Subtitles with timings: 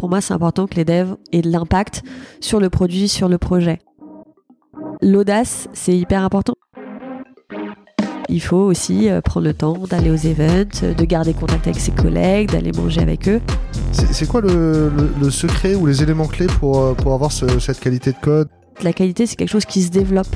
[0.00, 2.02] Pour moi, c'est important que les devs aient de l'impact
[2.40, 3.80] sur le produit, sur le projet.
[5.02, 6.54] L'audace, c'est hyper important.
[8.30, 11.90] Il faut aussi euh, prendre le temps d'aller aux events, de garder contact avec ses
[11.90, 13.40] collègues, d'aller manger avec eux.
[13.92, 14.90] C'est quoi le,
[15.30, 18.48] secret ou les éléments clés pour, euh, pour avoir cette qualité de code?
[18.82, 20.34] La qualité, c'est quelque chose qui se développe.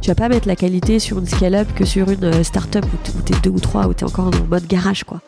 [0.00, 3.22] Tu vas pas mettre la qualité sur une scale-up que sur une euh, start-up où
[3.22, 5.20] t'es deux ou trois, où t'es encore en mode garage, quoi.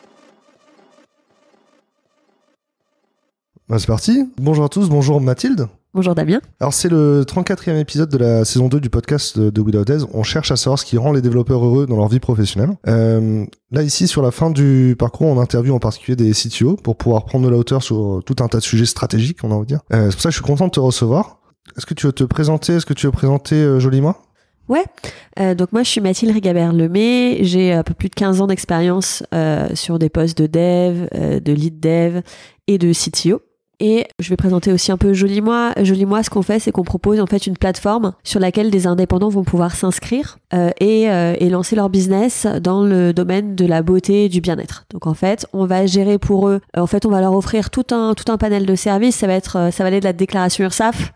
[3.69, 4.23] Bah, c'est parti.
[4.37, 5.67] Bonjour à tous, bonjour Mathilde.
[5.93, 6.39] Bonjour Damien.
[6.59, 10.51] Alors c'est le 34e épisode de la saison 2 du podcast de, de On cherche
[10.51, 12.77] à savoir ce qui rend les développeurs heureux dans leur vie professionnelle.
[12.87, 16.97] Euh, là ici sur la fin du parcours, on interviewe en particulier des CTO pour
[16.97, 19.65] pouvoir prendre de la hauteur sur tout un tas de sujets stratégiques, on a envie
[19.65, 19.81] de dire.
[19.91, 21.39] Euh, c'est pour ça que je suis content de te recevoir.
[21.75, 22.75] Est-ce que tu veux te présenter?
[22.75, 24.15] Est-ce que tu veux présenter euh, Joliment?
[24.69, 24.83] Ouais,
[25.39, 29.23] euh, donc moi je suis Mathilde Rigabert-Lemay, j'ai un peu plus de 15 ans d'expérience
[29.33, 32.21] euh, sur des postes de dev, euh, de lead dev
[32.67, 33.41] et de CTO.
[33.79, 35.73] Et je vais présenter aussi un peu Joli Moi.
[35.83, 38.87] Joli Moi, ce qu'on fait, c'est qu'on propose en fait une plateforme sur laquelle des
[38.87, 43.65] indépendants vont pouvoir s'inscrire euh, et, euh, et, lancer leur business dans le domaine de
[43.67, 44.85] la beauté et du bien-être.
[44.89, 46.59] Donc en fait, on va gérer pour eux.
[46.75, 49.17] Euh, en fait, on va leur offrir tout un tout un panel de services.
[49.17, 51.13] Ça va être ça va aller de la déclaration URSAF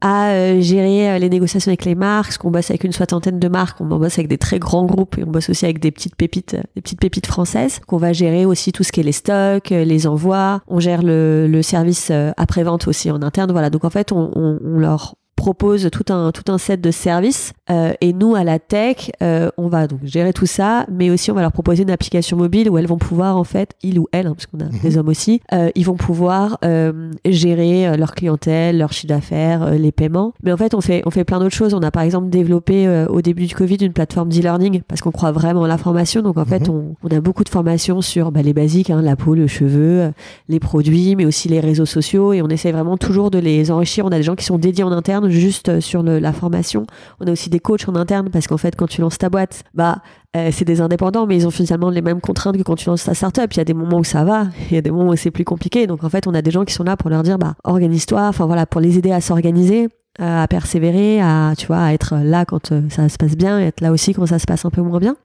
[0.00, 2.36] à gérer les négociations avec les marques.
[2.38, 5.24] Qu'on bosse avec une soixantaine de marques, on bosse avec des très grands groupes et
[5.24, 7.80] on bosse aussi avec des petites pépites, des petites pépites françaises.
[7.86, 10.60] Qu'on va gérer aussi tout ce qui est les stocks, les envois.
[10.68, 13.52] On gère le, le service euh, après-vente aussi en interne.
[13.52, 16.90] Voilà, donc en fait, on, on, on leur propose tout un tout un set de
[16.90, 17.52] services.
[17.70, 21.32] Euh, et nous à la tech euh, on va donc gérer tout ça mais aussi
[21.32, 24.06] on va leur proposer une application mobile où elles vont pouvoir en fait ils ou
[24.12, 24.78] elles hein, parce qu'on a mhm.
[24.82, 29.62] des hommes aussi euh, ils vont pouvoir euh, gérer euh, leur clientèle leur chiffre d'affaires
[29.62, 30.32] euh, les paiements.
[30.42, 31.74] Mais en fait on fait on fait plein d'autres choses.
[31.74, 35.32] On a par exemple développé au début du covid une plateforme d'e-learning parce qu'on croit
[35.32, 36.74] vraiment à la formation donc en fait mhm.
[36.74, 40.12] on, on, a beaucoup de formations sur bah, les basiques hein, la peau le cheveu
[40.48, 42.32] les produits mais aussi les réseaux sociaux.
[42.32, 44.04] Et on essaie vraiment toujours de les enrichir.
[44.06, 46.86] On a des gens qui sont dédiés en interne juste euh, sur la formation.
[47.20, 49.64] On a aussi des coachs en interne parce qu'en fait, quand tu lances ta boîte,
[49.74, 50.02] bah,
[50.36, 53.04] euh, c'est des indépendants, mais ils ont finalement les mêmes contraintes que quand tu lances
[53.04, 53.52] ta startup.
[53.52, 55.30] Il y a des moments où ça va, il y a des moments où c'est
[55.30, 55.86] plus compliqué.
[55.86, 58.28] Donc en fait, on a des gens qui sont là pour leur dire, bah, organise-toi,
[58.28, 59.88] enfin voilà, pour les aider à s'organiser
[60.20, 63.82] euh, à persévérer, à tu vois, être là quand ça se passe bien, et être
[63.82, 65.16] là aussi quand ça se passe un peu moins bien.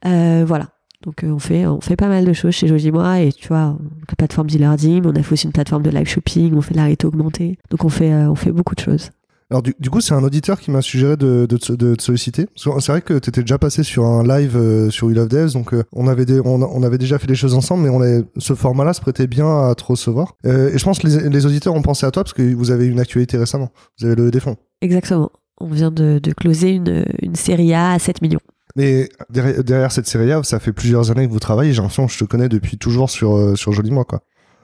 [0.45, 0.67] Voilà.
[1.03, 3.75] Donc on fait on fait pas mal de choses chez Joji Moi et tu vois,
[4.07, 6.79] la plateforme d'e-learning, on a fait aussi une plateforme de live shopping, on fait de
[6.79, 7.57] la augmentée.
[7.71, 9.09] Donc on fait on fait beaucoup de choses.
[9.51, 12.47] Alors du, coup, c'est un auditeur qui m'a suggéré de, de, de, te solliciter.
[12.55, 15.51] C'est vrai que tu étais déjà passé sur un live euh, sur We Love Devs,
[15.51, 18.25] donc euh, on, avait des, on, on, avait déjà fait des choses ensemble, mais on
[18.37, 20.37] ce format-là se prêtait bien à te recevoir.
[20.45, 22.71] Euh, et je pense que les, les, auditeurs ont pensé à toi parce que vous
[22.71, 23.71] avez une actualité récemment.
[23.99, 24.55] Vous avez le défend.
[24.81, 25.31] Exactement.
[25.59, 28.39] On vient de, de closer une, une série A à 7 millions.
[28.75, 31.73] Mais derrière, derrière cette série A, ça fait plusieurs années que vous travaillez.
[31.73, 34.21] J'ai l'impression que je te connais depuis toujours sur, euh, sur Joli Moi, quoi.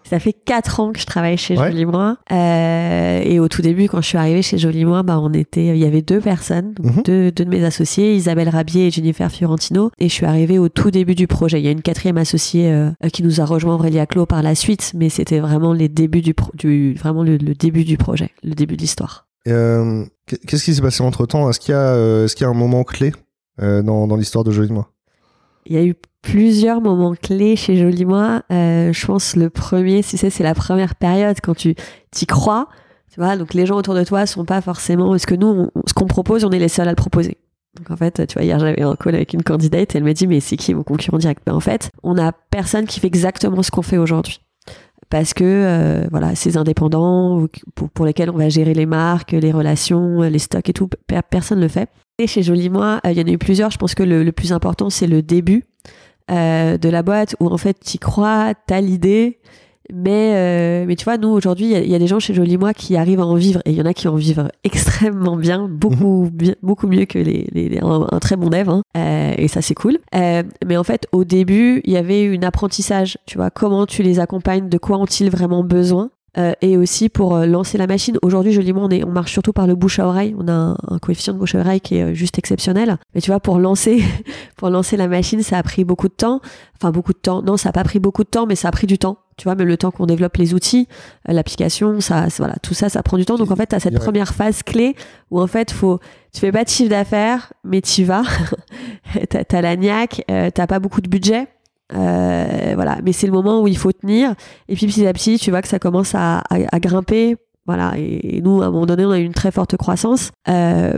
[0.09, 1.85] Ça fait quatre ans que je travaille chez ouais.
[1.85, 2.17] Moi.
[2.31, 5.67] Euh, et au tout début, quand je suis arrivée chez Jolie Moi, bah, on était,
[5.67, 7.05] il y avait deux personnes, donc mm-hmm.
[7.05, 9.91] deux, deux, de mes associés, Isabelle Rabier et Jennifer Fiorentino.
[9.99, 11.59] Et je suis arrivée au tout début du projet.
[11.59, 14.55] Il y a une quatrième associée euh, qui nous a rejoint, Aurélia Clos, par la
[14.55, 18.31] suite, mais c'était vraiment les débuts du, pro du vraiment le, le, début du projet,
[18.43, 19.27] le début de l'histoire.
[19.47, 22.47] Euh, Qu'est-ce qui s'est passé entre temps Est-ce qu'il y a, euh, est-ce qu'il y
[22.47, 23.13] a un moment clé
[23.61, 24.91] euh, dans, dans l'histoire de Jolie Moi
[25.65, 28.43] Il y a eu plusieurs moments clés chez Joli Moi.
[28.51, 31.75] Euh, je pense le premier, si c'est, c'est la première période quand tu
[32.11, 32.67] t'y crois.
[33.13, 35.09] Tu vois, donc les gens autour de toi sont pas forcément.
[35.09, 37.37] Parce que nous, ce qu'on propose, on est les seuls à le proposer.
[37.77, 40.13] Donc en fait, tu vois, hier j'avais un call avec une candidate et elle m'a
[40.13, 41.39] dit mais c'est qui vos concurrents directs?
[41.45, 44.41] Ben, En fait, on a personne qui fait exactement ce qu'on fait aujourd'hui.
[45.09, 47.47] Parce que euh, voilà, ces indépendants
[47.93, 50.89] pour, lesquels on va gérer les marques, les relations, les stocks et tout,
[51.29, 51.89] personne ne le fait.
[52.19, 53.71] Et chez Joli Moi, euh, il y en a eu plusieurs.
[53.71, 55.63] Je pense que le plus important c'est le début
[56.31, 59.39] euh, de la boîte où en fait tu crois, t'as l'idée,
[59.93, 62.57] mais euh, mais tu vois nous aujourd'hui il y, y, a des gens chez Jolie
[62.57, 65.37] Moi qui arrivent à en vivre et il y en a qui en vivent extrêmement
[65.37, 66.29] bien, beaucoup mhm.
[66.29, 69.47] bien, beaucoup mieux que les, les, les un, un, très bon dev hein, euh, et
[69.47, 69.99] ça c'est cool.
[70.15, 74.03] Euh, mais en fait au début il y avait une apprentissage, tu vois comment tu
[74.03, 76.09] les accompagnes, de quoi ont-ils vraiment besoin?
[76.37, 78.17] Euh, et aussi pour euh, lancer la machine.
[78.21, 80.35] Aujourd'hui, joliment, on, est, on marche surtout par le bouche à oreille.
[80.37, 82.97] On a un, un coefficient de bouche à oreille qui est euh, juste exceptionnel.
[83.15, 84.03] Mais tu vois, pour lancer,
[84.55, 86.41] pour lancer la machine, ça a pris beaucoup de temps.
[86.75, 87.41] Enfin, beaucoup de temps.
[87.41, 89.17] Non, ça a pas pris beaucoup de temps, mais ça a pris du temps.
[89.37, 90.87] Tu vois, même le temps qu'on développe les outils,
[91.25, 93.37] l'application, ça, voilà, tout ça, ça prend du temps.
[93.37, 94.95] Donc en fait, tu as cette première phase clé
[95.31, 95.99] où en fait, faut,
[96.33, 98.23] tu fais pas de chiffre d'affaires, mais tu vas.
[99.29, 101.47] t'as as la niaque, euh, t'as pas beaucoup de budget
[101.93, 104.33] euh, voilà, mais c'est le moment où il faut tenir.
[104.67, 106.43] Et puis petit à petit, tu vois que ça commence à,
[106.79, 107.37] grimper.
[107.65, 110.31] Voilà, et, nous, à un moment donné, on a eu une très forte croissance.
[110.47, 110.93] Euh,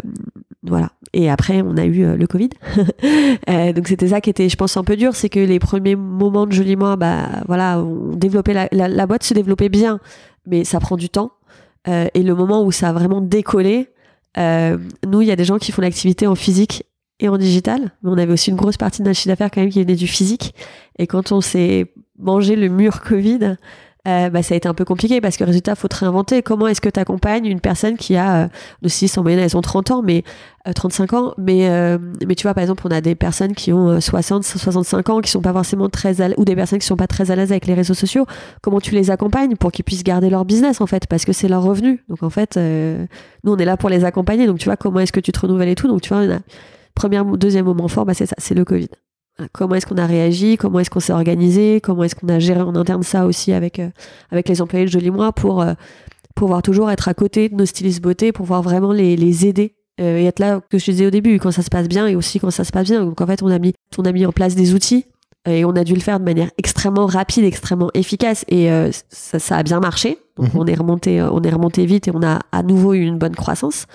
[0.61, 0.89] voilà.
[1.13, 2.49] et après, on a eu le Covid.
[3.75, 6.45] donc c'était ça qui était, je pense, un peu dur, c'est que les premiers moments
[6.45, 9.99] de Joli Moi, bah voilà, on développait la, la, boîte se développait bien,
[10.45, 11.31] mais ça prend du temps.
[11.87, 13.89] et le moment où ça a vraiment décollé,
[14.37, 16.83] nous, il y a des gens qui font l'activité en physique
[17.19, 19.61] et en digital, mais on avait aussi une grosse partie de notre chiffre d'affaires quand
[19.61, 20.55] même qui venait du physique.
[20.97, 23.57] Et quand on s'est mangé le mur Covid,
[24.07, 26.41] euh, bah, ça a été un peu compliqué parce que résultat, faut te réinventer.
[26.41, 29.61] Comment est-ce que tu accompagnes une personne qui a, euh, 6 en moyenne, elles ont
[29.61, 30.23] 30 ans, mais
[30.73, 31.69] 35 euh, ans, mais,
[32.25, 35.29] mais tu vois, par exemple, on a des personnes qui ont 60, 65 ans, qui
[35.29, 37.65] sont pas forcément très à ou des personnes qui sont pas très à l'aise avec
[37.67, 38.25] les réseaux sociaux.
[38.61, 41.47] Comment tu les accompagnes pour qu'ils puissent garder leur business, en fait, parce que c'est
[41.47, 42.03] leur revenu.
[42.07, 44.47] Donc, en fait, nous, on est là pour les accompagner.
[44.47, 45.87] Donc, tu vois, comment est-ce que tu te renouvelles et tout?
[45.87, 46.39] Donc, tu vois, on a,
[46.99, 48.89] premier, deuxième moment fort, bah, c'est ça, c'est le Covid.
[49.53, 52.59] Comment est-ce qu'on a réagi Comment est-ce qu'on s'est organisé Comment est-ce qu'on a géré
[52.59, 53.89] en interne ça aussi avec, euh,
[54.31, 55.73] avec les employés de Joli Moi pour euh,
[56.35, 59.75] pouvoir toujours être à côté de nos stylistes beauté, pour pouvoir vraiment les, les aider
[60.01, 62.17] euh, et être là, que je disais au début, quand ça se passe bien et
[62.17, 63.05] aussi quand ça se passe bien.
[63.05, 65.05] Donc en fait, on a mis, on a mis en place des outils
[65.47, 68.69] et on a dû le faire de manière extrêmement rapide, extrêmement efficace et
[69.09, 70.17] ça, ça, a bien marché.
[70.35, 70.59] Donc mhm.
[70.59, 73.35] on est remonté, on est remonté vite et on a à nouveau eu une bonne
[73.35, 73.85] croissance.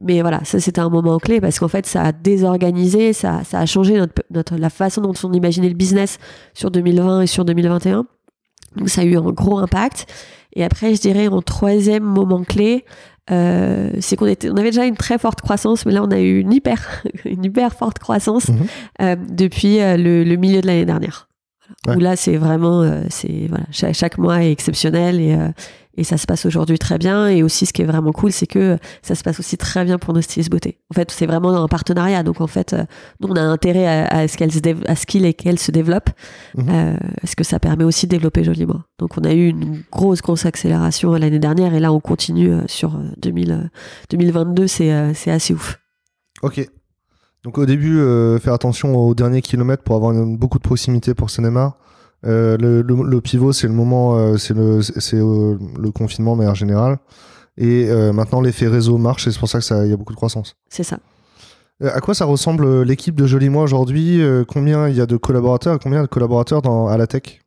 [0.00, 3.60] Mais voilà, ça c'était un moment clé parce qu'en fait ça a désorganisé, ça, ça
[3.60, 6.18] a changé notre, notre, la façon dont on imaginait le business
[6.54, 8.06] sur 2020 et sur 2021.
[8.76, 10.06] Donc ça a eu un gros impact.
[10.54, 12.84] Et après, je dirais en troisième moment clé,
[13.30, 16.20] euh, c'est qu'on était, on avait déjà une très forte croissance, mais là on a
[16.20, 18.66] eu une hyper, une hyper forte croissance mhm.
[19.02, 21.28] euh, depuis euh, le, le, milieu de l'année dernière.
[21.88, 25.36] Où là c'est vraiment, euh, c'est voilà, chaque, chaque, mois est exceptionnel et
[25.96, 27.28] et ça se passe aujourd'hui très bien.
[27.28, 29.98] Et aussi, ce qui est vraiment cool, c'est que ça se passe aussi très bien
[29.98, 30.78] pour nos stylistes beauté.
[30.90, 32.22] En fait, c'est vraiment un partenariat.
[32.22, 32.84] Donc, en fait, euh,
[33.20, 34.50] nous, on a intérêt à, ce qu'elle
[34.86, 36.10] à ce qu'il et qu'elle se développe,
[36.56, 36.66] mhm.
[36.68, 38.82] euh, parce que ça permet aussi de développer joliment.
[38.98, 41.74] Donc, on a eu une grosse, grosse accélération l'année dernière.
[41.74, 43.70] Et là, on continue euh, sur 2000,
[44.10, 44.66] 2022.
[44.66, 44.90] C'est
[45.30, 45.78] assez ouf.
[46.42, 46.68] Ok.
[47.44, 48.00] Donc, au début,
[48.40, 51.76] faire attention aux derniers kilomètres pour avoir beaucoup de proximité pour cinéma.
[52.26, 56.54] Euh, le, le, pivot, c'est le moment, euh, c'est le, euh, le confinement de manière
[56.54, 56.98] générale.
[57.58, 60.56] Et maintenant, l'effet réseau marche et c'est pour ça qu'il y a beaucoup de croissance.
[60.68, 60.98] C'est ça.
[61.82, 65.78] à quoi ça ressemble l'équipe de Joli Moi aujourd'hui Combien il y a de collaborateurs
[65.78, 67.40] Combien de collaborateurs dans, à la tech?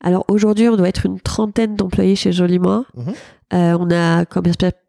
[0.00, 2.84] Alors aujourd'hui, on doit être une trentaine d'employés chez Joli Moi.
[2.94, 3.14] Mhm.
[3.50, 4.44] on a comme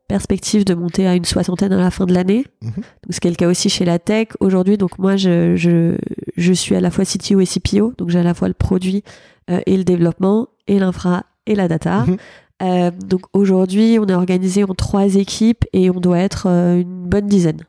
[0.10, 2.46] perspective de monter à une soixantaine à la fin de l'année.
[2.62, 2.74] Mhm.
[2.76, 4.28] Donc ce qui est le cas aussi chez la tech.
[4.42, 5.96] Aujourd'hui, donc moi, je, je,
[6.40, 9.04] je suis à la fois CTO et CPO, donc j'ai à la fois le produit
[9.52, 12.06] euh, et le développement et l'infra et la data.
[12.06, 12.18] Mhm.
[12.62, 17.08] Euh, donc aujourd'hui, on est organisé en trois équipes et on doit être euh, une
[17.08, 17.62] bonne dizaine.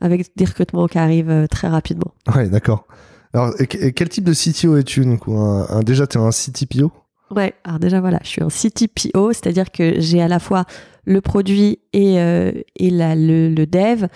[0.00, 2.12] Avec des recrutements qui arrivent très rapidement.
[2.34, 2.86] Ouais, d'accord.
[3.32, 6.92] Alors, quel type de CTO es-tu un, Déjà, tu es un CTPO
[7.30, 10.64] Ouais, alors déjà voilà, je suis un CTPO, c'est-à-dire que j'ai à la fois
[11.06, 14.06] le produit et, et la, le, le, dev.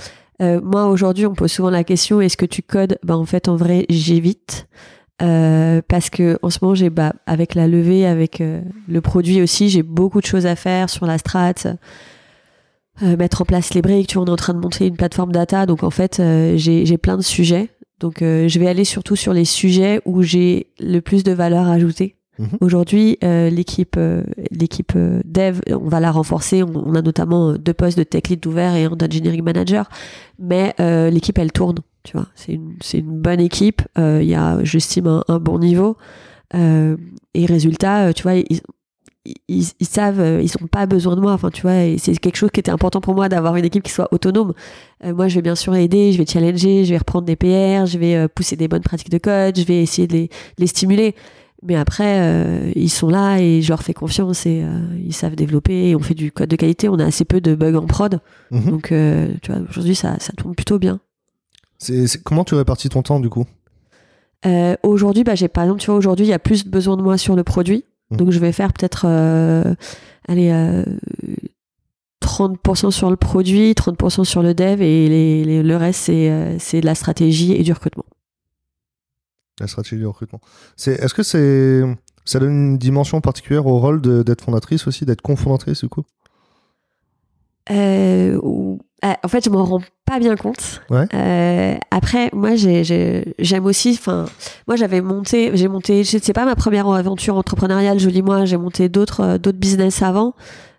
[0.40, 2.98] Euh, moi, aujourd'hui, on pose souvent la question est-ce que tu codes?
[3.02, 4.66] Ben, En fait, en vrai, j'évite.
[5.22, 9.42] Euh, parce que en ce moment, j'ai bah, avec la levée, avec euh, le produit
[9.42, 11.52] aussi, j'ai beaucoup de choses à faire sur la strat,
[13.02, 14.08] mettre en place les briques.
[14.08, 16.22] Tu vois, on est en train de monter une plateforme data, donc en fait,
[16.56, 17.68] j'ai plein de sujets.
[17.98, 22.16] Donc, je vais aller surtout sur les sujets où j'ai le plus de valeur ajoutée.
[22.40, 22.58] Mhm.
[22.62, 26.62] Aujourd'hui, euh, l'équipe euh, l'équipe euh, dev, on va la renforcer.
[26.62, 29.88] On, a notamment deux postes de tech lead ouvert et un d'engineering manager.
[30.38, 30.74] Mais
[31.10, 31.78] l'équipe, elle tourne.
[32.02, 33.82] Tu vois, c'est une, une bonne équipe.
[33.98, 35.98] Il y a, j'estime, un, bon niveau.
[36.54, 38.34] et résultat, tu vois,
[39.48, 41.32] ils, savent, ils n'ont pas besoin de moi.
[41.34, 43.92] Enfin, tu vois, c'est quelque chose qui était important pour moi d'avoir une équipe qui
[43.92, 44.54] soit autonome.
[45.04, 47.98] moi, je vais bien sûr aider, je vais challenger, je vais reprendre des PR, je
[47.98, 51.14] vais pousser des bonnes pratiques de code, je vais essayer de les stimuler.
[51.62, 55.34] Mais après, euh, ils sont là et je leur fais confiance et euh, ils savent
[55.34, 55.90] développer.
[55.90, 56.88] Et on fait du code de qualité.
[56.88, 58.20] On a assez peu de bugs en prod.
[58.50, 58.70] Mhm.
[58.70, 61.00] Donc, euh, tu vois, aujourd'hui, ça, ça tourne plutôt bien.
[61.78, 63.44] C'est, comment tu répartis ton temps du coup?
[64.82, 67.18] Aujourd'hui, bah, j'ai par exemple, tu vois, aujourd'hui, il y a plus besoin de moi
[67.18, 67.84] sur le produit.
[68.10, 68.16] Mhm.
[68.16, 69.06] Donc, je vais faire peut-être,
[70.28, 70.84] allez,
[72.22, 75.08] 30% sur le produit, 30% sur le dev et
[75.44, 78.06] les, le reste, c'est, c'est de la stratégie et du recrutement
[79.60, 80.40] la stratégie de recrutement.
[80.76, 81.82] C'est, est-ce que c'est,
[82.24, 86.04] ça donne une dimension particulière au rôle d'être fondatrice aussi, d'être cofondatrice du coup?
[87.70, 88.38] Euh,
[89.02, 90.80] ah, En fait, je m'en rends pas bien compte.
[90.90, 93.90] Euh, après, moi, j'aime aussi.
[93.98, 94.26] Enfin,
[94.66, 96.04] moi, j'avais monté, j'ai monté.
[96.04, 97.98] C'est pas ma première aventure entrepreneuriale.
[97.98, 100.34] Je dis moi, j'ai monté d'autres d'autres business avant.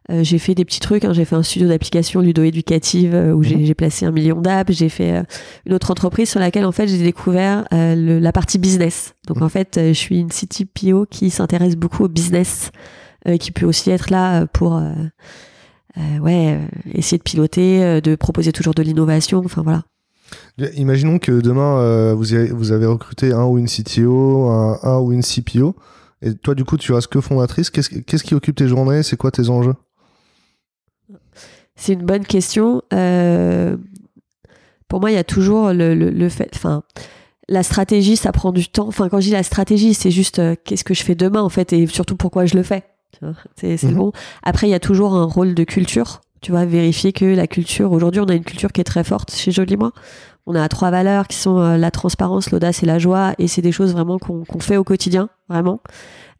[0.10, 1.14] Euh, j'ai fait des petits trucs, hein.
[1.14, 3.66] j'ai fait un studio d'application ludo-éducative euh, où mhm.
[3.66, 4.72] j'ai placé un million d'apps.
[4.72, 5.24] J'ai fait euh,
[5.66, 9.14] une autre entreprise sur laquelle en fait j'ai découvert la partie business.
[9.28, 9.44] Donc mhm.
[9.44, 12.72] en fait, je suis une CTPO qui s'intéresse beaucoup au business,
[13.40, 14.82] qui peut aussi être là pour
[16.22, 16.60] ouais,
[16.94, 19.42] essayer de piloter, de proposer toujours de l'innovation.
[19.46, 19.84] Enfin voilà.
[20.76, 25.12] Imaginons que demain vous, avez, vous avez recruté un ou une CTO, un, un ou
[25.12, 25.76] une CPO.
[26.24, 27.70] Et toi, du coup, tu restes que fondatrice.
[27.70, 29.04] Qu'est-ce qui occupe tes journées?
[29.04, 29.76] C'est quoi tes enjeux?
[31.82, 32.84] C'est une bonne question.
[32.94, 33.76] Euh,
[34.88, 36.52] pour moi, il y a toujours le, le, fait.
[36.54, 36.84] Enfin,
[37.50, 38.88] la stratégie, ça prend du temps.
[38.88, 41.50] Enfin, quand je dis la stratégie, c'est juste euh, qu'est-ce que je fais demain, en
[41.50, 42.84] fait, et surtout pourquoi je le fais.
[43.56, 43.96] C'est mhm.
[43.96, 44.12] bon.
[44.44, 46.22] Après, il y a toujours un rôle de culture.
[46.42, 47.92] Tu vois, vérifier que la culture.
[47.92, 49.92] Aujourd'hui, on a une culture qui est très forte chez Joli Moi.
[50.46, 53.64] On a trois valeurs qui sont euh, la transparence, l'audace et la joie, et c'est
[53.64, 55.82] des choses vraiment qu'on fait au quotidien, vraiment.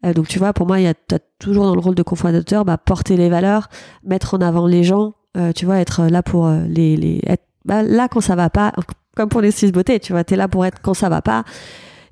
[0.06, 0.94] Euh, donc tu vois, pour moi, il y a
[1.40, 3.68] toujours dans le rôle de cofondateur, bah, porter les valeurs,
[4.04, 7.82] mettre en avant les gens, euh, tu vois, être là pour les, les être bah,
[7.82, 8.72] là quand ça va pas,
[9.16, 11.44] comme pour les six beautés, tu vois, t'es là pour être quand ça va pas.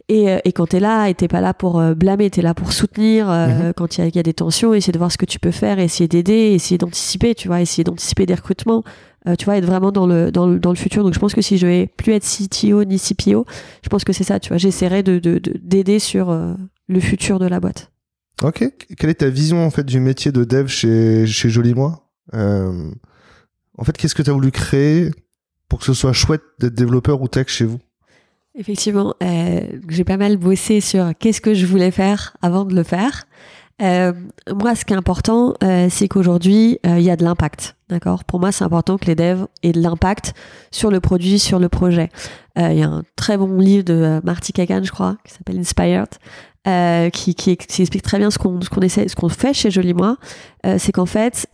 [0.08, 3.28] Et, et quand t'es là, et t'es pas là pour blâmer, t'es là pour soutenir
[3.28, 3.74] mm-hmm.
[3.74, 5.78] quand il y, y, a des tensions, essayer de voir ce que tu peux faire,
[5.78, 8.82] essayer d'aider, essayer d'anticiper, tu vois, essayer d'anticiper des recrutements,
[9.28, 11.04] euh, tu vois, être vraiment dans le, dans, le, dans le futur.
[11.04, 13.44] Donc je pense que si je vais plus être CTO ni CPO,
[13.82, 15.18] je pense que c'est ça, tu vois, j'essaierai de,
[15.62, 16.54] d'aider sur euh,
[16.88, 17.90] le futur de la boîte.
[18.42, 18.64] Ok.
[18.96, 22.90] Quelle est ta vision en fait du métier de dev chez, chez Joli Moi euh,
[23.80, 25.10] En fait, qu'est-ce que tu as voulu créer
[25.68, 27.78] pour que ce soit chouette d'être développeur ou tech chez vous?
[28.54, 29.14] Effectivement,
[29.88, 33.26] j'ai pas mal bossé sur qu'est-ce que je voulais faire avant de le faire.
[33.80, 34.12] Euh,
[34.54, 37.76] moi, ce qui est important, euh, c'est qu'aujourd'hui, euh, il y a de l'impact.
[37.88, 38.24] D'accord?
[38.24, 40.34] Pour moi, c'est important que les devs aient de l'impact
[40.70, 42.08] sur le produit, sur le projet.
[42.56, 46.08] Il y a un très bon livre de Marty Kagan, je crois, qui s'appelle Inspired,
[47.10, 50.18] qui, qui, explique très bien ce qu'on qu'on essaie, ce qu'on fait chez Joli Moi.
[50.76, 51.46] c'est qu'en fait,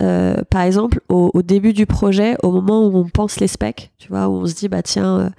[0.49, 4.09] par exemple, au, au, début du projet, au moment où on pense les specs, tu
[4.09, 5.31] vois, où on se dit, bah tiens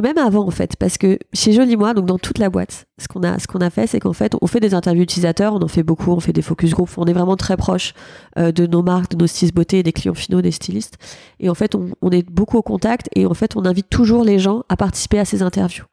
[0.00, 3.08] même avant en fait, parce que chez Joli Moi, donc dans toute la boîte, ce
[3.08, 6.12] qu'on a, fait, c'est qu'en fait, on fait des interviews utilisateurs, on en fait beaucoup,
[6.12, 7.94] on fait des focus group, on est vraiment très proche
[8.38, 10.98] euh, de nos marques, de nos stylistes beauté, des clients finaux, des stylistes.
[11.38, 14.38] Et en fait, on est beaucoup au contact et en fait, on invite toujours les
[14.38, 15.89] gens à participer à ces interviews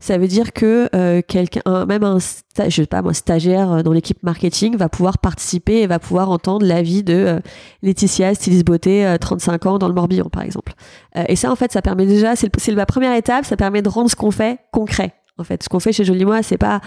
[0.00, 5.18] ça veut dire que euh, quelqu'un, même un, stagiaire euh, dans l'équipe marketing va pouvoir
[5.18, 7.40] participer et va pouvoir entendre l'avis de euh,
[7.82, 10.74] Laetitia, styliste beauté, 35 ans dans le Morbihan par exemple.
[11.14, 14.10] et ça en fait, ça permet déjà, c'est la première étape, ça permet de rendre
[14.10, 15.14] ce qu'on fait concret.
[15.40, 16.80] En fait, ce qu'on fait chez Jolie Moi, c'est pas,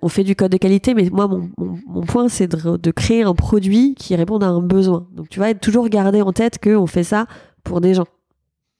[0.00, 3.34] on fait du code de qualité, mais moi, mon, point, c'est de, de, créer un
[3.34, 5.06] produit qui réponde à un besoin.
[5.12, 7.26] Donc, tu vas toujours garder en tête qu'on fait ça
[7.64, 8.06] pour des gens.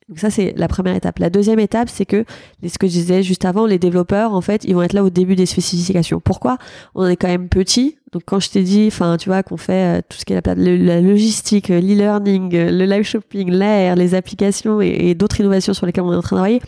[0.08, 1.18] Donc ça, c'est la première étape.
[1.18, 2.24] La deuxième étape, c'est que,
[2.64, 5.10] ce que je disais juste avant, les développeurs, en fait, ils vont être là au
[5.10, 6.20] début des spécifications.
[6.20, 6.58] Pourquoi?
[6.94, 7.98] On est quand même petit.
[8.12, 10.46] Donc quand je t'ai dit, enfin, tu vois, qu'on fait euh, tout ce qui est
[10.46, 15.74] la, la logistique, euh, l'e-learning, euh, le live shopping, l'air, les applications et, d'autres innovations
[15.74, 16.62] sur lesquelles on est en train de travailler,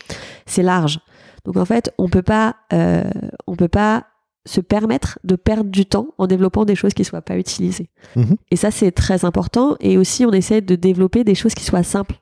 [0.47, 0.99] c'est large.
[1.45, 3.04] Donc en fait, on peut pas, euh,
[3.47, 4.07] on peut pas
[4.47, 7.88] se permettre de perdre du temps en développant des choses qui soient pas utilisées.
[8.16, 8.37] Mhm.
[8.50, 9.76] Et ça, c'est très important.
[9.80, 12.16] Et aussi, on essaie de développer des choses qui soient simples.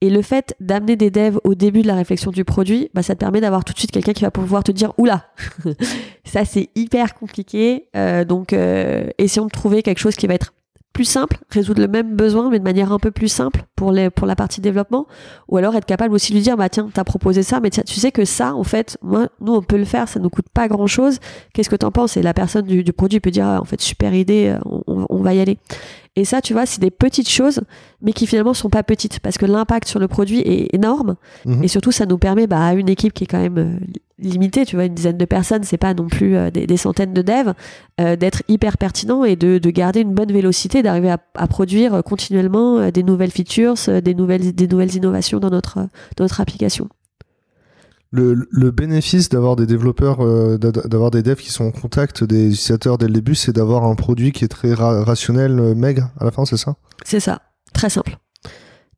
[0.00, 3.14] Et le fait d'amener des devs au début de la réflexion du produit, bah, ça
[3.14, 5.26] te permet d'avoir tout de suite quelqu'un qui va pouvoir te dire oula,
[6.24, 7.88] ça c'est hyper compliqué.
[7.96, 10.52] Euh, donc euh, essayons de trouver quelque chose qui va être
[10.94, 14.08] plus simple, résoudre le même besoin mais de manière un peu plus simple pour les
[14.08, 15.06] pour la partie développement.
[15.48, 18.00] Ou alors être capable aussi de lui dire bah tiens t'as proposé ça mais tu
[18.00, 20.68] sais que ça en fait moi nous on peut le faire ça nous coûte pas
[20.68, 21.18] grand chose
[21.52, 22.16] qu'est-ce que t'en penses?
[22.16, 25.34] Et la personne du, produit peut dire ah, en fait super idée on, on va
[25.34, 25.58] y aller.
[26.16, 27.60] Et ça, tu vois, c'est des petites choses,
[28.00, 29.18] mais qui finalement sont pas petites.
[29.18, 31.16] Parce que l'impact sur le produit est énorme.
[31.44, 31.64] Mhm.
[31.64, 33.80] Et surtout, ça nous permet bah, à une équipe qui est quand même
[34.20, 37.12] euh, limitée, tu vois, une dizaine de personnes, c'est pas non plus euh, des, centaines
[37.12, 37.54] de devs,
[38.00, 42.02] euh, d'être hyper pertinent et de, de, garder une bonne vélocité, d'arriver à, à, produire
[42.04, 45.78] continuellement des nouvelles features, des nouvelles, des nouvelles innovations dans notre,
[46.16, 46.88] dans notre application.
[48.16, 52.96] Le, bénéfice d'avoir des développeurs, euh, d'avoir des devs qui sont en contact des utilisateurs
[52.96, 56.30] dès le début, c'est d'avoir un produit qui est très rationnel, euh, maigre à la
[56.30, 56.76] fin, c'est ça?
[57.04, 57.42] C'est ça,
[57.72, 58.16] très simple.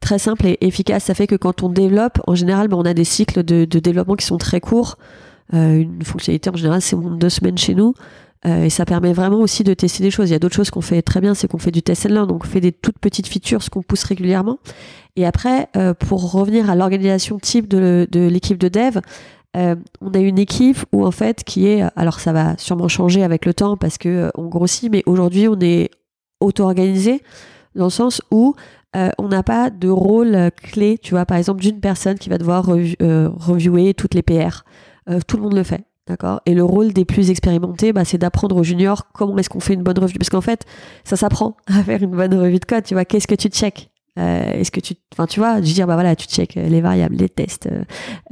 [0.06, 1.04] Très simple et efficace.
[1.04, 4.14] Ça fait que quand on développe, en général, ben, on a des cycles de, développement
[4.14, 4.98] qui sont très courts.
[5.52, 7.92] Euh, une fonctionnalité, en général, c'est deux semaines chez nous.
[8.44, 10.28] et ça permet vraiment aussi de tester des choses.
[10.28, 12.10] Il y a d'autres choses qu'on fait très bien, c'est qu'on fait du test and
[12.10, 14.58] learn, donc on fait des toutes petites features, qu'on pousse régulièrement.
[15.16, 19.00] Et après, euh, pour revenir à l'organisation type de, de l'équipe de dev,
[19.56, 23.22] euh, on a une équipe où en fait qui est, alors ça va sûrement changer
[23.22, 25.90] avec le temps parce que euh, on grossit, mais aujourd'hui on est
[26.40, 27.22] auto-organisé
[27.74, 28.54] dans le sens où
[28.94, 32.64] on n'a pas de rôle clé, tu vois, par exemple d'une personne qui va devoir
[32.64, 34.64] reviewer toutes les PR.
[35.26, 35.84] tout le monde le fait.
[36.06, 36.40] D'accord?
[36.46, 39.74] Et le rôle des plus expérimentés, bah, c'est d'apprendre aux juniors comment est-ce qu'on fait
[39.74, 40.18] une bonne revue.
[40.18, 40.64] Parce qu'en fait,
[41.04, 42.84] ça s'apprend à faire une bonne revue de code.
[42.84, 43.90] Tu vois, qu'est-ce que tu check?
[44.18, 47.16] Euh, Est-ce que tu, enfin, tu vois, je dire, bah voilà, tu check les variables,
[47.16, 47.68] les tests,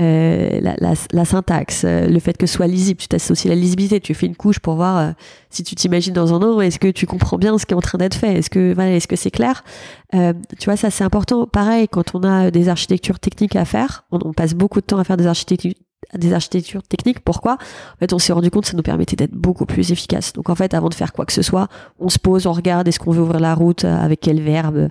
[0.01, 2.99] euh, la, la, la, syntaxe, le fait que ce soit lisible.
[3.01, 4.01] Tu testes aussi la lisibilité.
[4.01, 5.15] Tu fais une couche pour voir
[5.51, 7.81] si tu t'imagines dans un an, est-ce que tu comprends bien ce qui est en
[7.81, 8.35] train d'être fait?
[8.39, 9.65] Est-ce que, voilà, est-ce que c'est clair?
[10.13, 11.47] Tu vois, ça c'est important.
[11.47, 14.99] Pareil, quand on a des architectures techniques à faire, on, on passe beaucoup de temps
[14.99, 15.73] à faire des architectures
[16.15, 17.21] des architectures techniques.
[17.21, 17.55] Pourquoi?
[17.55, 20.33] En fait, on s'est rendu compte que ça nous permettait d'être beaucoup plus efficace.
[20.33, 21.69] Donc en fait, avant de faire quoi que ce soit,
[21.99, 24.89] on se pose, on regarde est-ce qu'on veut ouvrir la route, euh, avec quel verbe,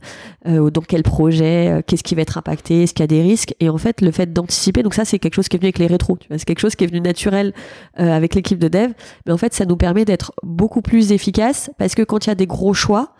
[0.47, 3.21] euh, dans quel projet, euh, qu'est-ce qui va être impacté, est-ce qu'il y a des
[3.21, 3.55] risques?
[3.59, 5.79] Et en fait, le fait d'anticiper, donc ça c'est quelque chose qui est venu avec
[5.79, 6.17] les rétros.
[6.29, 7.53] C'est quelque chose qui est venu naturel
[7.95, 8.91] avec l'équipe de dev.
[9.25, 12.31] Mais en fait, ça nous permet d'être beaucoup plus efficace parce que quand il y
[12.31, 13.13] a des gros choix,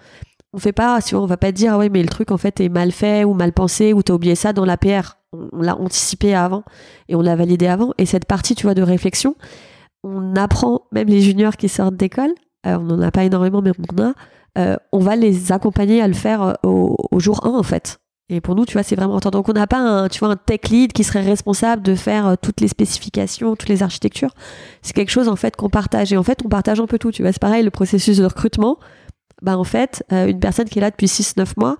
[0.53, 2.69] on fait pas, on va pas dire, ah ouais, mais le truc en fait est
[2.69, 5.17] mal fait ou mal pensé ou t'as oublié ça dans l'APR.
[5.33, 6.63] On, l'a anticipé avant
[7.09, 7.93] et on l'a validé avant.
[7.97, 9.35] Et cette partie, tu vois, de réflexion,
[10.03, 12.31] on apprend, même les juniors qui sortent d'école,
[12.65, 14.13] euh, on n'en a pas énormément, mais on en a,
[14.57, 17.99] euh, on va les accompagner à le faire euh, au, jour 1 en fait.
[18.29, 19.39] Et pour nous, tu vois, c'est vraiment important.
[19.39, 22.37] Donc on n'a pas un, tu vois, un tech lead qui serait responsable de faire
[22.41, 24.33] toutes les spécifications, toutes les architectures.
[24.81, 26.13] C'est quelque chose en fait qu'on partage.
[26.13, 27.11] Et en fait, on partage un peu tout.
[27.11, 28.77] Tu vois, c'est pareil, le processus de recrutement
[29.41, 31.77] bah en fait, une personne qui est là depuis 6-9 mois,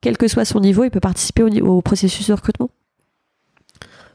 [0.00, 2.70] quel que soit son niveau, il peut participer au, processus de recrutement.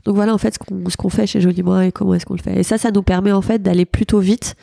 [0.05, 2.41] Donc voilà en fait ce qu'on fait chez Joli Moi et comment est-ce qu'on le
[2.41, 2.59] fait.
[2.59, 4.55] Et ça, ça nous permet en fait d'aller plutôt vite,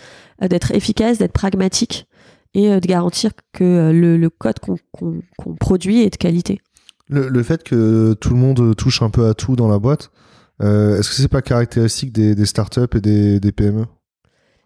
[0.42, 2.06] euh, d'être efficace, d'être pragmatique
[2.54, 6.60] et euh, de garantir que le, code qu'on produit est de qualité.
[7.08, 10.10] Le, fait que tout le monde touche un peu à tout dans la boîte,
[10.60, 13.84] est-ce que c'est pas caractéristique des, startups et des, des PME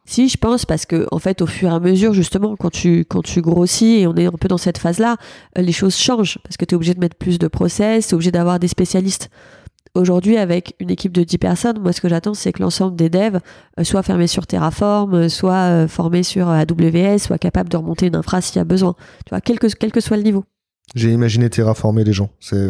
[0.09, 3.01] si, je pense, parce que en fait, au fur et à mesure, justement, quand tu
[3.01, 5.17] quand tu grossis et on est un peu dans cette phase-là,
[5.59, 8.13] euh, les choses changent parce que tu es obligé de mettre plus de process, tu
[8.13, 9.31] es obligé d'avoir des spécialistes.
[9.97, 13.09] Aujourd'hui, avec une équipe de 10 personnes, moi, ce que j'attends, c'est que l'ensemble des
[13.09, 13.41] devs
[13.79, 18.17] euh, soit fermés sur Terraform, euh, soit formés sur AWS, soit capable de remonter une
[18.17, 18.95] infra s'il y a besoin.
[19.25, 20.45] Tu vois, quel que, quel que soit le niveau.
[20.95, 22.31] J'ai imaginé terraformer les gens.
[22.41, 22.69] C'est.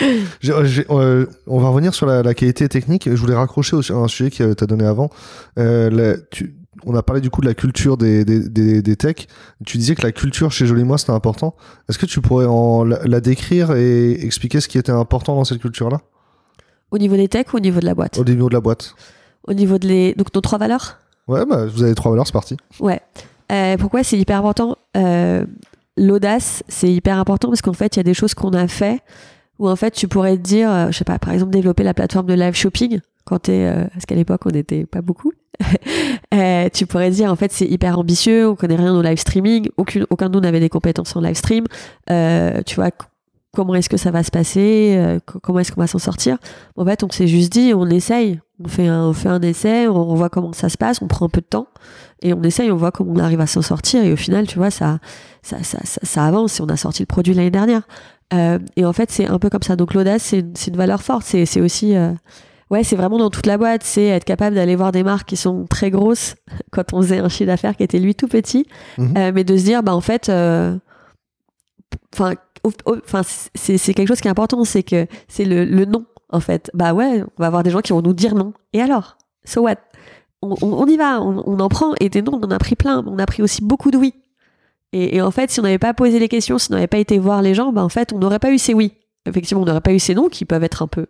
[0.00, 3.08] Euh, on va revenir sur la, qualité technique.
[3.10, 5.10] Je voulais raccrocher à un sujet que tu as donné avant.
[5.58, 6.16] Euh,
[6.86, 9.28] on a parlé du coup de la culture des, des, techs.
[9.64, 11.54] Tu disais que la culture chez Joli Moi c'était important.
[11.88, 15.60] Est-ce que tu pourrais en, la, décrire et expliquer ce qui était important dans cette
[15.60, 16.00] culture-là?
[16.90, 18.18] Au niveau des techs ou au niveau de la boîte?
[18.18, 18.94] Au niveau de la boîte.
[19.44, 20.14] Au niveau de les...
[20.14, 20.98] Donc nos trois valeurs?
[21.28, 22.56] Ouais, bah, vous avez trois valeurs, c'est parti.
[22.80, 23.00] Ouais.
[23.50, 24.76] Euh, pourquoi c'est hyper important?
[25.96, 29.02] L'audace, c'est hyper important parce qu'en fait, il y a des choses qu'on a fait
[29.58, 31.94] où en fait tu pourrais te dire, euh, je sais pas, par exemple développer la
[31.94, 35.32] plateforme de live shopping quand t'es, euh, parce qu'à l'époque on n'était pas beaucoup,
[36.34, 39.68] euh, tu pourrais dire en fait c'est hyper ambitieux, on connaît rien au live streaming,
[39.76, 41.66] aucun, de nous n'avait des compétences en live stream,
[42.08, 42.90] tu vois
[43.54, 46.38] comment est-ce que ça va se passer, comment est-ce qu'on va s'en sortir?
[46.76, 49.88] En fait on s'est juste dit on essaye, on fait un, on fait un essai,
[49.88, 51.66] on, voit comment ça se passe, on prend un peu de temps
[52.22, 54.58] et on essaye, on voit comment on arrive à s'en sortir et au final tu
[54.58, 54.98] vois ça
[55.42, 57.82] ça, ça, avance et on a sorti le produit l'année dernière.
[58.32, 59.76] Euh, et en fait, c'est un peu comme ça.
[59.76, 61.24] Donc l'audace, c'est une, valeur forte.
[61.24, 62.12] C'est aussi, euh,
[62.72, 63.84] ouais, c'est vraiment dans toute la boîte.
[63.84, 66.34] C'est être capable d'aller voir des marques qui sont très grosses
[66.72, 68.66] quand on faisait un chiffre d'affaires qui était lui tout petit,
[68.98, 69.14] mhm.
[69.16, 70.28] euh, mais de se dire, bah en fait,
[72.14, 72.34] enfin,
[72.86, 73.22] enfin,
[73.54, 76.04] c'est quelque chose qui est important, c'est que c'est le, le non.
[76.30, 78.54] En fait, bah ouais, on va avoir des gens qui vont nous dire non.
[78.72, 79.76] Et alors, so what?
[80.40, 81.94] On, on, y va, on, on, en prend.
[82.00, 83.04] Et des non, on en a pris plein.
[83.06, 84.14] On a pris aussi beaucoup de oui.
[84.94, 87.18] Et, en fait, si on n'avait pas posé les questions, si on n'avait pas été
[87.18, 88.92] voir les gens, bah en fait, on n'aurait pas eu ces oui.
[89.24, 91.06] Effectivement, on n'aurait pas eu ces non qui peuvent être un peu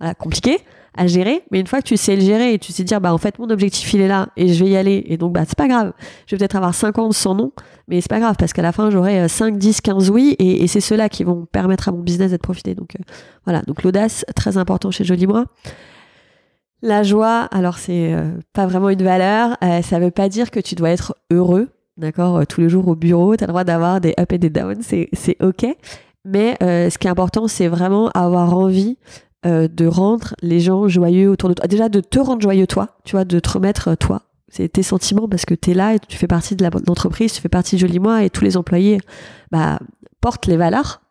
[0.00, 0.58] voilà, compliqués
[0.96, 1.44] à gérer.
[1.52, 3.38] Mais une fois que tu sais le gérer et tu sais dire, bah en fait,
[3.38, 5.04] mon objectif il est là et je vais y aller.
[5.06, 5.92] Et donc, bah c'est pas grave.
[6.26, 7.52] Je vais peut-être avoir 50 sans non,
[7.86, 10.80] mais c'est pas grave parce qu'à la fin, j'aurai 5, 10, 15 oui et, c'est
[10.80, 12.74] ceux-là qui vont permettre à mon business d'être profité.
[12.74, 13.02] Donc euh,
[13.44, 13.62] voilà.
[13.62, 15.44] Donc l'audace, très important chez Joli Moi.
[16.82, 19.56] La joie, alors c'est euh, pas vraiment une valeur.
[19.62, 21.68] Euh, ça veut pas dire que tu dois être heureux
[22.00, 24.38] d'accord, euh, tous les jours au bureau, tu as le droit d'avoir des up et
[24.38, 25.66] des down, c'est ok.
[26.24, 28.98] Mais euh, ce qui est important, c'est vraiment avoir envie
[29.46, 31.66] euh, de rendre les gens joyeux autour de toi.
[31.66, 34.22] Déjà, de te rendre joyeux toi, tu vois, de te remettre toi.
[34.48, 37.40] C'est tes sentiments parce que tu es là et tu fais partie de l'entreprise, tu
[37.40, 38.98] fais partie de Joli Moi et tous les employés
[39.52, 39.78] bah,
[40.20, 41.02] portent les valeurs.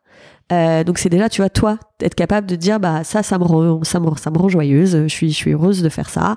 [0.49, 3.83] donc c'est déjà, tu vois, toi, être capable de dire, bah ça, ça me rend,
[3.83, 6.35] ça me, ça me rend joyeuse, je suis, je suis heureuse de faire ça.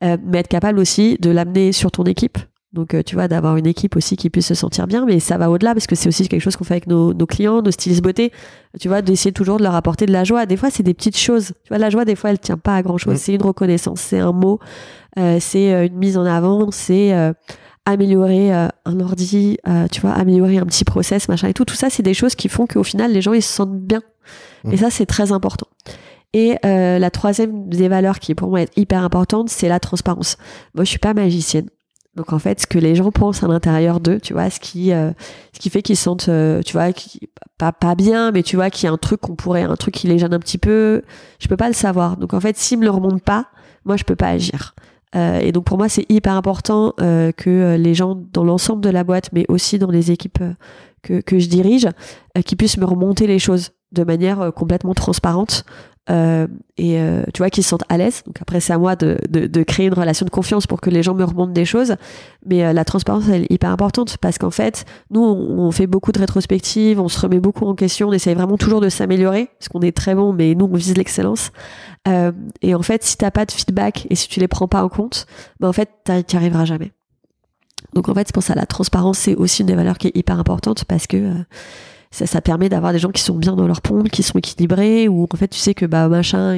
[0.00, 2.38] mais être capable aussi de l'amener sur ton équipe,
[2.74, 5.38] donc, euh, tu vois, d'avoir une équipe aussi qui puisse se sentir bien, mais ça
[5.38, 8.02] va au-delà parce que c'est aussi quelque chose qu'on fait avec nos, clients, nos stylistes
[8.02, 8.32] beauté.
[8.80, 10.44] Tu vois, d'essayer toujours de leur apporter de la joie.
[10.44, 11.52] Des fois, c'est des petites choses.
[11.62, 13.14] Tu vois, la joie, des fois, elle tient pas à grand chose.
[13.14, 13.18] Mm.
[13.18, 14.58] C'est une reconnaissance, c'est un mot,
[15.18, 17.14] euh, c'est euh, une mise en avant, c'est
[17.86, 19.58] améliorer un ordi,
[19.92, 21.64] tu vois, améliorer un petit process, machin et tout.
[21.64, 24.02] Tout ça, c'est des choses qui font qu'au final, les gens, ils se sentent bien.
[24.64, 24.72] Mm.
[24.72, 25.68] Et ça, c'est très important.
[26.32, 30.38] Et la troisième des valeurs qui pour moi est hyper importante, c'est la transparence.
[30.74, 31.68] Moi, je suis pas magicienne.
[32.16, 34.92] Donc en fait, ce que les gens pensent à l'intérieur d'eux, tu vois, ce qui,
[34.92, 35.10] euh,
[35.52, 36.86] ce qui fait qu'ils se sentent, euh, tu vois,
[37.58, 39.94] pas, pas bien, mais tu vois, qu'il y a un truc qu'on pourrait, un truc
[39.94, 41.02] qui les gêne un petit peu,
[41.40, 42.16] je peux pas le savoir.
[42.16, 43.46] Donc en fait, s'ils me le remontent pas,
[43.84, 44.74] moi je peux pas agir.
[45.16, 49.02] Euh, et donc pour moi, c'est hyper important que les gens dans l'ensemble de la
[49.02, 50.42] boîte, mais aussi dans les équipes
[51.02, 51.88] que, que je dirige,
[52.46, 55.64] qui puissent me remonter les choses de manière complètement transparente
[56.10, 58.22] euh, et euh, tu vois qu'ils se sentent à l'aise.
[58.26, 60.90] Donc après c'est à moi de, de, de, créer une relation de confiance pour que
[60.90, 61.96] les gens me remontent des choses.
[62.44, 66.12] Mais euh, la transparence elle est hyper importante parce qu'en fait nous on, fait beaucoup
[66.12, 69.68] de rétrospectives, on se remet beaucoup en question, on essaye vraiment toujours de s'améliorer parce
[69.68, 71.52] qu'on est très bon, mais nous on vise l'excellence.
[72.06, 74.84] Euh, et en fait si t'as pas de feedback et si tu les prends pas
[74.84, 75.26] en compte,
[75.60, 75.88] ben en fait
[76.26, 76.92] t'y arriveras jamais.
[77.94, 80.16] Donc en fait c'est pour ça la transparence c'est aussi une des valeurs qui est
[80.16, 81.32] hyper importante parce que
[82.14, 85.08] ça, ça permet d'avoir des gens qui sont bien dans leur pompe, qui sont équilibrés,
[85.08, 86.56] ou en fait tu sais que bah machin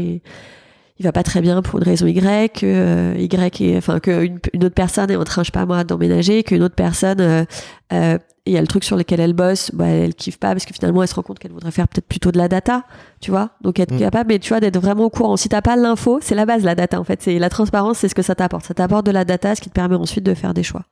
[0.99, 4.25] il va pas très bien pour une raison Y, que euh, Y est, enfin que
[4.25, 7.45] une, autre personne est en train, je sais pas moi, d'emménager, qu'une autre personne euh,
[7.93, 10.65] euh, il y a le truc sur lequel elle bosse, bah, elle kiffe pas parce
[10.65, 12.85] que finalement elle se rend compte qu'elle voudrait faire peut-être plutôt de la data,
[13.21, 13.51] tu vois.
[13.61, 13.99] Donc être mm.
[13.99, 15.37] capable, mais tu vois, d'être vraiment au courant.
[15.37, 17.21] Si t'as pas l'info, c'est la base la data en fait.
[17.23, 18.67] C'est la transparence, c'est ce que ça t'apporte.
[18.67, 20.85] Ça t'apporte de la data, ce qui te permet ensuite de faire des choix.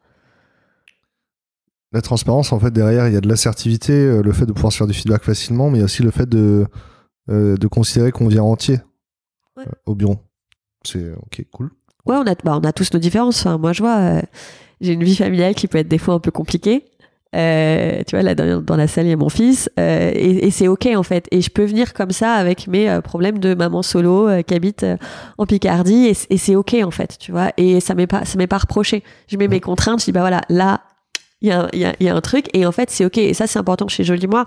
[1.95, 4.73] La transparence, en fait, derrière, il y a de l'assertivité, euh, le fait de pouvoir
[4.73, 6.67] se faire du feedback facilement, mais il y a aussi le fait de,
[7.31, 8.81] euh, de considérer qu'on vient entier
[9.61, 10.17] euh, au bureau.
[10.83, 11.71] C'est ok, cool.
[12.05, 13.47] Ouais, on a, bah, on a tous nos différences.
[13.47, 14.23] moi, je vois,
[14.81, 16.85] j'ai une vie familiale qui peut être des fois un peu compliquée.
[17.33, 19.71] tu vois, là, dans, la salle, il y a mon fils.
[19.77, 21.29] et, c'est OK, en fait.
[21.31, 24.85] Et je peux venir comme ça avec mes problèmes de maman solo qui habite
[25.39, 26.13] en Picardie.
[26.29, 27.53] Et, c'est OK, en fait, tu vois.
[27.57, 29.05] Et ça m'est pas, ça m'est pas reproché.
[29.29, 30.01] Je mets mes contraintes.
[30.01, 30.81] Je dis, bah voilà, là,
[31.45, 32.47] il y a, y, a, y a, un truc.
[32.55, 33.19] Et en fait c'est ok.
[33.19, 34.47] Et ça c'est important chez Jolie Moi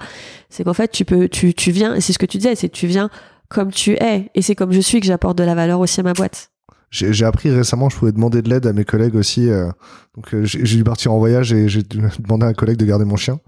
[0.49, 2.69] c'est qu'en fait tu peux tu, tu viens et c'est ce que tu disais c'est
[2.69, 3.09] tu viens
[3.49, 4.31] comme tu es.
[4.33, 6.49] Et c'est comme je suis que j'apporte de la valeur aussi à ma boîte.
[6.89, 9.69] J'ai appris récemment je pouvais demander de l'aide à mes collègues aussi euh,
[10.15, 11.83] donc euh, j'ai dû partir en voyage et j'ai
[12.19, 13.39] demandé à un collègue de garder mon chien.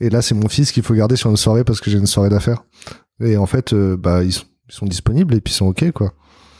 [0.00, 2.06] Et là c'est mon fils qu'il faut garder sur une soirée parce que j'ai une
[2.06, 2.62] soirée d'affaires.
[3.20, 5.90] Et en fait euh, bah ils sont, ils sont disponibles et puis ils sont ok
[5.90, 6.12] quoi.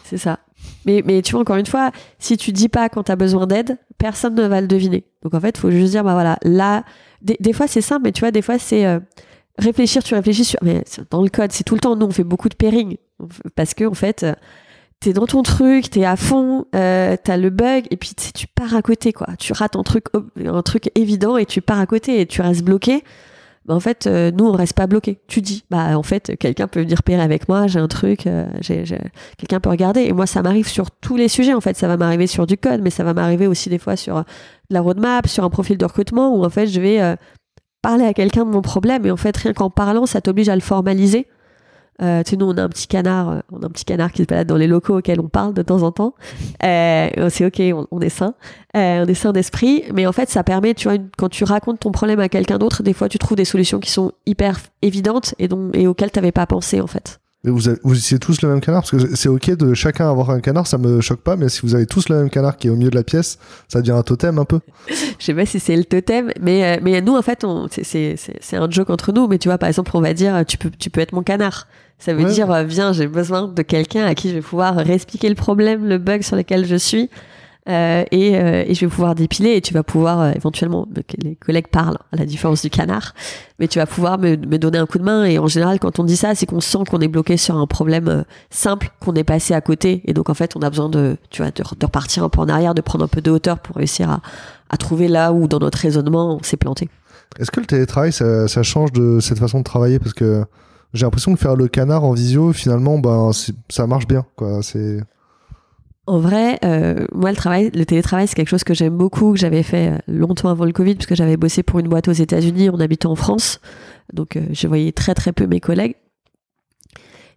[0.04, 0.40] C'est ça
[0.84, 3.46] mais, mais tu vois, encore une fois, si tu dis pas quand tu as besoin
[3.46, 5.04] d'aide, personne ne va le deviner.
[5.22, 6.84] Donc en fait, il faut juste dire, bah voilà, là,
[7.22, 8.98] des, fois c'est simple, mais tu vois, des fois c'est euh,
[9.58, 10.58] réfléchir, tu réfléchis sur.
[10.62, 12.96] Mais dans le code, c'est tout le temps, nous on fait beaucoup de pairing.
[13.54, 14.34] Parce que en fait, euh,
[14.98, 18.74] t'es dans ton truc, t'es à fond, euh, t'as le bug, et puis tu pars
[18.74, 19.28] à côté, quoi.
[19.38, 20.06] Tu rates un truc,
[20.44, 23.04] un truc évident et tu pars à côté et tu restes bloqué.
[23.64, 25.20] Bah, en fait, euh, nous, on reste pas bloqué.
[25.28, 28.46] Tu dis, bah en fait, quelqu'un peut venir pérer avec moi, j'ai un truc, euh,
[29.38, 30.02] quelqu'un peut regarder.
[30.02, 31.54] Et moi, ça m'arrive sur tous les sujets.
[31.54, 33.96] En fait, ça va m'arriver sur du code, mais ça va m'arriver aussi des fois
[33.96, 34.24] sur
[34.70, 37.14] la roadmap, sur un profil de recrutement, où en fait, je vais euh,
[37.82, 39.06] parler à quelqu'un de mon problème.
[39.06, 41.28] Et en fait, rien qu'en parlant, ça t'oblige à le formaliser.
[42.02, 44.12] Euh, tu sais, nous, on a un petit canard, euh, on a un petit canard
[44.12, 46.14] qui se balade dans les locaux auxquels on parle de temps en temps.
[46.64, 48.34] Euh, c'est ok, on, est sain,
[48.76, 51.80] euh, on est sain d'esprit, mais en fait, ça permet, tu vois, quand tu racontes
[51.80, 55.34] ton problème à quelqu'un d'autre, des fois, tu trouves des solutions qui sont hyper évidentes
[55.40, 57.18] et, dont, et auxquelles tu n'avais pas pensé, en fait.
[57.44, 58.82] Mais vous, avez, vous utilisez tous le même canard?
[58.82, 61.36] Parce que c'est ok de chacun avoir un canard, ça me choque pas.
[61.36, 63.38] Mais si vous avez tous le même canard qui est au milieu de la pièce,
[63.68, 64.60] ça devient un totem un peu.
[65.18, 68.90] Je sais pas si c'est le totem, mais mais nous en fait, c'est un joke
[68.90, 69.26] entre nous.
[69.26, 71.66] Mais tu vois, par exemple, on va dire, tu peux tu peux être mon canard.
[72.02, 75.28] Ça veut dire, euh, viens, j'ai besoin de quelqu'un à qui je vais pouvoir réexpliquer
[75.28, 77.08] le problème, le bug sur lequel je suis.
[77.68, 80.88] Euh, et, euh, et, je vais pouvoir dépiler et tu vas pouvoir euh, éventuellement
[81.18, 83.14] les collègues parlent à la différence du canard
[83.60, 86.00] mais tu vas pouvoir me, me, donner un coup de main et en général quand
[86.00, 89.14] on dit ça c'est qu'on sent qu'on est bloqué sur un problème euh, simple qu'on
[89.14, 91.62] est passé à côté et donc en fait on a besoin de tu vois de,
[91.62, 94.22] de, repartir un peu en arrière de prendre un peu de hauteur pour réussir à,
[94.68, 96.88] à trouver là où dans notre raisonnement on s'est planté
[97.38, 99.98] est-ce que le télétravail ça, ça change de cette façon de travailler?
[99.98, 100.44] Parce que
[100.94, 103.30] j'ai l'impression que faire le canard en visio, finalement, ben,
[103.68, 104.26] ça marche bien.
[104.36, 104.60] Quoi.
[106.06, 109.38] En vrai, euh, moi, le travail, le télétravail, c'est quelque chose que j'aime beaucoup, que
[109.38, 112.12] j'avais fait euh, longtemps avant le Covid, parce que j'avais bossé pour une boîte aux
[112.12, 113.60] États-Unis en habitant en France.
[114.12, 115.94] Donc, euh, je voyais très, très peu mes collègues.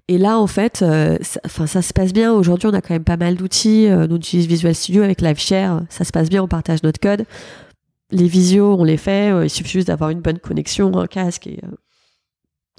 [0.08, 2.32] Et là, en fait, ça, ça se passe bien.
[2.32, 3.88] Aujourd'hui, on a quand même pas mal d'outils.
[3.90, 5.82] on utilise Visual Studio avec LiveShare.
[5.90, 7.26] Ça se passe bien, on partage notre code.
[8.12, 9.32] Les visios, on les fait.
[9.44, 11.60] il suffit juste d'avoir une bonne connexion, un casque et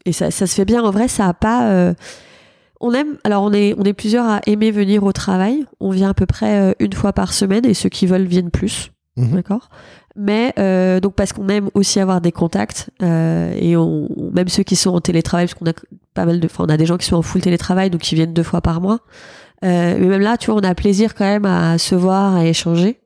[0.07, 0.83] et ça, ça, se fait bien.
[0.83, 1.69] En vrai, ça a pas.
[1.69, 1.92] Euh,
[2.81, 3.19] on aime.
[3.25, 5.66] Alors, on est, on est plusieurs à aimer venir au travail.
[5.81, 8.53] On vient à peu près euh, une fois par semaine et ceux qui veulent viennent
[8.53, 8.92] plus.
[9.16, 9.35] Mhm.
[9.35, 9.69] D'accord?
[10.14, 14.75] Mais euh, donc parce qu'on aime aussi avoir des contacts et on, même ceux qui
[14.75, 15.75] sont en télétravail, parce qu'on a
[16.14, 18.14] pas mal de, enfin on a des gens qui sont en full télétravail donc qui
[18.14, 19.01] viennent deux fois par mois.
[19.61, 22.99] mais même là, tu vois, on a plaisir quand même à se voir, à échanger.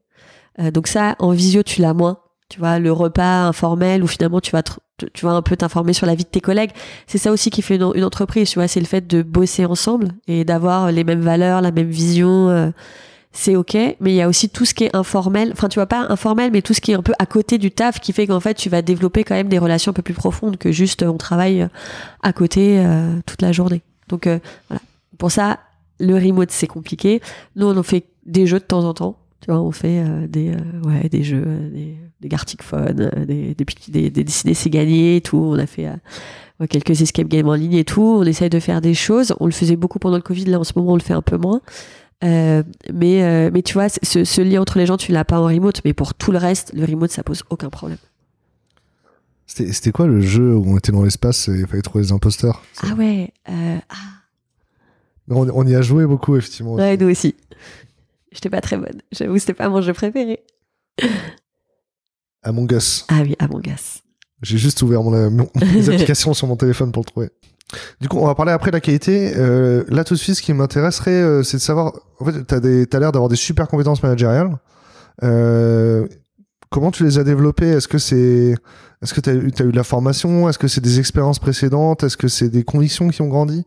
[0.72, 2.18] donc ça, en visio, tu l'as moins.
[2.50, 4.62] Tu vois, le repas informel où finalement tu vas
[5.14, 6.72] tu vas un peu t'informer sur la vie de tes collègues.
[7.06, 10.08] C'est ça aussi qui fait une, entreprise, tu vois, c'est le fait de bosser ensemble
[10.26, 12.50] et d'avoir les mêmes valeurs, la même vision.
[12.50, 12.70] Euh,
[13.32, 15.86] c'est ok, mais il y a aussi tout ce qui est informel, enfin tu vois
[15.86, 18.26] pas informel, mais tout ce qui est un peu à côté du taf qui fait
[18.26, 21.04] qu'en fait tu vas développer quand même des relations un peu plus profondes que juste
[21.04, 21.68] on travaille
[22.24, 22.84] à côté
[23.26, 23.82] toute la journée.
[24.08, 24.82] Donc voilà,
[25.16, 25.60] pour ça
[26.00, 27.20] le remote c'est compliqué.
[27.54, 31.08] Nous on fait des jeux de temps en temps, tu vois, on fait des ouais
[31.08, 35.38] des jeux, des, des Gartic Phone, des des, des, des c'est gagné, tout.
[35.38, 35.88] On a fait
[36.68, 38.02] quelques escape games en ligne et tout.
[38.20, 39.34] On essaye de faire des choses.
[39.40, 40.44] On le faisait beaucoup pendant le Covid.
[40.46, 41.60] Là, en ce moment, on le fait un peu moins.
[42.22, 45.40] Euh, mais, euh, mais tu vois, ce, ce, lien entre les gens, tu l'as pas
[45.40, 45.80] en remote.
[45.84, 47.98] Mais pour tout le reste, le remote, ça pose aucun problème.
[49.46, 52.62] C'était quoi le jeu où on était dans l'espace et il fallait trouver des imposteurs?
[52.82, 53.32] Ah ouais.
[53.48, 53.94] Euh, ah.
[55.28, 56.74] On, on, y a joué beaucoup, effectivement.
[56.74, 57.34] Ouais, nous aussi.
[58.30, 59.02] J'étais pas très bonne.
[59.10, 60.44] J'avoue, c'était pas mon jeu préféré.
[62.50, 63.06] Among Us.
[63.08, 64.02] Ah oui, Among Us.
[64.42, 67.30] J'ai juste ouvert mon, mon, mes applications sur mon téléphone pour le trouver.
[68.00, 69.32] Du coup, on va parler après de la qualité.
[69.36, 71.92] Euh, là, tout de suite, ce qui m'intéresserait, euh, c'est de savoir.
[72.18, 74.56] En fait, t'as des, t'as l'air d'avoir des super compétences managériales.
[75.22, 76.06] Euh,
[76.70, 77.68] comment tu les as développées?
[77.68, 78.54] Est-ce que c'est,
[79.02, 80.48] est-ce que t'as eu, t'as eu de la formation?
[80.48, 82.02] Est-ce que c'est des expériences précédentes?
[82.02, 83.64] Est-ce que c'est des convictions qui ont grandi?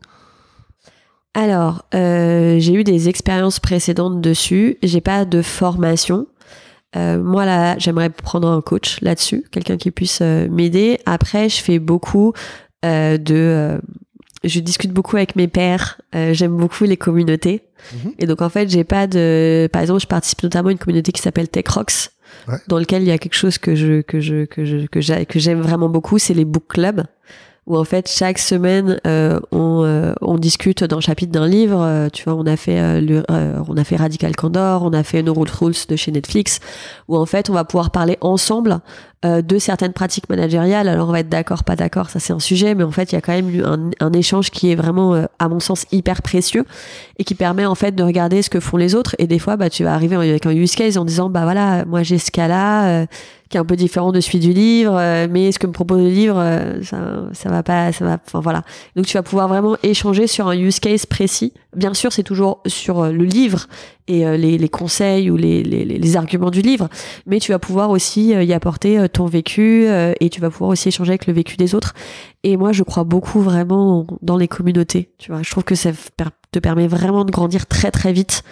[1.36, 4.76] Alors, j'ai eu des expériences précédentes dessus.
[4.84, 6.26] J'ai pas de formation.
[6.96, 11.00] Euh, moi là, j'aimerais prendre un coach là-dessus, quelqu'un qui puisse euh, m'aider.
[11.06, 12.32] Après, je fais beaucoup
[12.84, 13.78] euh, de, euh,
[14.44, 16.00] je discute beaucoup avec mes pairs.
[16.14, 17.62] Euh, j'aime beaucoup les communautés.
[17.92, 18.12] Mhm.
[18.18, 21.12] Et donc en fait, j'ai pas de, par exemple, je participe notamment à une communauté
[21.12, 22.10] qui s'appelle Tech Rocks,
[22.48, 22.56] Ouais.
[22.68, 24.86] dans lequel il y a quelque chose que je que je que je
[25.24, 27.04] que j'aime vraiment beaucoup, c'est les book clubs
[27.66, 31.80] où en fait chaque semaine euh, on, euh, on discute d'un chapitre d'un livre.
[31.80, 35.32] Euh, tu vois, on a fait on a fait Radical Candor, on a fait No
[35.34, 36.60] Rules Rules de chez Netflix,
[37.08, 38.80] où en fait on va pouvoir parler ensemble
[39.24, 40.88] euh, de certaines pratiques managériales.
[40.88, 43.14] Alors on va être d'accord, pas d'accord, ça c'est un sujet, mais en fait il
[43.14, 45.86] y a quand même eu un, un échange qui est vraiment, euh, à mon sens,
[45.92, 46.64] hyper précieux
[47.18, 49.16] et qui permet en fait de regarder ce que font les autres.
[49.18, 51.84] Et des fois, bah tu vas arriver avec un use case en disant bah voilà,
[51.84, 52.88] moi j'ai ce cas-là.
[53.02, 53.06] euh,
[53.50, 55.98] qui est un peu différent de celui du livre, euh, mais ce que me propose
[56.00, 56.42] le livre,
[56.82, 56.96] ça,
[57.34, 58.62] ça va pas, ça va, enfin voilà.
[58.96, 61.52] Donc tu vas pouvoir vraiment échanger sur un use case précis.
[61.76, 63.66] Bien sûr, c'est toujours sur le livre
[64.08, 66.88] et euh, les, les conseils ou les, les, les arguments du livre,
[67.26, 69.86] mais tu vas pouvoir aussi euh, y apporter euh, ton vécu
[70.20, 71.94] et tu vas pouvoir aussi échanger avec le vécu des autres.
[72.42, 75.10] Et moi, je crois beaucoup vraiment dans les communautés.
[75.18, 75.90] Tu vois, je trouve que ça
[76.54, 78.42] te permet vraiment de grandir très très vite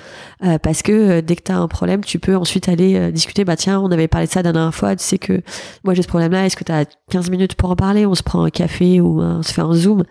[0.45, 3.11] euh, parce que euh, dès que tu as un problème, tu peux ensuite aller euh,
[3.11, 3.45] discuter.
[3.45, 4.97] Bah tiens, on avait parlé de ça la dernière fois.
[4.97, 5.41] Tu sais que
[5.85, 6.47] moi j'ai ce problème-là.
[6.47, 8.05] Est-ce que tu as 15 minutes pour en parler?
[8.05, 10.05] On se prend un café ou on se fait un zoom.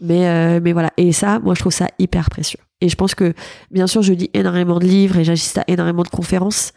[0.00, 0.90] Mais euh, mais voilà.
[0.96, 2.60] Et ça, moi je trouve ça hyper précieux.
[2.80, 3.32] Et je pense que
[3.70, 6.72] bien sûr, je lis énormément de livres et j'assiste à énormément de conférences,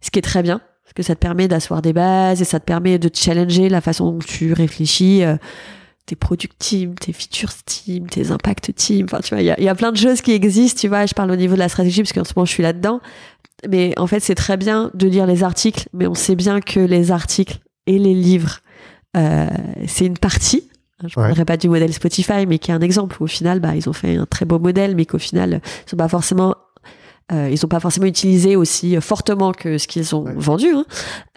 [0.00, 2.58] ce qui est très bien parce que ça te permet d'asseoir des bases et ça
[2.58, 5.22] te permet de te challenger la façon dont tu réfléchis.
[5.22, 5.36] euh,
[6.06, 9.04] tes product team, tes features team, tes impact team.
[9.04, 10.80] Enfin, tu vois, il y a, y a plein de choses qui existent.
[10.80, 12.64] Tu vois, je parle au niveau de la stratégie parce qu'en ce moment, je suis
[12.64, 13.00] là-dedans.
[13.68, 16.80] Mais en fait, c'est très bien de lire les articles, mais on sait bien que
[16.80, 18.58] les articles et les livres,
[19.16, 19.46] euh,
[19.86, 20.69] c'est une partie.
[21.00, 21.28] Je ne Ouais.
[21.28, 23.88] parlerai pas du modèle Spotify, mais qui est un exemple où au final, bah, ils
[23.88, 26.54] ont fait un très beau modèle, mais qu'au final, ils sont pas forcément
[27.32, 30.32] euh, ils n'ont pas forcément utilisé aussi fortement que ce qu'ils ont Ouais.
[30.36, 30.66] vendu.
[30.74, 30.84] hein.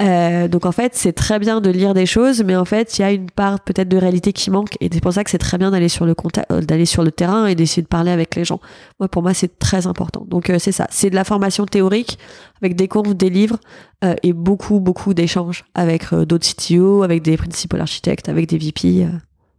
[0.02, 3.02] Euh, donc en fait, c'est très bien de lire des choses, mais en fait, il
[3.04, 5.38] y a une part peut-être de réalité qui manque, et c'est pour ça que c'est
[5.38, 6.15] très bien d'aller sur le
[6.52, 8.60] euh, d'aller sur le terrain et d'essayer de parler avec les gens.
[8.99, 10.26] Moi, pour moi, c'est très important.
[10.28, 12.17] Donc euh, c'est ça, c'est de la formation théorique
[12.60, 13.60] avec des cours, des livres
[14.04, 19.06] euh, et beaucoup, beaucoup d'échanges avec d'autres CTO, avec des principal architectes, avec des VP.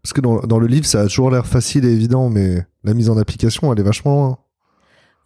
[0.05, 3.09] Parce que dans, le livre, ça a toujours l'air facile et évident, mais la mise
[3.09, 4.39] en application, elle est vachement loin.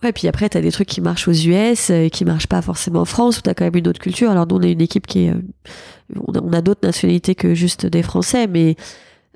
[0.05, 3.01] Ouais, puis après, t'as des trucs qui marchent aux US, euh, qui marchent pas forcément
[3.01, 4.31] en France, où t'as quand même une autre culture.
[4.31, 5.31] Alors, nous, on est une équipe qui est.
[5.31, 8.77] euh, on a, a d'autres nationalités que juste des Français, mais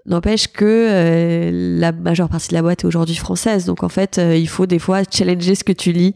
[0.07, 3.65] n'empêche que euh, la majeure partie de la boîte est aujourd'hui française.
[3.65, 6.15] Donc, en fait, il faut des fois challenger ce que tu lis.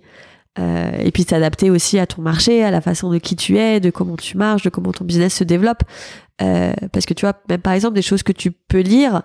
[0.56, 3.90] et puis t'adapter aussi à ton marché, à la façon de qui tu es, de
[3.90, 5.82] comment tu marches, de comment ton business se développe.
[6.42, 9.22] Euh, parce que tu vois, même par exemple, des choses que tu peux lire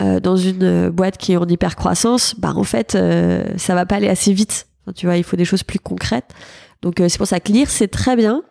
[0.00, 3.74] euh, dans une euh, boîte qui est en hyper croissance, bah en fait, euh, ça
[3.74, 4.66] va pas aller assez vite.
[4.94, 6.30] Tu vois, il faut des choses plus concrètes.
[6.82, 8.42] Donc euh, c'est pour ça que lire c'est très bien,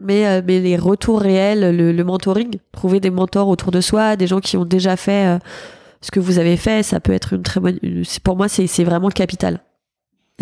[0.00, 4.26] mais mais les retours réels, le, le mentoring, trouver des mentors autour de soi, des
[4.26, 5.38] gens qui ont déjà fait
[6.00, 7.78] ce que vous avez fait, ça peut être une très bonne.
[8.24, 9.60] Pour moi, c'est c'est vraiment capital.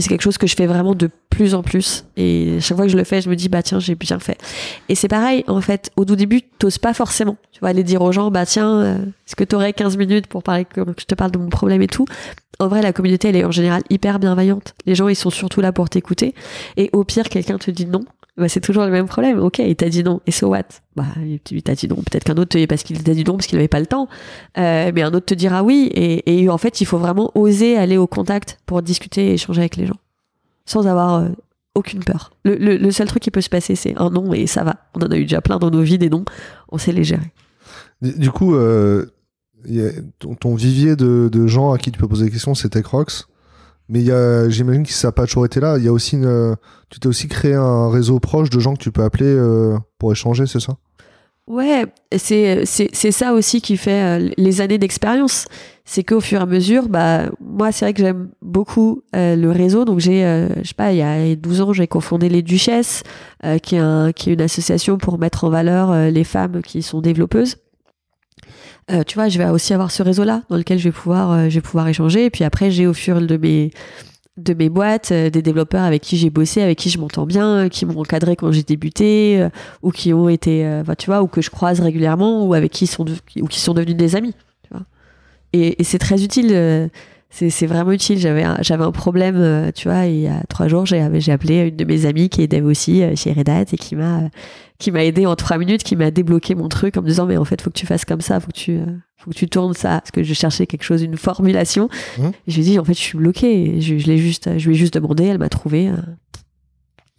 [0.00, 2.04] C'est quelque chose que je fais vraiment de plus en plus.
[2.16, 4.38] Et chaque fois que je le fais, je me dis, bah tiens, j'ai bien fait.
[4.88, 7.36] Et c'est pareil, en fait, au tout début, t'oses pas forcément.
[7.52, 10.42] Tu vas aller dire aux gens, bah tiens, euh, est-ce que t'aurais 15 minutes pour
[10.42, 12.06] parler, que je te parle de mon problème et tout?
[12.58, 14.74] En vrai, la communauté, elle est en général hyper bienveillante.
[14.84, 16.34] Les gens, ils sont surtout là pour t'écouter.
[16.76, 18.04] Et au pire, quelqu'un te dit non.
[18.40, 19.38] Bah, c'est toujours le même problème.
[19.38, 20.22] Ok, il t'a dit non.
[20.26, 20.62] Et so what?
[20.96, 21.04] Bah,
[21.50, 21.96] il t'a dit non.
[21.96, 24.08] Peut-être qu'un autre, parce qu'il t'a dit non parce qu'il avait pas le temps.
[24.56, 25.90] Euh, mais un autre te dira oui.
[25.94, 29.76] Et, en fait, il faut vraiment oser aller au contact pour discuter et échanger avec
[29.76, 29.98] les gens.
[30.64, 31.28] Sans avoir euh,
[31.74, 32.32] aucune peur.
[32.44, 34.76] Le, seul truc qui peut se passer, c'est un non et ça va.
[34.94, 36.24] On en a eu déjà plein dans nos vies des noms.
[36.70, 37.32] On sait les gérer.
[38.00, 39.04] Du coup, euh,
[40.18, 43.28] ton vivier de, de gens à qui tu peux poser des questions, c'est TechRox.
[43.90, 44.04] Mais
[44.50, 45.76] j'imagine que ça n'a pas toujours été là.
[45.76, 46.56] Il y a aussi une,
[46.90, 50.12] tu t'es aussi créé un réseau proche de gens que tu peux appeler euh, pour
[50.12, 50.74] échanger, c'est ça?
[51.48, 51.84] Ouais,
[52.16, 55.46] c'est ça aussi qui fait euh, les années d'expérience.
[55.84, 59.50] C'est qu'au fur et à mesure, bah moi c'est vrai que j'aime beaucoup euh, le
[59.50, 59.84] réseau.
[59.84, 60.22] Donc j'ai,
[60.62, 63.02] je sais pas, il y a 12 ans, j'ai cofondé les Duchesses,
[63.62, 67.00] qui est un, qui est une association pour mettre en valeur les femmes qui sont
[67.00, 67.56] développeuses.
[68.90, 71.48] Euh, tu vois, je vais aussi avoir ce réseau-là dans lequel je vais pouvoir, euh,
[71.48, 72.26] je vais pouvoir échanger.
[72.26, 73.70] Et puis après, j'ai au fur de mes
[74.36, 77.68] de mes boîtes, euh, des développeurs avec qui j'ai bossé, avec qui je m'entends bien,
[77.68, 79.46] qui m'ont encadré quand j'ai débuté,
[79.82, 82.86] ou qui ont été, enfin, tu vois, ou que je croise régulièrement, ou avec qui
[82.86, 83.04] sont,
[83.40, 84.82] ou qui sont devenus des amis, tu vois.
[85.52, 86.90] Et, c'est très utile,
[87.30, 88.18] c'est c'est vraiment utile.
[88.18, 91.32] J'avais un, j'avais un problème, euh, tu vois, il y a trois jours, j'ai j'ai
[91.32, 93.94] appelé une de mes amies qui est dev aussi euh, chez Red Hat et qui
[93.94, 94.28] m'a, euh,
[94.78, 97.36] qui m'a aidé en trois minutes, qui m'a débloqué mon truc en me disant mais
[97.36, 98.80] en fait faut que tu fasses comme ça, faut que tu,
[99.16, 101.88] faut que tu tournes ça, parce que je cherchais quelque chose, une formulation.
[102.18, 102.32] Mhm.
[102.48, 103.80] Et je lui ai dit en fait je suis bloquée.
[103.80, 105.90] Je, je l'ai juste, je lui ai juste demandé, elle m'a trouvé.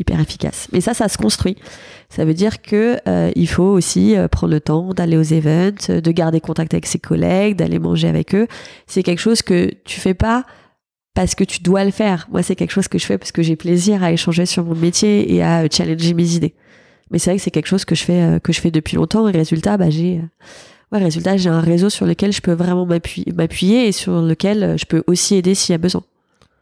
[0.01, 0.67] Hyper efficace.
[0.71, 1.55] Mais ça, ça se construit.
[2.09, 5.89] Ça veut dire que euh, il faut aussi euh, prendre le temps d'aller aux events,
[5.89, 8.47] euh, de garder contact avec ses collègues, d'aller manger avec eux.
[8.87, 10.45] C'est quelque chose que tu fais pas
[11.13, 12.27] parce que tu dois le faire.
[12.31, 14.75] Moi, c'est quelque chose que je fais parce que j'ai plaisir à échanger sur mon
[14.75, 16.53] métier et à challenger mes idées.
[17.11, 19.27] Mais c'est vrai que c'est quelque chose que je fais que je fais depuis longtemps
[19.27, 20.21] et résultat, bah j'ai
[20.93, 25.03] résultat, j'ai un réseau sur lequel je peux vraiment m'appuyer et sur lequel je peux
[25.07, 26.03] aussi aider s'il y a besoin.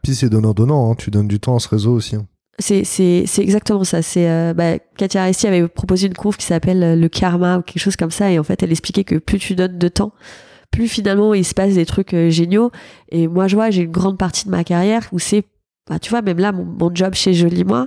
[0.02, 0.94] Puis c'est donnant-donnant, hein.
[0.96, 2.16] tu donnes du temps à ce réseau aussi.
[2.16, 2.26] hein.
[2.60, 4.02] C'est, c'est, c'est exactement ça.
[4.02, 7.62] C'est, euh, bah, Katia Aresti avait proposé une conf qui s'appelle euh, le karma ou
[7.62, 8.30] quelque chose comme ça.
[8.30, 10.12] Et en fait, elle expliquait que plus tu donnes de temps,
[10.70, 12.70] plus finalement il se passe des trucs euh, géniaux.
[13.10, 15.44] Et moi, je vois, j'ai une grande partie de ma carrière où c'est,
[15.88, 17.86] bah, tu vois, même là, mon, job chez Joli Moi,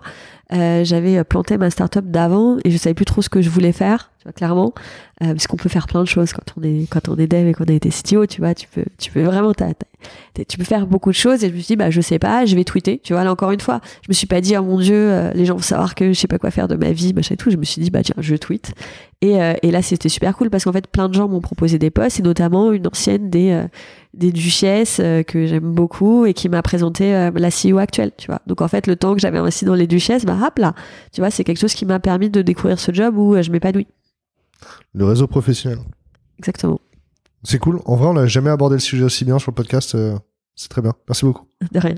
[0.52, 4.12] j'avais planté ma startup d'avant et je savais plus trop ce que je voulais faire,
[4.24, 4.74] tu vois, clairement.
[5.22, 7.48] Euh, parce qu'on peut faire plein de choses quand on est, quand on est dev
[7.48, 10.88] et qu'on a été CTO, tu vois, tu peux, tu peux vraiment, tu peux faire
[10.88, 13.00] beaucoup de choses et je me suis dit, bah, je sais pas, je vais tweeter,
[13.04, 13.82] tu vois, là encore une fois.
[14.02, 16.20] Je me suis pas dit, oh mon dieu, euh, les gens vont savoir que je
[16.20, 17.52] sais pas quoi faire de ma vie, machin et tout.
[17.52, 18.74] Je me suis dit, bah, tiens, je tweet.
[19.22, 21.80] Et, euh, et là, c'était super cool parce qu'en fait, plein de gens m'ont proposé
[21.80, 23.68] des posts et notamment une ancienne des, euh,
[24.14, 28.28] des duchesses euh, que j'aime beaucoup et qui m'a présenté euh, la CEO actuelle, tu
[28.28, 28.42] vois.
[28.48, 30.74] Donc en fait, le temps que j'avais investi dans les duchesses, bah, hop là,
[31.12, 33.88] tu vois, c'est quelque chose qui m'a permis de découvrir ce job où je m'épanouis.
[34.94, 35.80] Le réseau professionnel.
[36.40, 36.80] Exactement.
[37.44, 37.80] C'est cool.
[37.86, 39.96] En vrai, on n'a jamais abordé le sujet aussi bien sur le podcast.
[39.96, 40.16] euh,
[40.56, 40.94] c'est très bien.
[41.10, 41.46] Merci beaucoup.
[41.72, 41.96] De rien.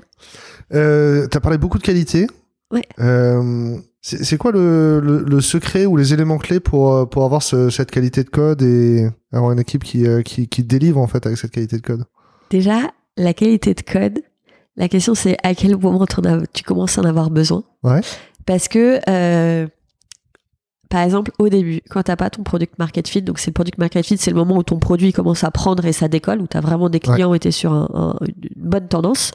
[0.74, 2.28] Euh, T'as parlé beaucoup de qualité.
[2.72, 2.84] Ouais.
[3.00, 7.70] Euh, c'est quoi le, le, le secret ou les éléments clés pour, pour avoir ce-
[7.70, 11.38] cette qualité de code et avoir une équipe qui, qui, qui délivre en fait avec
[11.40, 12.06] cette qualité de code?
[12.52, 14.20] Déjà, la qualité de code,
[14.78, 17.64] la question c'est à quel moment as- tu commences à en avoir besoin?
[17.84, 18.02] Ouais.
[18.46, 19.68] Parce que, euh,
[20.96, 23.78] par exemple, au début, quand t'as pas ton product market fit, donc c'est le product
[23.80, 26.48] market fit, c'est le moment où ton produit commence à prendre et ça décolle, où
[26.48, 29.32] t'as vraiment des clients et t'es sur un- un- une bonne tendance,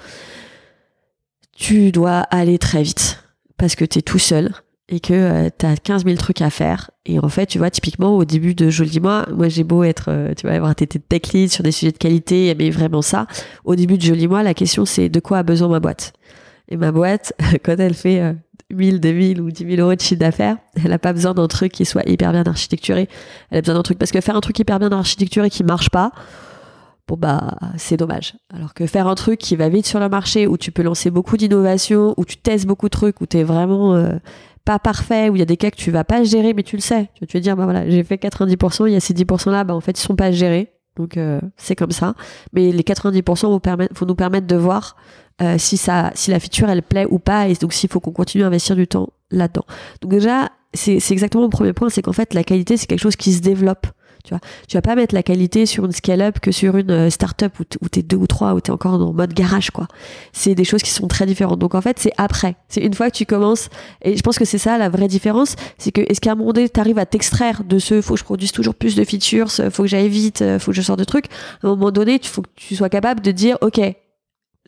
[1.54, 3.22] tu dois aller très vite
[3.58, 4.52] parce que t'es tout seul
[4.88, 6.90] et que euh, t'as 15 000 trucs à faire.
[7.04, 10.06] Et en fait, tu vois, typiquement, au début de Joli Moi, moi j'ai beau être,
[10.08, 13.26] euh, tu vois, avoir été tech lead sur des sujets de qualité, aimer vraiment ça.
[13.66, 16.14] Au début de Joli Moi, la question c'est de quoi a besoin ma boîte?
[16.70, 18.32] Et ma boîte, quand elle fait euh,
[18.70, 21.72] 1000, 2000 ou 10 000 euros de chiffre d'affaires, elle a pas besoin d'un truc
[21.72, 23.08] qui soit hyper bien architecturé.
[23.50, 25.90] Elle a besoin d'un truc, parce que faire un truc hyper bien architecturé qui marche
[25.90, 26.12] pas,
[27.08, 28.34] bon bah c'est dommage.
[28.54, 31.10] Alors que faire un truc qui va vite sur le marché, où tu peux lancer
[31.10, 34.12] beaucoup d'innovations, où tu testes beaucoup de trucs, où tu es vraiment euh,
[34.64, 36.76] pas parfait, où il y a des cas que tu vas pas gérer, mais tu
[36.76, 37.10] le sais.
[37.14, 39.64] Tu vas te dire, bah voilà, j'ai fait 90%, il y a ces 10% là,
[39.64, 40.72] bah en fait ils sont pas gérés.
[40.96, 42.14] Donc euh, c'est comme ça.
[42.52, 44.96] Mais les 90% vont, permettre, vont nous permettre de voir
[45.42, 48.12] euh, si, ça, si la feature elle plaît ou pas, et donc s'il faut qu'on
[48.12, 49.64] continue à investir du temps là-dedans.
[50.02, 53.16] Donc déjà, c'est exactement le premier point, c'est qu'en fait la qualité c'est quelque chose
[53.16, 53.86] qui se développe.
[54.24, 57.10] Tu vois, tu vas pas mettre la qualité sur une scale-up que sur une euh,
[57.10, 59.88] start-up où t'es deux ou trois, où t'es encore dans mode garage, quoi.
[60.32, 61.58] C'est des choses qui sont très différentes.
[61.58, 62.56] Donc en fait, c'est après.
[62.68, 63.68] C'est une fois que tu commences,
[64.02, 66.52] et je pense que c'est ça la vraie différence, c'est que est-ce qu'à un moment
[66.52, 69.84] donné, t'arrives à t'extraire de ce faut que je produise toujours plus de features, faut
[69.84, 71.26] que j'aille vite, euh, faut que je sorte de trucs.
[71.62, 73.80] À un moment donné, il faut que tu sois capable de dire, ok,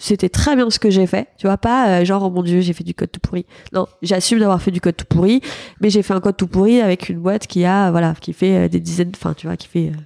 [0.03, 1.29] c'était très bien ce que j'ai fait.
[1.39, 3.47] Tu vois, pas euh, genre, oh mon dieu, j'ai fait du code tout pourri.
[3.73, 5.41] Non, j'assume d'avoir fait du code tout pourri,
[5.81, 8.65] mais j'ai fait un code tout pourri avec une boîte qui a, voilà, qui fait
[8.65, 10.01] euh, des dizaines, enfin, tu vois, qui fait euh,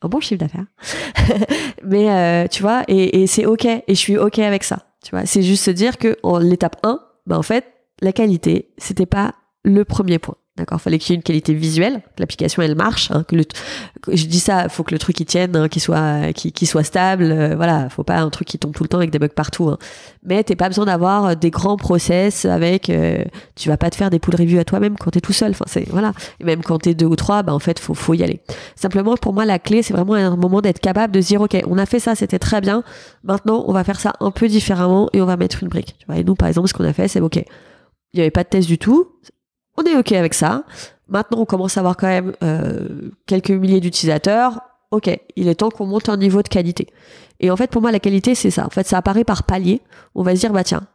[0.00, 0.64] un bon chiffre d'affaires.
[1.84, 4.86] mais, euh, tu vois, et, c'est ok, et je suis ok avec ça.
[5.04, 7.66] Tu vois, c'est juste se dire que en l'étape 1, bah, en fait,
[8.00, 10.36] la qualité, c'était pas le premier point.
[10.56, 13.24] D'accord, fallait qu'il y ait une qualité visuelle, que l'application elle marche, hein,
[14.12, 17.24] je dis ça, faut que le truc il tienne, hein, qu'il soit, qu'il soit stable,
[17.24, 19.68] euh, voilà, faut pas un truc qui tombe tout le temps avec des bugs partout.
[19.68, 19.78] Hein.
[20.22, 23.24] Mais t'es pas besoin d'avoir des grands process avec, euh,
[23.56, 25.50] tu vas pas te faire des pull reviews à toi-même quand t'es tout seul.
[25.50, 28.14] Enfin c'est voilà, et même quand t'es deux ou trois, bah en fait faut faut
[28.14, 28.40] y aller.
[28.76, 31.78] Simplement pour moi la clé c'est vraiment un moment d'être capable de dire ok, on
[31.78, 32.84] a fait ça, c'était très bien.
[33.24, 35.96] Maintenant on va faire ça un peu différemment et on va mettre une brique.
[35.98, 37.42] Tu vois, et nous par exemple ce qu'on a fait c'est ok,
[38.12, 39.08] il y avait pas de test du tout
[39.76, 40.64] on est OK avec ça.
[41.08, 44.60] Maintenant, on commence à avoir quand même euh, quelques milliers d'utilisateurs.
[44.90, 46.86] OK, il est temps qu'on monte un niveau de qualité.
[47.40, 48.64] Et en fait, pour moi, la qualité, c'est ça.
[48.66, 49.80] En fait, ça apparaît par palier.
[50.14, 50.86] On va se dire, bah tiens,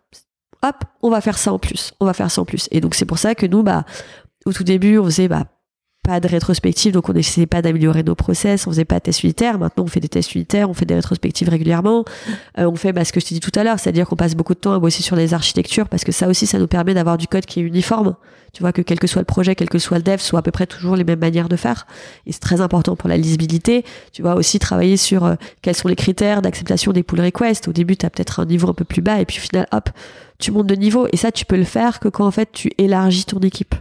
[0.63, 1.93] hop, on va faire ça en plus.
[1.99, 2.67] On va faire ça en plus.
[2.71, 3.83] Et donc, c'est pour ça que nous, bah,
[4.45, 5.45] au tout début, on faisait, bah,
[6.03, 9.23] pas de rétrospective, donc on n'essayait pas d'améliorer nos process, on faisait pas de tests
[9.23, 9.59] unitaires.
[9.59, 12.05] Maintenant, on fait des tests unitaires, on fait des rétrospectives régulièrement.
[12.57, 14.35] Euh, on fait bah, ce que je t'ai dit tout à l'heure, c'est-à-dire qu'on passe
[14.35, 16.93] beaucoup de temps à bosser sur les architectures parce que ça aussi, ça nous permet
[16.93, 18.15] d'avoir du code qui est uniforme.
[18.53, 20.41] Tu vois que quel que soit le projet, quel que soit le dev, soit à
[20.41, 21.85] peu près toujours les mêmes manières de faire.
[22.25, 23.85] Et c'est très important pour la lisibilité.
[24.11, 27.67] Tu vois aussi travailler sur euh, quels sont les critères d'acceptation des pull requests.
[27.67, 29.67] Au début, tu as peut-être un niveau un peu plus bas et puis au final,
[29.71, 29.89] hop,
[30.39, 31.07] tu montes de niveau.
[31.11, 33.75] Et ça, tu peux le faire que quand en fait tu élargis ton équipe.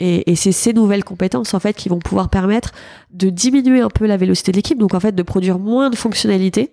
[0.00, 2.72] Et, et c'est ces nouvelles compétences en fait qui vont pouvoir permettre
[3.10, 5.96] de diminuer un peu la vélocité de l'équipe, donc en fait de produire moins de
[5.96, 6.72] fonctionnalités,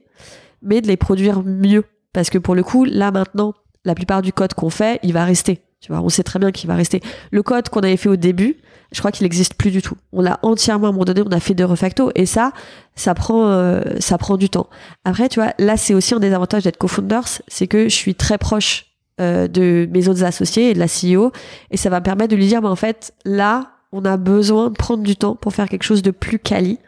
[0.61, 1.85] mais de les produire mieux.
[2.13, 3.53] Parce que pour le coup, là maintenant,
[3.83, 5.61] la plupart du code qu'on fait, il va rester.
[5.81, 7.01] Tu vois, on sait très bien qu'il va rester.
[7.31, 8.57] Le code qu'on avait fait au début,
[8.91, 9.95] je crois qu'il n'existe plus du tout.
[10.13, 12.53] On l'a entièrement à un moment donné, on a fait des refactos et ça,
[12.95, 14.67] ça prend, euh, ça prend du temps.
[15.03, 18.15] Après, tu vois, là c'est aussi un des avantages d'être co-founders, c'est que je suis
[18.15, 21.31] très proche euh, de mes autres associés et de la CEO.
[21.71, 24.69] Et ça va me permettre de lui dire, mais en fait, là, on a besoin
[24.69, 26.79] de prendre du temps pour faire quelque chose de plus quali.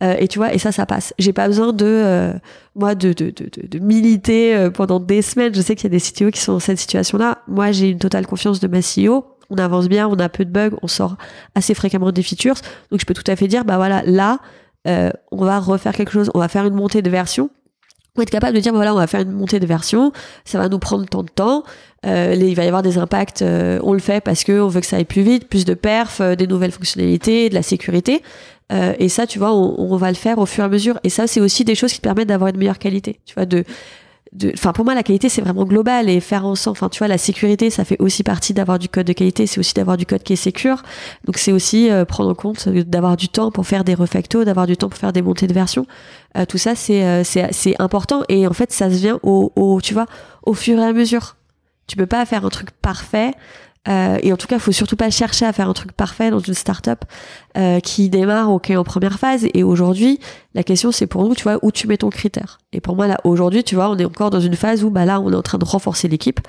[0.00, 1.12] Euh, et tu vois, et ça, ça passe.
[1.18, 2.32] J'ai pas besoin de, euh,
[2.76, 5.52] moi, de, de, de, de militer pendant des semaines.
[5.52, 7.38] Je sais qu'il y a des CTO qui sont dans cette situation-là.
[7.48, 9.24] Moi, j'ai une totale confiance de ma CEO.
[9.50, 11.16] On avance bien, on a peu de bugs, on sort
[11.56, 12.56] assez fréquemment des features.
[12.92, 14.38] Donc, je peux tout à fait dire, bah voilà, là,
[14.86, 17.50] on va refaire quelque chose, on va faire une montée de version
[18.16, 20.12] on être capable de dire voilà on va faire une montée de version
[20.44, 21.64] ça va nous prendre tant de temps
[22.04, 24.80] euh, il va y avoir des impacts euh, on le fait parce que on veut
[24.80, 28.22] que ça aille plus vite plus de perf euh, des nouvelles fonctionnalités de la sécurité
[28.70, 31.00] euh, et ça tu vois on, on, va le faire au fur et à mesure
[31.04, 33.64] et ça c'est aussi des choses qui permettent d'avoir une meilleure qualité tu vois de
[34.54, 37.18] enfin pour moi la qualité c'est vraiment global et faire ensemble enfin tu vois la
[37.18, 40.22] sécurité ça fait aussi partie d'avoir du code de qualité c'est aussi d'avoir du code
[40.22, 40.82] qui est sécure.
[41.24, 44.66] Donc c'est aussi euh, prendre en compte d'avoir du temps pour faire des refactos d'avoir
[44.66, 45.86] du temps pour faire des montées de version.
[46.36, 49.80] Euh, tout ça c'est euh, c'est important et en fait ça se vient au, au
[49.80, 50.06] tu vois
[50.44, 51.36] au fur et à mesure.
[51.86, 53.32] Tu peux pas faire un truc parfait
[53.88, 56.38] euh, et en tout cas, faut surtout pas chercher à faire un truc parfait dans
[56.38, 57.04] une startup
[57.56, 59.46] euh, qui démarre ok en première phase.
[59.54, 60.20] Et aujourd'hui,
[60.54, 62.58] la question c'est pour nous, tu vois, où tu mets ton critère.
[62.72, 65.04] Et pour moi là, aujourd'hui, tu vois, on est encore dans une phase où bah
[65.04, 66.40] là, on est en train de renforcer l'équipe.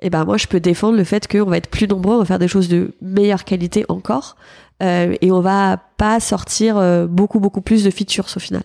[0.00, 2.24] Et ben moi, je peux défendre le fait qu'on va être plus nombreux, on va
[2.24, 4.36] faire des choses de meilleure qualité encore,
[4.82, 8.62] euh, et on va pas sortir euh, beaucoup beaucoup plus de features au final.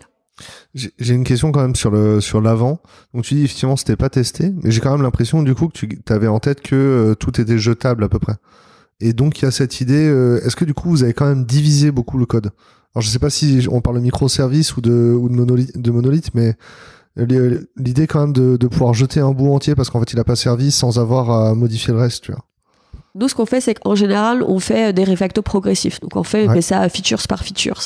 [0.74, 2.82] J'ai une question quand même sur le sur l'avant.
[3.14, 5.86] Donc tu dis effectivement c'était pas testé, mais j'ai quand même l'impression du coup que
[5.86, 8.36] tu avais en tête que euh, tout était jetable à peu près.
[9.00, 10.08] Et donc il y a cette idée.
[10.08, 12.52] Euh, est-ce que du coup vous avez quand même divisé beaucoup le code?
[12.94, 16.32] Alors je sais pas si on parle de microservices ou de ou de monolithe, de
[16.34, 16.56] mais
[17.78, 20.24] l'idée quand même de, de pouvoir jeter un bout entier parce qu'en fait il a
[20.24, 22.32] pas servi sans avoir à modifier le reste.
[23.14, 26.00] Nous, ce qu'on fait, c'est qu'en général, on fait des refactos progressifs.
[26.00, 26.62] Donc, on fait, ouais.
[26.62, 27.82] ça features par features.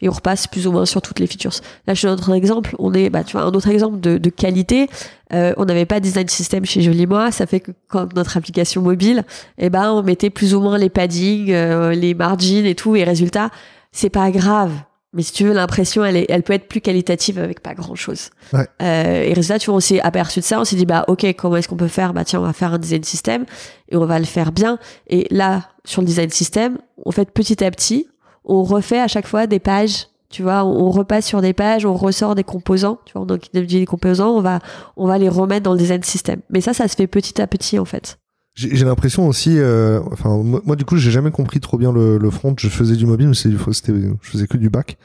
[0.00, 1.52] Et on repasse plus ou moins sur toutes les features.
[1.86, 2.74] Là, je donne un exemple.
[2.78, 4.88] On est, bah, tu vois, un autre exemple de, de qualité.
[5.34, 7.30] Euh, on n'avait pas de design system chez Jolimois.
[7.30, 9.24] Ça fait que quand notre application mobile,
[9.58, 12.96] eh ben, on mettait plus ou moins les paddings, euh, les margins et tout.
[12.96, 13.50] Et résultat,
[13.92, 14.72] c'est pas grave.
[15.12, 17.96] Mais si tu veux, l'impression, elle, est, elle peut être plus qualitative avec pas grand
[17.96, 18.30] chose.
[18.52, 18.68] Ouais.
[18.80, 20.60] Euh, et résultat, tu vois, on s'est aperçu de ça.
[20.60, 22.14] On s'est dit, bah, ok, comment est-ce qu'on peut faire?
[22.14, 23.44] Bah, tiens, on va faire un design system
[23.88, 24.78] et on va le faire bien.
[25.08, 28.08] Et là, sur le design system, on fait petit à petit,
[28.44, 30.06] on refait à chaque fois des pages.
[30.28, 33.00] Tu vois, on repasse sur des pages, on ressort des composants.
[33.04, 34.60] Tu vois, on a des composants, on va,
[34.96, 36.40] on va les remettre dans le design system.
[36.50, 38.16] Mais ça, ça se fait petit à petit, en fait.
[38.60, 42.30] J'ai l'impression aussi, euh, enfin moi, du coup j'ai jamais compris trop bien le, le
[42.30, 42.54] front.
[42.58, 44.98] Je faisais du mobile, mais c'était je faisais que du back.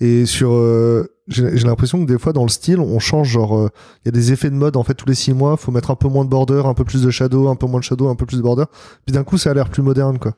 [0.00, 3.66] Et sur, euh, j'ai l'impression que des fois dans le style, on change genre, il
[3.66, 3.68] euh,
[4.06, 5.58] y a des effets de mode en fait tous les six mois.
[5.58, 7.80] Faut mettre un peu moins de border, un peu plus de shadow, un peu moins
[7.80, 8.64] de shadow, un peu plus de border.
[9.04, 10.32] Puis d'un coup ça a l'air plus moderne quoi.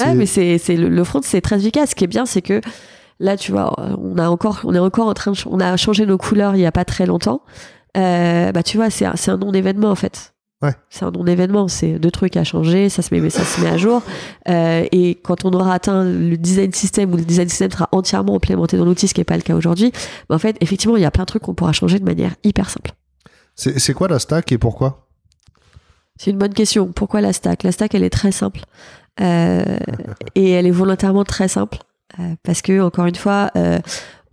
[0.00, 1.90] Ouais, mais c'est c'est le, le front c'est très efficace.
[1.90, 2.60] Ce qui est bien, c'est que
[3.20, 6.06] là tu vois, on a encore, on est encore en train, de, on a changé
[6.06, 7.42] nos couleurs il y a pas très longtemps.
[7.96, 10.34] Euh, bah tu vois, c'est c'est un non événement en fait.
[10.60, 10.74] Ouais.
[10.90, 13.76] C'est un non-événement, c'est deux trucs à changer, ça se met, ça se met à
[13.76, 14.02] jour.
[14.48, 18.34] Euh, et quand on aura atteint le design system ou le design system sera entièrement
[18.34, 19.92] implémenté dans l'outil, ce qui n'est pas le cas aujourd'hui,
[20.28, 22.34] bah en fait, effectivement, il y a plein de trucs qu'on pourra changer de manière
[22.42, 22.90] hyper simple.
[23.54, 25.08] C'est quoi la stack et pourquoi?
[26.16, 26.92] C'est une bonne question.
[26.92, 27.62] Pourquoi la stack?
[27.62, 28.60] La stack, elle est très simple.
[29.20, 31.78] et elle est volontairement très simple
[32.44, 33.50] parce que encore une fois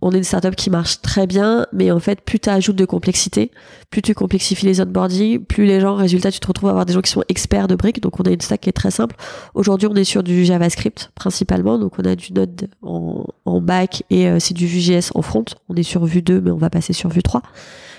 [0.02, 2.84] on est une startup qui marche très bien, mais en fait, plus tu ajoutes de
[2.84, 3.50] complexité,
[3.90, 6.92] plus tu complexifies les onboarding, plus les gens, résultat, tu te retrouves à avoir des
[6.92, 8.00] gens qui sont experts de briques.
[8.00, 9.16] Donc, on a une stack qui est très simple.
[9.54, 11.78] Aujourd'hui, on est sur du JavaScript principalement.
[11.78, 15.44] Donc, on a du Node en, back et euh, c'est du Vue.js en front.
[15.68, 17.40] On est sur Vue 2, mais on va passer sur Vue 3.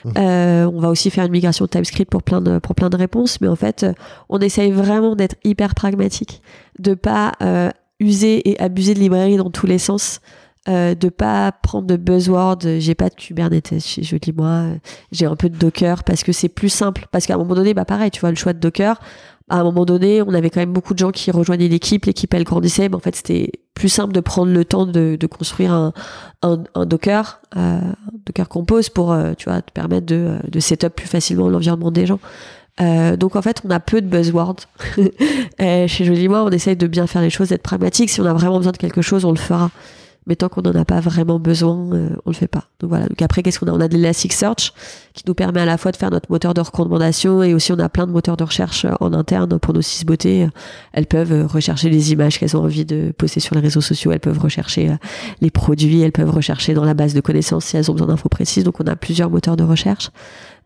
[0.06, 0.12] Mmh.
[0.18, 2.98] Euh, on va aussi faire une migration de TypeScript pour plein de, pour plein de
[2.98, 3.42] réponses.
[3.42, 3.94] Mais en fait, euh,
[4.30, 6.42] on essaye vraiment d'être hyper pragmatique,
[6.80, 7.34] de pas
[8.00, 10.22] user et abuser de librairies dans tous les sens.
[10.70, 12.60] Euh, de pas prendre de buzzword.
[12.80, 14.66] J'ai pas de Kubernetes chez dis moi.
[15.14, 17.08] J'ai un peu de Docker parce que c'est plus simple.
[17.12, 19.00] Parce qu'à un moment donné, bah pareil, tu vois, le choix de Docker.
[19.50, 22.04] À un moment donné, on avait quand même beaucoup de gens qui rejoignaient l'équipe.
[22.06, 22.90] L'équipe, elle grandissait.
[22.90, 25.94] Mais en fait, c'était plus simple de prendre le temps de, de construire un,
[26.42, 27.80] un, un Docker, euh,
[28.26, 32.08] Docker Compose pour, euh, tu vois, te permettre de, de setup plus facilement l'environnement des
[32.08, 32.20] gens.
[32.82, 34.58] Euh, donc en fait, on a peu de buzzwords.
[35.60, 38.10] chez Jolie Moi, on essaye de bien faire les choses, d'être pragmatique.
[38.10, 39.70] Si on a vraiment besoin de quelque chose, on le fera
[40.28, 42.66] mais tant qu'on n'en a pas vraiment besoin, euh, on le fait pas.
[42.80, 43.08] Donc voilà.
[43.08, 43.72] Donc après, qu'est-ce qu'on a?
[43.72, 44.74] On a de l'Elasticsearch
[45.14, 47.80] qui nous permet à la fois de faire notre moteur de recommandation et aussi on
[47.80, 50.48] a plein de moteurs de recherche euh, en interne pour nos six beautés.
[50.94, 54.12] Elles peuvent euh, rechercher les images qu'elles ont envie de poster sur les réseaux sociaux.
[54.12, 54.96] Elles peuvent rechercher
[55.42, 56.02] les produits.
[56.02, 58.64] Elles peuvent rechercher dans la base de connaissances si elles ont besoin d'infos précises.
[58.64, 60.12] Donc on a plusieurs moteurs de recherche.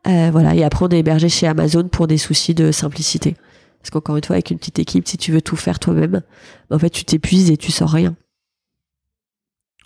[0.08, 0.56] Euh, voilà.
[0.56, 3.36] Et après, on est hébergé chez Amazon pour des soucis de simplicité.
[3.82, 6.22] Parce qu'encore une fois, avec une petite équipe, si tu veux tout faire toi-même,
[6.70, 8.16] en fait, tu t'épuises et tu sors rien.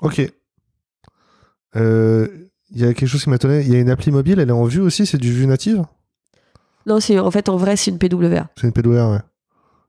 [0.01, 0.21] Ok.
[1.75, 2.27] Euh,
[2.71, 3.63] il y a quelque chose qui m'étonnait.
[3.63, 5.83] Il y a une appli mobile, elle est en vue aussi, c'est du vue native?
[6.85, 8.47] Non, c'est en fait en vrai c'est une PWA.
[8.59, 9.19] C'est une PWA, ouais.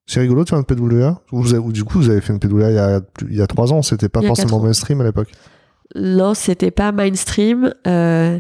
[0.07, 2.77] C'est rigolo de faire une PWA ou, du coup vous avez fait une PWA il
[2.77, 5.33] y a, il y a trois ans, c'était pas forcément mainstream à l'époque?
[5.97, 7.75] Non, c'était pas mainstream.
[7.87, 8.39] Euh,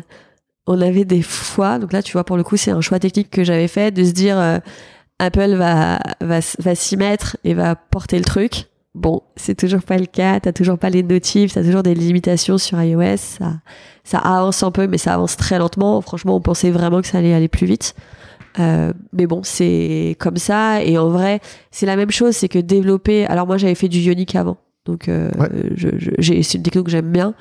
[0.67, 3.31] on avait des fois, donc là tu vois pour le coup c'est un choix technique
[3.31, 4.59] que j'avais fait de se dire euh,
[5.19, 8.67] Apple va, va, va s'y mettre et va porter le truc.
[8.97, 12.57] Bon, c'est toujours pas le cas, t'as toujours pas les notifs, t'as toujours des limitations
[12.57, 13.61] sur iOS, ça,
[14.05, 16.01] ça avance un peu, mais ça avance très lentement.
[16.01, 17.94] Franchement, on pensait vraiment que ça allait aller plus vite.
[18.59, 20.82] Euh, mais bon, c'est comme ça.
[20.82, 21.40] Et en vrai,
[21.70, 23.26] c'est la même chose, c'est que développer.
[23.26, 25.30] Alors moi, j'avais fait du Ionic avant, donc euh,
[25.76, 27.34] j'ai, c'est une techno que j'aime bien.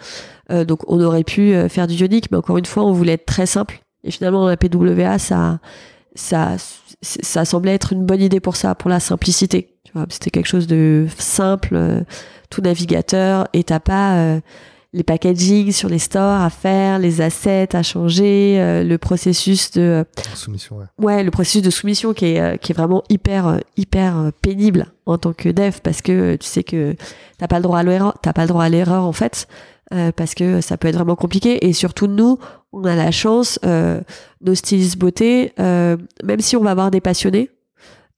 [0.52, 3.14] Euh, donc on aurait pu euh, faire du Ionic, mais encore une fois, on voulait
[3.14, 3.82] être très simple.
[4.04, 5.60] Et finalement, la PWA, ça,
[6.16, 6.58] ça,
[7.02, 9.75] ça semblait être une bonne idée pour ça, pour la simplicité.
[10.10, 12.02] C'était quelque chose de simple, euh,
[12.50, 14.40] tout navigateur, et t'as pas euh,
[14.94, 20.06] les packaging sur les stores à faire, les assets à changer, euh, le processus de
[20.34, 20.78] soumission.
[20.78, 20.86] Ouais.
[21.00, 21.24] ouais.
[21.24, 25.50] le processus de soumission qui est qui est vraiment hyper hyper pénible en tant que
[25.50, 26.96] dev parce que tu sais que
[27.38, 29.48] t'as pas le droit à l'erreur, t'as pas le droit à l'erreur en fait.
[30.16, 32.38] parce que ça peut être vraiment compliqué et surtout nous
[32.72, 33.60] on a la chance
[34.42, 37.50] nos stylistes beauté même si on va avoir des passionnés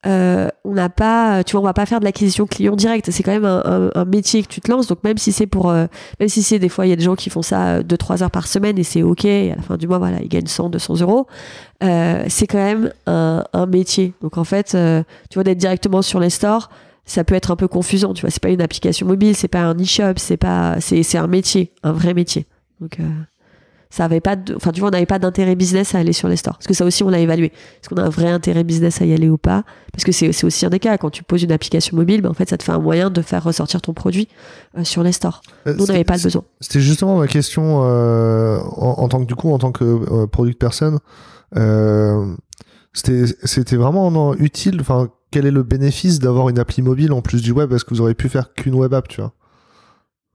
[0.06, 3.10] euh, on n'a pas, tu vois, on va pas faire de l'acquisition client direct.
[3.10, 4.88] C'est quand même un, métier que tu te lances.
[4.88, 5.88] Donc même si c'est pour, euh,
[6.20, 8.32] même si c'est des fois il y a des gens qui font ça 2-3 heures
[8.32, 9.26] par semaine et c'est ok.
[9.26, 11.28] Et à la fin du mois, voilà, ils gagnent 100, 200 euros.
[11.84, 14.14] Euh, c'est quand même un, métier.
[14.22, 14.78] Donc en fait,
[15.30, 16.70] tu vois, d'être directement sur les stores,
[17.06, 18.14] ça peut être un peu confusant.
[18.14, 21.28] Tu vois, c'est pas une application mobile, c'est pas un e-shop, c'est pas, c'est un
[21.28, 22.46] métier, un vrai métier.
[22.80, 23.00] Donc
[23.90, 26.28] ça avait pas de, enfin tu vois on n'avait pas d'intérêt business à aller sur
[26.28, 26.56] les stores.
[26.56, 27.48] Parce que ça aussi on l'a évalué.
[27.48, 29.64] Est-ce qu'on a un vrai intérêt business à y aller ou pas?
[29.92, 30.98] Parce que c'est aussi un des cas.
[30.98, 33.22] Quand tu poses une application mobile ben, en fait ça te fait un moyen de
[33.22, 34.28] faire ressortir ton produit
[34.78, 35.42] euh, sur les stores.
[35.68, 36.44] Euh, nous on n'avait pas le besoin.
[36.60, 41.00] c'était justement ma question euh, en, tant que du coup en tant que product person
[42.94, 47.42] c'était c'était vraiment utile enfin quel est le bénéfice d'avoir une appli mobile en plus
[47.42, 47.72] du web?
[47.74, 49.34] Est-ce que vous auriez pu faire qu'une web app tu vois?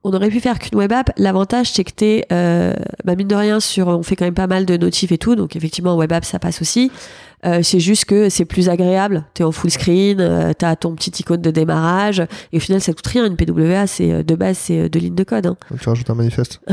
[0.03, 1.11] On aurait pu faire qu'une web app.
[1.17, 2.73] L'avantage, c'est que t'es, euh,
[3.05, 5.35] bah mine de rien, sur, on fait quand même pas mal de notifs et tout,
[5.35, 6.91] donc effectivement, web app, ça passe aussi.
[7.45, 9.25] Euh, c'est juste que c'est plus agréable.
[9.33, 12.93] T'es en full screen, euh, t'as ton petit icône de démarrage, et au final, ça
[12.93, 13.25] coûte rien.
[13.25, 15.45] Une PWA, c'est euh, de base, c'est deux lignes de code.
[15.45, 15.57] Hein.
[15.69, 16.59] Donc tu rajoutes un manifeste.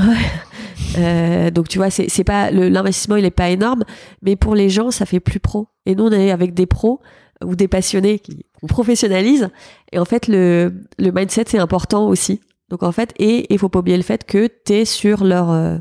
[0.96, 1.50] Ouais.
[1.50, 3.84] donc tu vois, c'est, c'est pas l'investissement, il est pas énorme,
[4.22, 5.68] mais pour les gens, ça fait plus pro.
[5.86, 7.00] Et nous, on est avec des pros
[7.44, 9.50] ou des passionnés qui on professionnalise.
[9.92, 12.40] Et en fait, le, le mindset, c'est important aussi.
[12.70, 15.50] Donc en fait, et il faut pas oublier le fait que tu es sur leur
[15.50, 15.76] euh,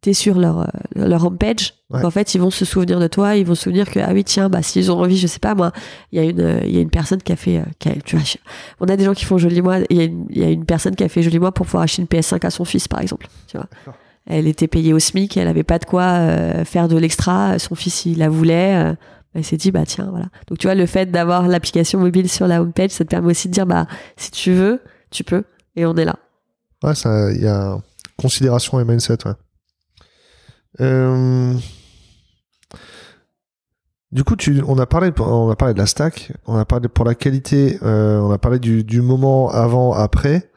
[0.00, 1.74] t'es sur leur euh, leur homepage.
[1.90, 4.10] Donc en fait, ils vont se souvenir de toi, ils vont se souvenir que ah
[4.12, 5.72] oui tiens, bah s'ils ont envie, je sais pas moi,
[6.10, 8.16] il y a une il y a une personne qui a fait qui a, tu
[8.16, 8.24] vois,
[8.80, 10.48] on a des gens qui font joli moi, il y a une il y a
[10.48, 12.88] une personne qui a fait joli moi pour pouvoir acheter une PS5 à son fils
[12.88, 13.68] par exemple, tu vois.
[14.24, 17.74] Elle était payée au SMIC, elle avait pas de quoi euh, faire de l'extra, son
[17.74, 18.94] fils il la voulait
[19.34, 20.26] elle s'est dit bah tiens voilà.
[20.46, 23.48] Donc tu vois le fait d'avoir l'application mobile sur la homepage, ça te permet aussi
[23.48, 23.86] de dire bah
[24.16, 25.44] si tu veux, tu peux
[25.76, 26.16] et on est là.
[26.82, 26.92] Ouais,
[27.34, 27.78] il y a
[28.16, 29.32] considération et mindset, ouais.
[30.80, 31.54] Euh,
[34.10, 36.88] Du coup, tu, on a parlé, on a parlé de la stack, on a parlé
[36.88, 40.50] pour la qualité, euh, on a parlé du, du moment avant, après.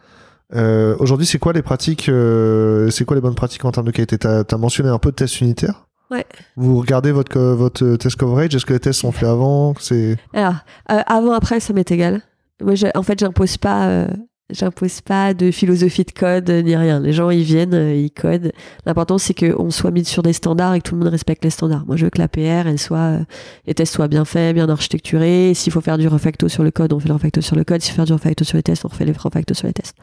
[0.54, 3.92] Euh, Aujourd'hui, c'est quoi les pratiques, euh, c'est quoi les bonnes pratiques en termes de
[3.92, 4.18] qualité?
[4.18, 5.88] T'as as mentionné un peu de tests unitaires.
[6.12, 6.26] Ouais.
[6.58, 8.54] Vous regardez votre votre test coverage.
[8.54, 9.74] Est-ce que les tests sont faits avant?
[9.80, 10.56] C'est Alors,
[10.88, 12.22] avant, après, ça m'est égal.
[12.62, 14.06] Moi, je- en fait, j'impose pas,
[14.50, 17.00] j'impose pas de philosophie de code euh, ni rien.
[17.00, 18.52] Les gens, ils viennent, euh, ils codent.
[18.86, 21.50] L'important, c'est qu'on soit mis sur des standards et que tout le monde respecte les
[21.50, 21.86] standards.
[21.86, 23.24] Moi, je veux que la PR, elle soit, euh,
[23.66, 25.54] les tests soient bien faits, bien architecturés.
[25.56, 27.82] S'il faut faire du refacto sur le code, on fait le refacto sur le code.
[27.82, 29.96] S'il faut faire du refacto sur les tests, on refait les refacto sur les tests.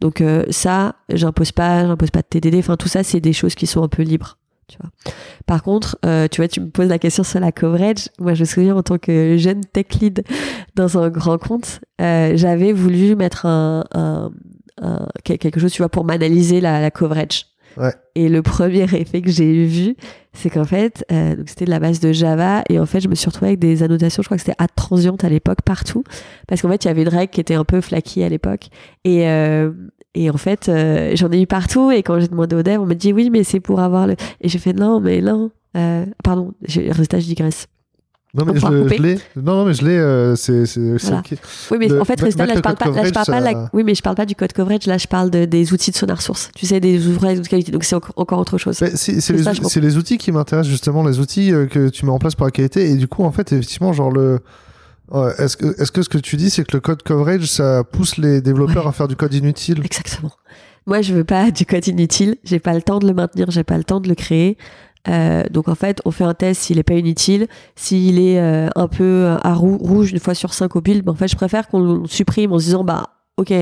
[0.00, 2.56] Donc, euh, ça, j'impose pas, j'impose pas de TDD.
[2.58, 4.38] Enfin, tout ça, c'est des choses qui sont un peu libres.
[4.68, 4.90] Tu vois.
[5.46, 8.08] Par contre, euh, tu vois, tu me poses la question sur la coverage.
[8.18, 10.22] Moi, je me souviens en tant que jeune tech lead
[10.74, 14.30] dans un grand compte, euh, j'avais voulu mettre un, un-
[14.82, 17.46] un- quel- quelque chose, tu vois, pour m'analyser la, la coverage.
[17.76, 17.92] Ouais.
[18.14, 19.94] Et le premier effet que j'ai vu,
[20.32, 23.08] c'est qu'en fait, euh, donc c'était de la base de Java, et en fait, je
[23.08, 26.02] me suis retrouvée avec des annotations, je crois que c'était ad transiente à l'époque, partout,
[26.48, 28.68] parce qu'en fait, il y avait une règle qui était un peu flaky à l'époque,
[29.04, 29.70] et, euh,
[30.24, 32.86] et en fait, euh, j'en ai eu partout, et quand j'ai demandé au dev, on
[32.86, 34.14] me dit oui, mais c'est pour avoir le.
[34.40, 37.66] Et j'ai fait non, mais non, euh, pardon, résultat, je digresse.
[38.34, 38.60] non mais je,
[38.96, 39.14] je l'ai.
[39.36, 39.96] Non non mais je l'ai.
[39.98, 41.22] euh, c'est c'est c'est Voilà.
[41.70, 43.70] Oui, mais Le- en fait, résultat, là, je parle pas, là, je parle pas, la-
[43.72, 45.96] oui, mais je parle pas du code coverage, là, je parle de, des outils de
[45.96, 46.50] sonar source.
[46.54, 47.72] Tu sais, des ouvrages de qualité.
[47.72, 48.80] Donc, c'est encore, autre chose.
[48.80, 52.34] Les, c'est les outils qui m'intéressent justement, les outils euh, que tu mets en place
[52.34, 52.90] pour la qualité.
[52.90, 54.40] Et du coup, en fait, effectivement, genre le.
[55.10, 57.82] Ouais, Est-ce que, est-ce que ce que tu dis, c'est que le code coverage, ça
[57.84, 58.88] pousse les développeurs Ouais.
[58.90, 59.80] à faire du code inutile?
[59.84, 60.32] Exactement.
[60.86, 62.36] Moi, je veux pas du code inutile.
[62.44, 64.56] J'ai pas le temps de le maintenir, j'ai pas le temps de le créer.
[65.08, 67.46] Euh, donc en fait, on fait un test s'il est pas inutile,
[67.76, 71.04] s'il est euh, un peu à rou- rouge une fois sur cinq au build.
[71.04, 73.52] Ben, en fait, je préfère qu'on le supprime en se disant bah ok,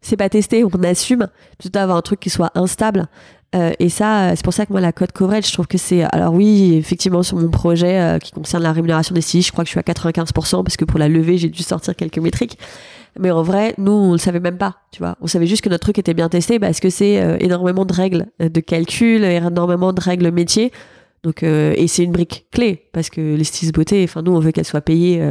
[0.00, 1.28] c'est pas testé, on assume
[1.58, 3.06] plutôt d'avoir un truc qui soit instable.
[3.54, 5.78] Euh, et ça, euh, c'est pour ça que moi la code coverage, je trouve que
[5.78, 9.50] c'est alors oui, effectivement sur mon projet euh, qui concerne la rémunération des CI, je
[9.50, 12.18] crois que je suis à 95% parce que pour la levée, j'ai dû sortir quelques
[12.18, 12.58] métriques.
[13.18, 15.16] Mais en vrai, nous, on le savait même pas, tu vois.
[15.20, 17.92] On savait juste que notre truc était bien testé parce que c'est euh, énormément de
[17.92, 20.70] règles euh, de calcul, énormément de règles métiers.
[21.22, 24.40] Donc, euh, et c'est une brique clé parce que les styles beauté, enfin, nous, on
[24.40, 25.22] veut qu'elles soient payées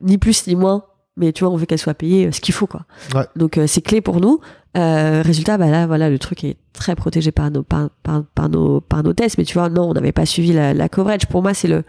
[0.00, 0.84] ni plus ni moins,
[1.20, 2.82] mais tu vois, on veut qu'elles soient payées euh, ce qu'il faut, quoi.
[3.14, 3.26] Ouais.
[3.36, 4.40] Donc, euh, c'est clé pour nous.
[4.76, 8.48] Euh, résultat, bah là, voilà, le truc est très protégé par nos, par, par, par
[8.48, 11.26] nos, par nos tests, mais tu vois, non, on n'avait pas suivi la, la coverage.
[11.26, 11.84] Pour moi, c'est le,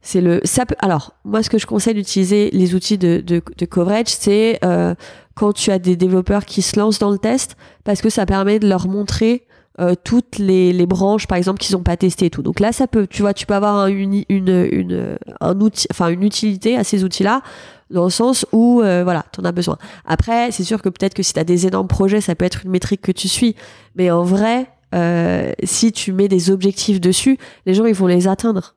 [0.00, 3.42] c'est le ça peut alors moi ce que je conseille d'utiliser les outils de, de,
[3.56, 4.94] de coverage c'est euh,
[5.34, 8.58] quand tu as des développeurs qui se lancent dans le test parce que ça permet
[8.58, 9.46] de leur montrer
[9.80, 12.42] euh, toutes les, les branches par exemple qu'ils n'ont pas testé et tout.
[12.42, 16.08] Donc là ça peut tu vois tu peux avoir un, une, une, un outil enfin
[16.08, 17.42] une utilité à ces outils là
[17.90, 19.78] dans le sens où euh, voilà t'en as besoin.
[20.04, 22.64] Après c'est sûr que peut-être que si tu as des énormes projets ça peut être
[22.64, 23.56] une métrique que tu suis.
[23.96, 28.28] Mais en vrai euh, si tu mets des objectifs dessus les gens ils vont les
[28.28, 28.76] atteindre.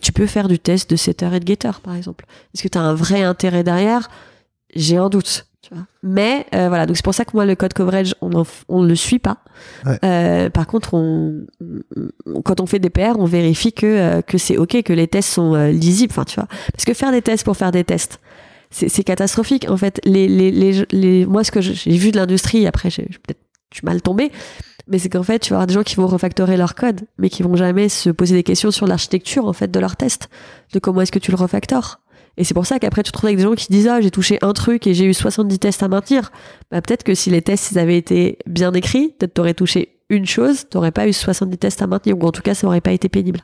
[0.00, 2.26] Tu peux faire du test de setter et de getter, par exemple.
[2.52, 4.10] Est-ce que tu as un vrai intérêt derrière?
[4.74, 5.46] J'ai un doute.
[5.62, 5.84] Tu vois.
[6.02, 8.82] Mais euh, voilà, donc c'est pour ça que moi, le code coverage, on ne on
[8.82, 9.38] le suit pas.
[9.86, 9.98] Ouais.
[10.04, 11.46] Euh, par contre, on,
[12.26, 15.06] on- quand on fait des PR, on vérifie que, euh, que c'est OK, que les
[15.06, 16.12] tests sont euh, lisibles.
[16.12, 16.48] Enfin, tu vois.
[16.72, 18.20] Parce que faire des tests pour faire des tests,
[18.70, 19.66] c'est catastrophique.
[19.68, 23.06] En fait, les, les, les, les- moi, ce que j'ai vu de l'industrie, après, j'ai
[23.10, 23.40] j'ai peut-être
[23.70, 24.30] je suis mal tombé,
[24.88, 27.30] mais c'est qu'en fait, tu vas avoir des gens qui vont refactorer leur code, mais
[27.30, 30.28] qui vont jamais se poser des questions sur l'architecture en fait de leur test,
[30.74, 32.00] de comment est-ce que tu le refactores.
[32.36, 34.10] Et c'est pour ça qu'après, tu te retrouves avec des gens qui disent Ah, j'ai
[34.10, 36.32] touché un truc et j'ai eu 70 tests à maintenir.
[36.70, 40.66] Bah, peut-être que si les tests avaient été bien écrits, peut-être t'aurais touché une chose,
[40.68, 43.08] t'aurais pas eu 70 tests à maintenir, ou en tout cas, ça aurait pas été
[43.08, 43.40] pénible.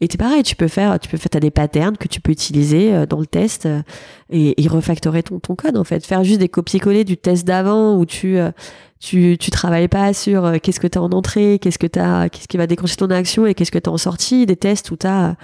[0.00, 2.32] Et c'est pareil, tu peux faire, tu peux faire, t'as des patterns que tu peux
[2.32, 3.82] utiliser euh, dans le test euh,
[4.30, 6.04] et, refactorer ton, code en fait.
[6.04, 8.50] Faire juste des copier-coller du test d'avant où tu, euh,
[8.98, 12.56] tu, tu travailles pas sur qu'est-ce que t'as en entrée, qu'est-ce que t'as, qu'est-ce qui
[12.56, 14.44] va déclencher ton action et qu'est-ce que t'as en sortie.
[14.44, 15.34] Des tests où t'as, euh,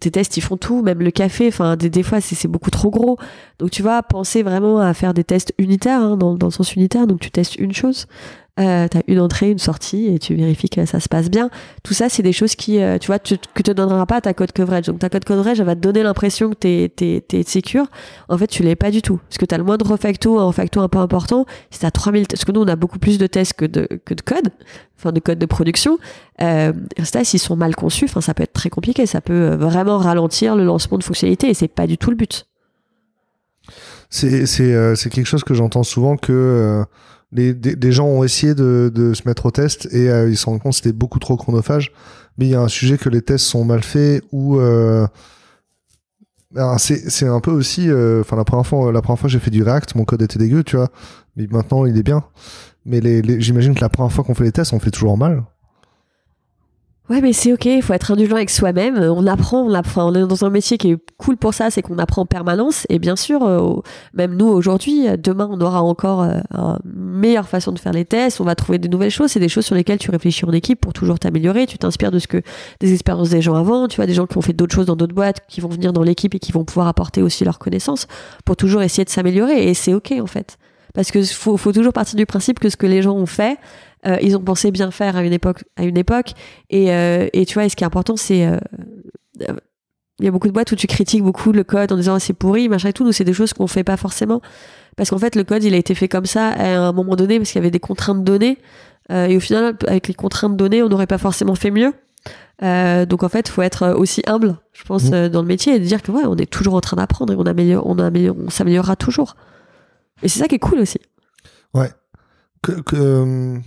[0.00, 1.48] tes tests ils font tout, même le café.
[1.48, 3.18] Enfin, des, des fois c'est, beaucoup trop gros.
[3.58, 6.74] Donc tu vas penser vraiment à faire des tests unitaires hein, dans, dans le sens
[6.74, 7.06] unitaire.
[7.06, 8.06] Donc tu testes une chose.
[8.60, 11.50] Euh, t'as une entrée, une sortie et tu vérifies que ça se passe bien.
[11.82, 14.32] Tout ça, c'est des choses qui, euh, tu vois, tu, que te donnera pas ta
[14.32, 14.86] code coverage.
[14.86, 17.86] Donc ta code coverage, elle va te donner l'impression que t'es, t'es, t'es secure.
[18.28, 19.16] En fait, tu l'es pas du tout.
[19.28, 21.46] Parce que t'as le moindre refacto, un refacto un peu important.
[21.70, 24.14] Si t'as 3000, parce que nous, on a beaucoup plus de tests que de, que
[24.14, 24.50] de code,
[24.96, 25.98] enfin de code de production.
[26.40, 29.04] Euh, ça, s'ils sont mal conçus, enfin, ça peut être très compliqué.
[29.06, 32.16] Ça peut euh, vraiment ralentir le lancement de fonctionnalités et c'est pas du tout le
[32.16, 32.46] but.
[34.10, 36.84] C'est euh, quelque chose que j'entends souvent que
[37.34, 40.46] les des, gens ont essayé de, de se mettre au test et euh, ils se
[40.46, 41.92] rendent compte que c'était beaucoup trop chronophage.
[42.38, 45.06] Mais il y a un sujet que les tests sont mal faits ou euh,
[46.78, 49.62] c'est un peu aussi euh, enfin la première fois la première fois j'ai fait du
[49.62, 50.88] React mon code était dégueu tu vois
[51.36, 52.24] mais maintenant, il est bien.
[52.84, 55.16] Mais les, les- j'imagine que la première fois qu'on fait les tests, on fait toujours
[55.16, 55.44] mal.
[57.10, 58.96] Ouais, mais c'est ok, il faut être indulgent avec soi-même.
[58.96, 61.82] On apprend, on apprend, on est dans un métier qui est cool pour ça, c'est
[61.82, 62.86] qu'on apprend en permanence.
[62.88, 63.74] Et bien sûr, euh,
[64.14, 68.40] même nous aujourd'hui, demain, on aura encore euh, une meilleure façon de faire les tests.
[68.40, 69.32] On va trouver de nouvelles choses.
[69.32, 71.66] C'est des choses sur lesquelles tu réfléchis en équipe pour toujours t'améliorer.
[71.66, 72.40] Tu t'inspires de ce que
[72.80, 73.86] des expériences des gens avant.
[73.86, 75.92] Tu vois, des gens qui ont fait d'autres choses dans d'autres boîtes, qui vont venir
[75.92, 78.06] dans l'équipe et qui vont pouvoir apporter aussi leurs connaissances
[78.46, 79.68] pour toujours essayer de s'améliorer.
[79.68, 80.56] Et c'est ok en fait,
[80.94, 83.58] parce que faut toujours partir du principe que ce que les gens ont fait
[84.06, 86.32] euh, ils ont pensé bien faire à une époque, à une époque.
[86.70, 88.58] Et, euh, et tu vois, et ce qui est important, c'est euh,
[90.18, 92.34] il y a beaucoup de boîtes où tu critiques beaucoup le code en disant c'est
[92.34, 93.04] pourri, machin et tout.
[93.04, 94.40] Nous, c'est des choses qu'on fait pas forcément.
[94.96, 97.38] Parce qu'en fait, le code, il a été fait comme ça à un moment donné
[97.38, 98.58] parce qu'il y avait des contraintes données.
[99.10, 101.92] et au final, avec les contraintes données, on n'aurait pas forcément fait mieux.
[103.06, 105.28] donc en fait, faut être aussi humble, je pense, mmh.
[105.30, 107.42] dans le métier et dire que ouais, on est toujours en train d'apprendre et on
[107.42, 109.34] améliore, on améliore, on s'améliorera toujours.
[110.22, 111.00] Et c'est ça qui est cool aussi.
[111.74, 111.90] Ouais.
[112.64, 113.60] Que, que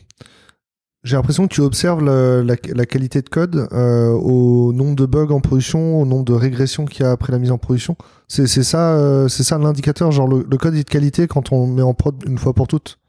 [1.08, 5.39] j'ai l'impression que tu observes la, qualité de code euh, au nombre de bugs en
[5.39, 7.95] production, au nombre de régressions qu'il y a après la mise en production.
[8.28, 11.82] C'est ça, euh, c'est ça l'indicateur, genre le, code est de qualité quand on met
[11.82, 13.00] en prod une fois pour toutes.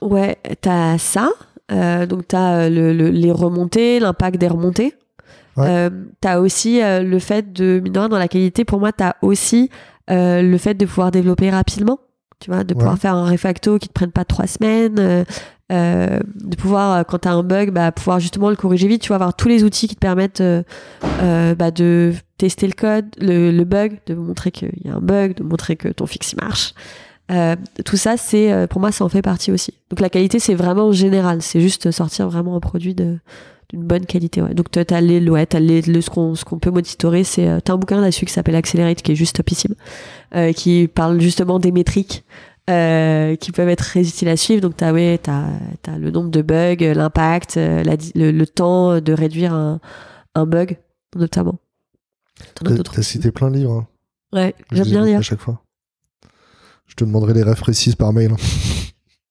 [0.00, 1.30] Ouais, t'as ça.
[1.70, 4.94] Euh, donc t'as le, les remontées, l'impact des remontées.
[5.56, 5.88] Ouais.
[6.20, 9.70] t'as aussi le fait de, dans la qualité, pour moi, t'as aussi
[10.08, 12.00] le fait de pouvoir développer rapidement
[12.44, 15.24] tu vois, de pouvoir faire un refacto qui te prenne pas trois semaines,
[15.72, 19.00] euh, de pouvoir, euh, quand tu as un bug, bah, pouvoir justement le corriger vite,
[19.00, 23.06] tu vas avoir tous les outils qui te permettent euh, bah, de tester le code,
[23.18, 26.74] le, bug, de montrer qu'il y a un bug, de montrer que ton fixe marche.
[27.86, 29.72] tout ça, c'est pour moi, ça en fait partie aussi.
[29.88, 33.16] Donc la qualité, c'est vraiment général, c'est juste sortir vraiment un produit de
[33.74, 34.42] d'une bonne qualité.
[34.42, 34.54] Ouais.
[34.54, 37.46] Donc tu as les, ouais, as les, le, ce qu'on ce qu'on peut monitorer, c'est
[37.48, 39.74] as un bouquin là-dessus qui s'appelle Accelerate, qui est juste topissime,
[40.56, 42.24] qui parle justement des métriques.
[42.70, 44.62] Euh, qui peuvent être très utiles à suivre.
[44.62, 45.50] Donc, tu as, ouais, as,
[45.86, 49.80] as, le nombre de bugs, l'impact, euh, le, le, temps de réduire un,
[50.34, 50.78] un bug,
[51.14, 51.58] notamment.
[52.54, 52.64] Tu
[52.98, 53.72] as, cité plein de livres.
[53.72, 53.86] Hein.
[54.32, 55.18] Ouais, j'aime bien lire.
[55.18, 55.62] À chaque fois.
[56.86, 58.34] Je te demanderai les refs précises par mail.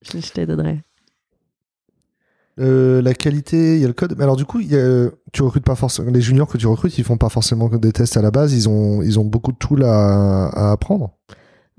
[0.04, 0.84] je, je te les donnerai.
[2.60, 4.16] Euh, la qualité, il y a le code.
[4.18, 6.98] Mais alors du coup, y a, tu recrutes pas forcément les juniors que tu recrutes,
[6.98, 8.54] ils font pas forcément des tests à la base.
[8.54, 11.12] Ils ont, ils ont beaucoup de tools à, à apprendre.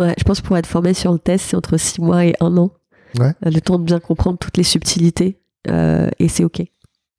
[0.01, 2.57] Ouais, je pense pour être formé sur le test, c'est entre 6 mois et 1
[2.57, 2.73] an.
[3.19, 3.33] Ouais.
[3.47, 5.39] Euh, le temps de bien comprendre toutes les subtilités.
[5.69, 6.63] Euh, et c'est OK.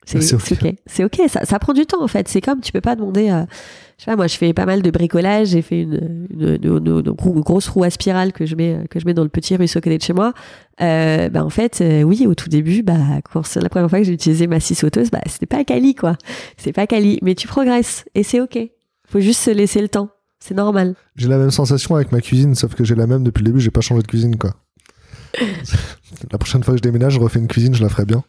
[0.05, 0.75] C'est OK.
[0.85, 1.19] C'est OK.
[1.27, 2.27] Ça, ça, prend du temps, en fait.
[2.27, 3.29] C'est comme, tu peux pas demander.
[3.29, 3.43] Euh,
[3.97, 5.49] je sais pas, moi, je fais pas mal de bricolage.
[5.49, 9.05] J'ai fait une, une, une, une, grosse roue à spirale que je mets, que je
[9.05, 10.33] mets dans le petit ruisseau côté de chez moi.
[10.81, 12.93] Euh, bah, en fait, euh, oui, au tout début, bah,
[13.55, 16.17] la première fois que j'ai utilisé ma scie sauteuse, bah, c'était pas quali, quoi.
[16.57, 17.19] C'est pas quali.
[17.21, 18.05] Mais tu progresses.
[18.13, 18.57] Et c'est OK.
[19.07, 20.09] Faut juste se laisser le temps.
[20.39, 20.93] C'est normal.
[21.15, 23.59] J'ai la même sensation avec ma cuisine, sauf que j'ai la même depuis le début,
[23.59, 24.53] j'ai pas changé de cuisine, quoi.
[26.31, 28.23] la prochaine fois que je déménage, je refais une cuisine, je la ferai bien.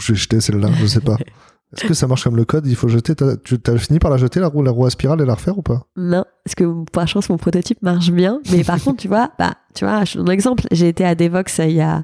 [0.00, 1.16] Je vais jeter celle-là, je sais pas.
[1.76, 2.66] Est-ce que ça marche comme le code?
[2.66, 3.14] Il faut jeter.
[3.14, 5.56] tu as fini par la jeter, la roue, la roue à spirale et la refaire
[5.56, 5.86] ou pas?
[5.96, 6.64] Non, parce que
[6.96, 8.40] la chance, mon prototype marche bien.
[8.50, 10.64] Mais par contre, tu vois, bah, tu vois, je donne un exemple.
[10.72, 12.02] J'ai été à Devox il y a,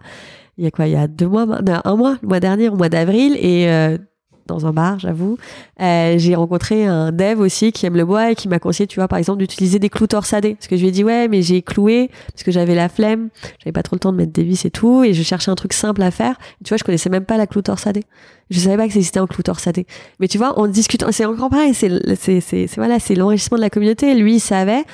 [0.57, 0.87] il y a quoi?
[0.87, 1.47] Il y a deux mois,
[1.85, 3.99] un mois, le mois dernier, au mois d'avril, et euh,
[4.47, 5.39] dans un bar, j'avoue.
[5.81, 9.01] Euh, j'ai rencontré un dev aussi qui aime le bois et qui m'a conseillé, tu
[9.01, 10.55] vois, par exemple, d'utiliser des clous torsadés.
[10.55, 13.29] Parce que je lui ai dit, ouais, mais j'ai cloué parce que j'avais la flemme,
[13.59, 15.55] j'avais pas trop le temps de mettre des vis et tout, et je cherchais un
[15.55, 16.37] truc simple à faire.
[16.65, 18.05] tu vois, je connaissais même pas la clou torsadée.
[18.51, 19.87] Je savais pas que c'était un clou torsadé.
[20.21, 23.63] Mais tu vois, en discutant, c'est encore pareil, c'est, c'est, c'est, voilà, c'est l'enrichissement de
[23.63, 24.15] la communauté.
[24.15, 24.85] Lui, il savait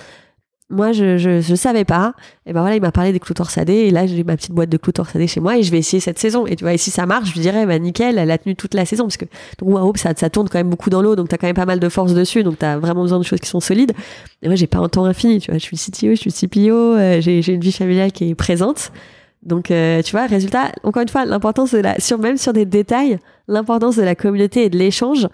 [0.73, 2.14] moi je, je, savais pas.
[2.47, 3.75] Et ben voilà il m'a parlé des clous torsadés.
[3.75, 6.01] Et là j'ai ma petite boîte de clous torsadés chez moi et je vais essayer
[6.01, 6.47] cette saison.
[6.47, 8.57] Et tu vois et si ça marche je lui dirais bah nickel elle a tenu
[8.57, 9.05] toute la saison.
[9.05, 9.27] Parce que
[9.61, 11.14] donc ça, ça tourne quand même beaucoup dans l'eau.
[11.14, 12.43] Donc t'as quand même pas mal de force dessus.
[12.43, 13.93] Donc t'as vraiment besoin de choses qui sont solides.
[14.43, 15.59] Et moi j'ai pas un temps infini tu vois.
[15.59, 18.93] Je suis CTO je suis CPO euh, j'ai, j'ai une vie familiale qui est présente.
[19.43, 22.64] Donc euh, tu vois résultat encore une fois l'importance de la sur même sur des
[22.64, 25.29] détails l'importance de la communauté et de l'échange.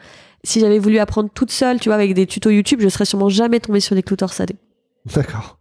[0.45, 3.28] Si j'avais voulu apprendre toute seule tu vois avec des tutos YouTube je serais sûrement
[3.28, 4.57] jamais tombée sur des clous torsadés
[5.14, 5.59] D'accord.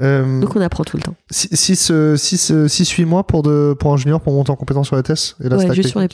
[0.00, 1.14] Euh, Donc on apprend tout le temps.
[1.30, 5.48] 6-8 mois pour, de, pour un junior pour monter en compétence sur la TES et
[5.48, 6.08] la ouais, juste sur les,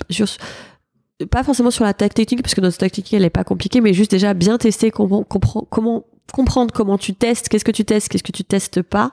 [1.27, 3.81] pas forcément sur la stack technique parce que notre stack technique elle est pas compliquée
[3.81, 8.09] mais juste déjà bien tester comment, comment comprendre comment tu testes qu'est-ce que tu testes
[8.09, 9.13] qu'est-ce que tu testes pas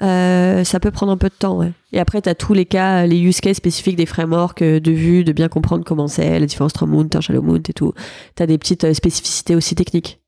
[0.00, 1.72] euh, ça peut prendre un peu de temps ouais.
[1.92, 4.92] et après tu as tous les cas les use cases spécifiques des frameworks euh, de
[4.92, 7.72] vue de bien comprendre comment c'est la différence entre un mount un shallow mount et
[7.72, 7.92] tout
[8.36, 10.20] tu as des petites spécificités aussi techniques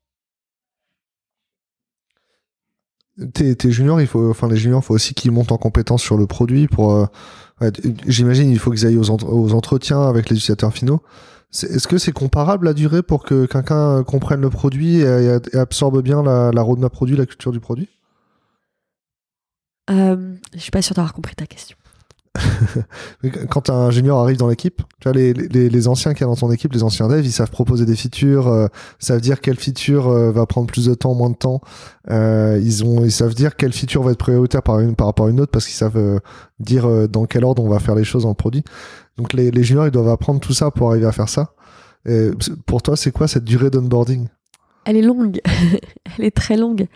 [3.33, 6.17] tes, juniors, il faut, enfin les juniors, il faut aussi qu'ils montent en compétence sur
[6.17, 6.67] le produit.
[6.67, 7.71] Pour, euh,
[8.07, 11.01] j'imagine, il faut qu'ils aillent aux, aux, entretiens avec les utilisateurs finaux.
[11.51, 16.23] Est-ce que c'est comparable la durée pour que quelqu'un comprenne le produit et, absorbe bien
[16.23, 17.89] la, la, roadmap produit, la culture du produit?
[19.89, 21.75] Euh, Je suis pas sûr d'avoir compris ta question.
[23.49, 26.35] Quand un junior arrive dans l'équipe, tu vois, les, les, les, anciens qui sont dans
[26.35, 28.67] ton équipe, les anciens devs, ils savent proposer des features, euh,
[28.99, 31.61] savent dire quelle feature euh, va prendre plus de temps, moins de temps.
[32.09, 35.27] Euh, ils ont, ils savent dire quelle feature va être prioritaire par une par rapport
[35.27, 36.19] à une autre parce qu'ils savent euh,
[36.59, 38.63] dire dans quel ordre on va faire les choses en produit.
[39.17, 41.53] Donc les, les juniors, ils doivent apprendre tout ça pour arriver à faire ça.
[42.05, 42.31] Et
[42.65, 44.27] pour toi, c'est quoi cette durée d'onboarding?
[44.85, 45.41] Elle est longue,
[46.17, 46.87] elle est très longue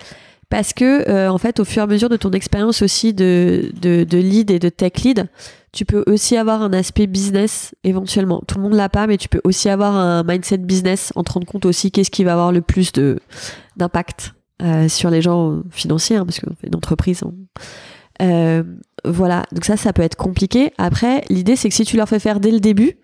[0.50, 3.72] parce que euh, en fait au fur et à mesure de ton expérience aussi de,
[3.82, 5.28] de, lead et de tech lead
[5.72, 9.28] tu peux aussi avoir un aspect business éventuellement tout le monde l'a pas mais tu
[9.28, 12.52] peux aussi avoir un mindset business en te rendre compte aussi qu'est-ce qui va avoir
[12.52, 13.20] le plus de
[13.78, 17.34] d'impact euh, sur les gens financiers hein, parce qu'on fait une entreprise hein.
[18.22, 18.64] euh,
[19.04, 22.20] voilà donc ça ça peut être compliqué après l'idée c'est que si tu leur fais
[22.20, 22.98] faire dès le début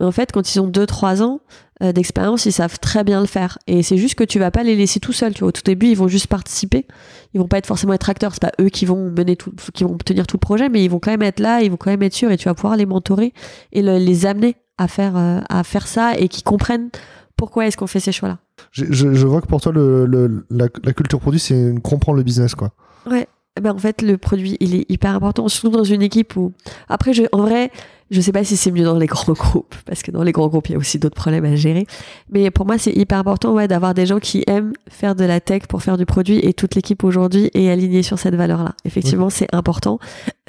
[0.00, 1.40] en fait quand ils ont 2-3 ans
[1.80, 3.58] d'expérience, ils savent très bien le faire.
[3.66, 5.32] Et c'est juste que tu vas pas les laisser tout seuls.
[5.32, 6.86] Tu vois, au tout début, ils vont juste participer.
[7.34, 8.32] Ils vont pas être forcément être acteurs.
[8.34, 10.88] C'est pas eux qui vont mener tout, qui vont tenir tout le projet, mais ils
[10.88, 11.62] vont quand même être là.
[11.62, 12.30] Ils vont quand même être sûrs.
[12.30, 13.32] Et tu vas pouvoir les mentorer
[13.72, 16.90] et les amener à faire euh, à faire ça et qu'ils comprennent
[17.36, 18.38] pourquoi est-ce qu'on fait ces choix-là.
[18.72, 22.24] Je, je, vois que pour toi, le, le la, la, culture produit, c'est comprendre le
[22.24, 22.72] business, quoi.
[23.08, 23.28] Ouais.
[23.60, 26.52] Ben en fait, le produit, il est hyper important, surtout dans une équipe où.
[26.88, 27.70] Après, je, en vrai,
[28.10, 30.48] je sais pas si c'est mieux dans les grands groupes, parce que dans les grands
[30.48, 31.86] groupes, il y a aussi d'autres problèmes à gérer.
[32.30, 35.40] Mais pour moi, c'est hyper important ouais, d'avoir des gens qui aiment faire de la
[35.40, 38.74] tech pour faire du produit et toute l'équipe aujourd'hui est alignée sur cette valeur-là.
[38.84, 39.98] Effectivement, c'est important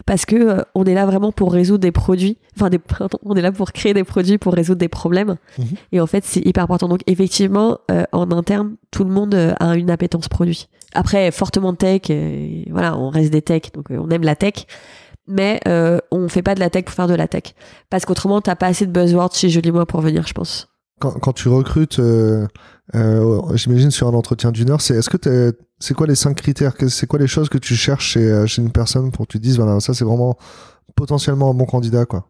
[0.05, 2.79] parce que euh, on est là vraiment pour résoudre des produits, enfin, des,
[3.23, 5.35] on est là pour créer des produits pour résoudre des problèmes.
[5.57, 5.65] Mhm.
[5.91, 6.87] Et en fait, c'est hyper important.
[6.87, 10.67] Donc, effectivement, euh, en interne, tout le monde euh, a une appétence produit.
[10.93, 12.01] Après, fortement tech,
[12.71, 14.65] voilà, on reste des tech, donc on aime la tech
[15.29, 17.53] mais euh, on fait pas de la tech pour faire de la tech.
[17.89, 20.67] Parce qu'autrement, t'as pas assez de buzzwords chez Julie Moi pour venir, je pense.
[20.99, 22.45] Quand, quand tu recrutes, euh,
[22.95, 26.73] euh, j'imagine sur un entretien d'une heure, c'est est-ce que c'est quoi les cinq critères
[26.89, 29.37] C'est quoi les choses que tu cherches chez, euh, chez une personne pour que tu
[29.37, 30.37] te dises voilà ça c'est vraiment
[30.95, 32.27] potentiellement un bon candidat quoi?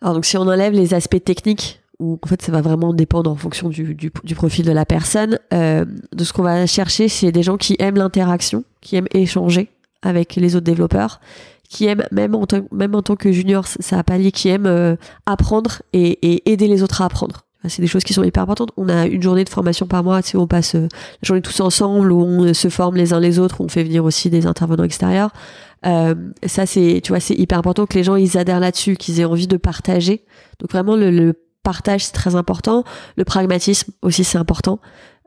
[0.00, 3.30] Alors donc si on enlève les aspects techniques où en fait ça va vraiment dépendre
[3.30, 7.08] en fonction du, du, du profil de la personne, euh, de ce qu'on va chercher,
[7.08, 9.70] c'est des gens qui aiment l'interaction, qui aiment échanger,
[10.06, 11.20] avec les autres développeurs
[11.68, 14.48] qui aiment, même en, tant, même en tant que junior, ça a pas lié, qui
[14.48, 14.96] aiment euh,
[15.26, 17.42] apprendre et, aider les autres à apprendre.
[17.68, 18.70] C'est des choses qui sont hyper importantes.
[18.76, 21.58] On a une journée de formation par mois, tu on passe euh, la journée tous
[21.60, 24.46] ensemble, où on se forme les uns les autres, où on fait venir aussi des
[24.46, 25.30] intervenants extérieurs.
[25.84, 26.14] Euh,
[26.46, 29.24] ça, c'est, tu vois, c'est hyper important que les gens ils adhèrent là-dessus, qu'ils aient
[29.24, 30.24] envie de partager.
[30.60, 31.34] Donc vraiment, le,
[31.66, 32.84] partage c'est très important.
[33.16, 34.78] Le pragmatisme aussi c'est important.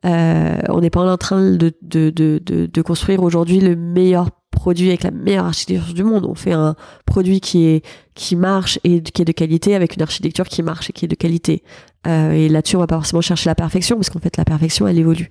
[0.05, 5.03] Euh, on n'est pas en train de, de, de, construire aujourd'hui le meilleur produit avec
[5.03, 6.25] la meilleure architecture du monde.
[6.25, 6.75] On fait un
[7.05, 7.83] produit qui est
[8.15, 11.07] qui marche et qui est de qualité avec une architecture qui marche et qui est
[11.07, 11.63] de qualité.
[12.07, 14.87] Euh, et là-dessus, on va pas forcément chercher la perfection parce qu'en fait, la perfection,
[14.87, 15.29] elle évolue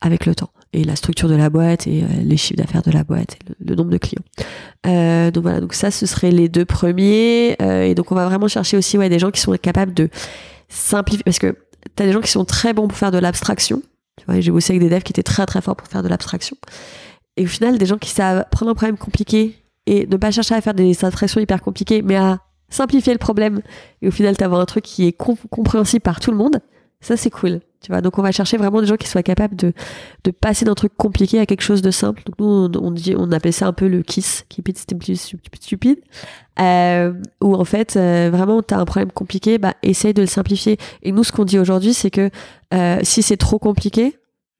[0.00, 2.90] avec le temps et la structure de la boîte et euh, les chiffres d'affaires de
[2.90, 4.22] la boîte et le, nombre de clients.
[4.86, 7.56] Euh, donc voilà, donc ça, ce serait les deux premiers.
[7.60, 10.10] Et donc on va vraiment chercher aussi ouais des gens qui sont capables de
[10.68, 11.56] simplifier parce que
[11.96, 13.82] tu as des gens qui sont très bons pour faire de l'abstraction.
[14.18, 16.08] Tu vois, j'ai bossé avec des devs qui étaient très très forts pour faire de
[16.08, 16.56] l'abstraction.
[17.36, 19.54] Et au final, des gens qui savent prendre un problème compliqué
[19.86, 23.60] et ne pas chercher à faire des abstractions hyper compliquées, mais à simplifier le problème.
[24.02, 26.60] Et au final, t'avoir un truc qui est compréhensible par tout le monde.
[27.00, 27.60] Ça, c'est cool.
[27.82, 29.72] Tu vois, donc on va chercher vraiment des gens qui soient capables de,
[30.24, 32.22] de passer d'un truc compliqué à quelque chose de simple.
[32.24, 35.16] Donc nous, on, dit, on appelle ça un peu le KISS, Keep It Stupid,
[35.60, 36.00] Stupid,
[36.58, 40.78] euh, où en fait, euh, vraiment, t'as un problème compliqué, bah, essaye de le simplifier.
[41.02, 42.30] Et nous, ce qu'on dit aujourd'hui, c'est que
[42.74, 44.16] euh, si c'est trop compliqué,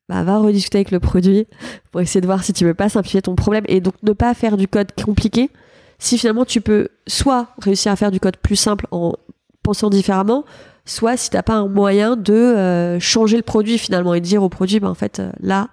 [0.08, 1.46] bah, va rediscuter avec le produit
[1.90, 4.34] pour essayer de voir si tu veux pas simplifier ton problème et donc ne pas
[4.34, 5.50] faire du code compliqué.
[5.98, 9.14] Si finalement tu peux soit réussir à faire du code plus simple en
[9.62, 10.44] pensant différemment,
[10.84, 14.42] soit si t'as pas un moyen de euh, changer le produit finalement et de dire
[14.42, 15.68] au produit, bah, en fait euh, là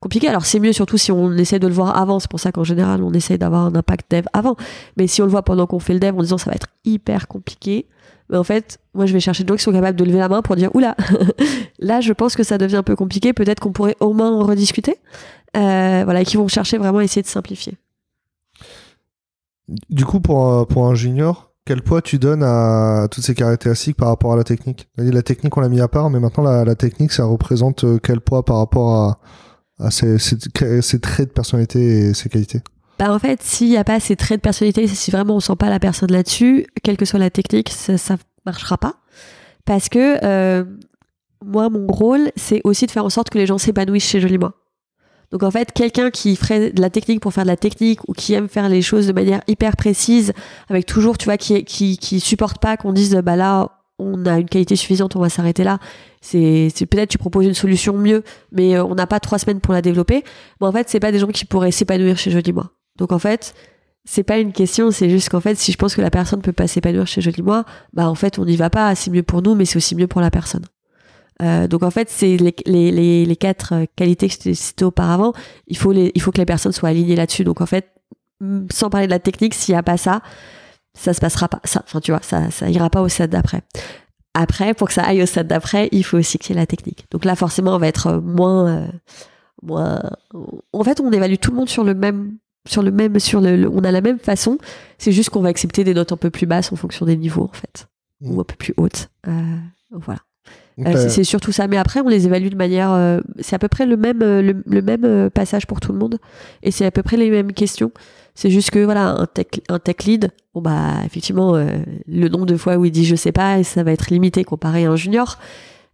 [0.00, 0.28] compliqué.
[0.28, 2.18] Alors c'est mieux surtout si on essaie de le voir avant.
[2.18, 4.56] C'est pour ça qu'en général on essaie d'avoir un impact dev avant.
[4.96, 6.68] Mais si on le voit pendant qu'on fait le dev en disant ça va être
[6.84, 7.86] hyper compliqué,
[8.30, 10.28] mais en fait, moi, je vais chercher des gens qui sont capables de lever la
[10.28, 10.96] main pour dire, oula,
[11.78, 13.32] là, je pense que ça devient un peu compliqué.
[13.32, 14.96] Peut-être qu'on pourrait au moins en rediscuter.
[15.56, 17.78] Euh, voilà, et qui vont chercher vraiment à essayer de simplifier.
[19.88, 24.32] Du coup, pour, un junior, quel poids tu donnes à toutes ces caractéristiques par rapport
[24.32, 24.88] à la technique?
[24.96, 28.20] La technique, on l'a mis à part, mais maintenant, la, technique, ça représente euh, quel
[28.20, 29.18] poids par rapport
[29.78, 30.18] à, ces
[31.00, 32.60] traits de personnalité et ces qualités?
[32.98, 35.56] Bah en fait, s'il n'y a pas ces traits de personnalité, si vraiment on sent
[35.56, 38.16] pas la personne là-dessus, quelle que soit la technique, ça, ça
[38.46, 38.94] marchera pas.
[39.64, 40.64] Parce que euh,
[41.44, 44.38] moi, mon rôle, c'est aussi de faire en sorte que les gens s'épanouissent chez Joli
[44.38, 44.54] Moi.
[45.32, 48.12] Donc en fait, quelqu'un qui ferait de la technique pour faire de la technique ou
[48.12, 50.32] qui aime faire les choses de manière hyper précise,
[50.70, 54.38] avec toujours, tu vois, qui qui, qui supporte pas qu'on dise bah là on a
[54.38, 55.78] une qualité suffisante, on va s'arrêter là.
[56.20, 58.22] C'est peut-être tu proposes une solution mieux,
[58.52, 60.22] mais euh, on n'a pas trois semaines pour la développer.
[60.60, 62.70] Mais en fait, c'est pas des gens qui pourraient s'épanouir chez Joli Moi.
[62.98, 63.54] Donc en fait,
[64.04, 66.52] c'est pas une question, c'est juste qu'en fait, si je pense que la personne peut
[66.52, 68.94] pas s'épanouir chez Joli Moi, bah en fait, on n'y va pas.
[68.94, 70.64] C'est mieux pour nous, mais c'est aussi mieux pour la personne.
[71.42, 75.32] Euh, donc en fait, c'est les, les, les, quatre qualités que je citées auparavant.
[75.66, 77.44] Il faut, les, il faut que les personnes soient alignées là-dessus.
[77.44, 77.90] Donc en fait,
[78.72, 80.22] sans parler de la technique, s'il n'y a pas ça,
[80.94, 81.60] ça se passera pas.
[81.64, 83.62] Ça, enfin, tu vois, ça, ça ira pas au stade d'après.
[84.34, 86.66] Après, pour que ça aille au stade d'après, il faut aussi qu'il y ait la
[86.66, 87.06] technique.
[87.10, 88.86] Donc là, forcément, on va être moins, euh,
[89.62, 90.02] moins.
[90.72, 92.36] En fait, on évalue tout le monde sur le même,
[92.66, 94.58] sur le même, sur le, on a la même façon.
[94.98, 97.44] C'est juste qu'on va accepter des notes un peu plus basses en fonction des niveaux,
[97.44, 97.88] en fait,
[98.20, 98.40] ou mm.
[98.40, 99.08] un peu plus hautes.
[99.26, 99.56] Euh,
[99.90, 100.20] voilà.
[100.84, 101.68] Euh, c'est surtout ça.
[101.68, 102.92] Mais après, on les évalue de manière.
[102.92, 106.18] Euh, c'est à peu près le même, euh, le, même passage pour tout le monde.
[106.62, 107.90] Et c'est à peu près les mêmes questions.
[108.34, 112.56] C'est juste que, voilà, un tech, un tech lead, bon, bah, effectivement, le nombre de
[112.56, 115.38] fois où il dit je sais pas, ça va être limité comparé à un junior.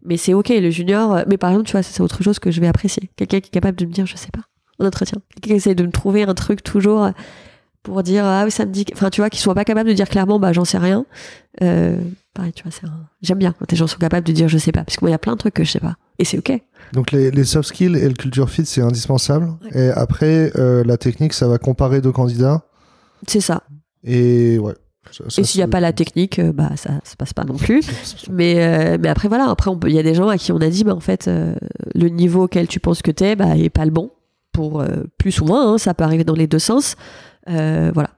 [0.05, 1.23] Mais c'est ok, le junior.
[1.29, 3.11] Mais par exemple, tu vois, c'est autre chose que je vais apprécier.
[3.15, 4.43] Quelqu'un qui est capable de me dire je sais pas
[4.83, 5.19] en entretien.
[5.35, 7.11] Quelqu'un qui essaie de me trouver un truc toujours
[7.83, 9.95] pour dire ah oui ça me dit enfin tu vois qu'ils soient pas capables de
[9.95, 11.05] dire clairement bah j'en sais rien.
[11.63, 11.99] Euh,
[12.35, 12.87] pareil tu vois c'est
[13.23, 14.85] j'aime bien quand les gens sont capables de dire je sais pas.
[14.85, 15.97] Parce que moi il y a plein de trucs que je sais pas.
[16.19, 16.61] Et c'est ok.
[16.93, 19.53] Donc les, les, soft skills et le culture fit c'est indispensable.
[19.75, 22.63] Et après euh, la technique ça va comparer deux candidats.
[23.27, 23.63] C'est ça.
[24.05, 24.75] Et ouais.
[25.37, 27.83] Et s'il n'y a pas la technique, euh, bah ça se passe pas non plus.
[28.31, 30.69] mais euh, mais après voilà, après il y a des gens à qui on a
[30.69, 33.91] dit bah en fait le niveau auquel tu penses que t'es bah est pas le
[33.91, 34.13] bon
[34.53, 34.85] pour
[35.19, 36.97] plus ou moins, hein, ça peut arriver dans les deux sens.
[37.49, 38.11] Euh, voilà.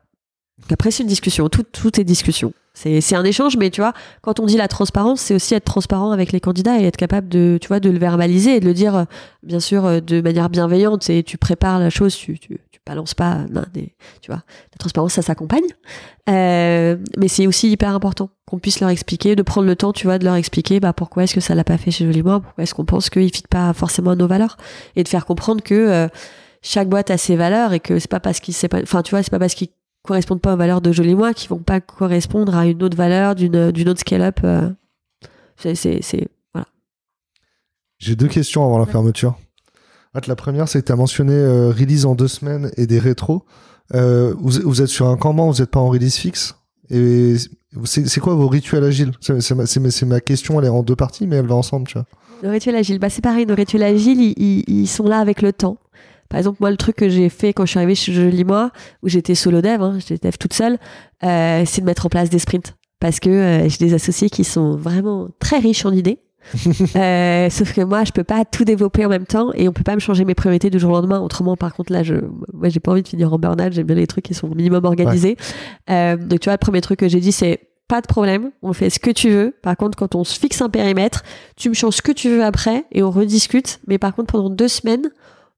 [0.70, 1.48] après, c'est une discussion.
[1.48, 2.52] Tout, tout est discussion.
[2.76, 6.10] C'est un échange, mais tu vois, quand on dit la transparence, c'est aussi être transparent
[6.10, 8.74] avec les candidats et être capable de, tu vois, de le verbaliser et de le
[8.74, 9.04] dire, euh,
[9.44, 11.08] bien sûr, euh, de manière bienveillante.
[11.08, 12.36] Et tu prépares la chose, tu,
[12.84, 15.66] tu balances pas, non, des, tu vois, la transparence, ça s'accompagne.
[16.28, 20.06] Euh, mais c'est aussi hyper important qu'on puisse leur expliquer, de prendre le temps, tu
[20.06, 22.64] vois, de leur expliquer, bah, pourquoi est-ce que ça l'a pas fait chez Jolimois, pourquoi
[22.64, 24.56] est-ce qu'on pense qu'il fit pas forcément à nos valeurs,
[24.96, 26.08] et de faire comprendre que
[26.64, 29.22] chaque boîte a ses valeurs et que c'est pas parce qu'ils pas enfin tu vois
[29.22, 29.68] c'est pas parce qu'ils
[30.02, 33.34] correspondent pas aux valeurs de Joli Moi qu'ils vont pas correspondre à une autre valeur
[33.34, 34.70] d'une d'une autre scale up euh.
[35.56, 36.66] c'est c'est voilà
[37.98, 39.38] j'ai deux questions avant la fermeture
[40.26, 43.44] la première c'est que tu as mentionné euh, release en deux semaines et des rétros.
[43.94, 46.56] Euh, vous, êtes sur un campement vous n'êtes pas en release fixe?
[46.90, 47.36] Et
[47.84, 49.12] c'est quoi vos rituels agiles?
[49.20, 52.06] C'est ma, question elle est en deux parties mais elle va ensemble tu vois.
[52.42, 53.46] Le rituel agile bah c'est pareil.
[53.46, 55.78] Nos rituels agiles ils, sont là avec le temps.
[56.30, 58.70] Par exemple, moi, le truc que j'ai fait quand je suis arrivée chez Jolie Moi,
[59.02, 60.78] où j'étais solo dev, hein, j'étais dev toute seule,
[61.22, 62.74] euh, c'est de mettre en place des sprints.
[62.98, 66.18] Parce que j'ai des associés qui sont vraiment très riches en idées.
[66.96, 69.82] euh, sauf que moi, je peux pas tout développer en même temps et on peut
[69.82, 71.20] pas me changer mes priorités du jour au lendemain.
[71.20, 72.14] Autrement, par contre, là, je,
[72.52, 73.72] moi, j'ai pas envie de finir en burn-out.
[73.72, 75.36] J'aime bien les trucs qui sont au minimum organisés.
[75.90, 78.72] Euh, donc, tu vois, le premier truc que j'ai dit, c'est pas de problème, on
[78.72, 79.54] fait ce que tu veux.
[79.62, 81.22] Par contre, quand on se fixe un périmètre,
[81.56, 83.80] tu me changes ce que tu veux après et on rediscute.
[83.86, 85.10] Mais par contre, pendant deux semaines,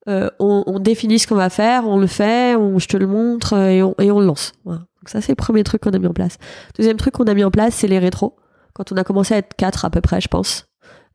[0.09, 3.07] euh, on, on, définit ce qu'on va faire, on le fait, on, je te le
[3.07, 4.53] montre et on, et on le lance.
[4.65, 4.81] Voilà.
[4.81, 6.39] Donc ça, c'est le premier truc qu'on a mis en place.
[6.77, 8.37] Deuxième truc qu'on a mis en place, c'est les rétros.
[8.73, 10.66] Quand on a commencé à être quatre à peu près, je pense.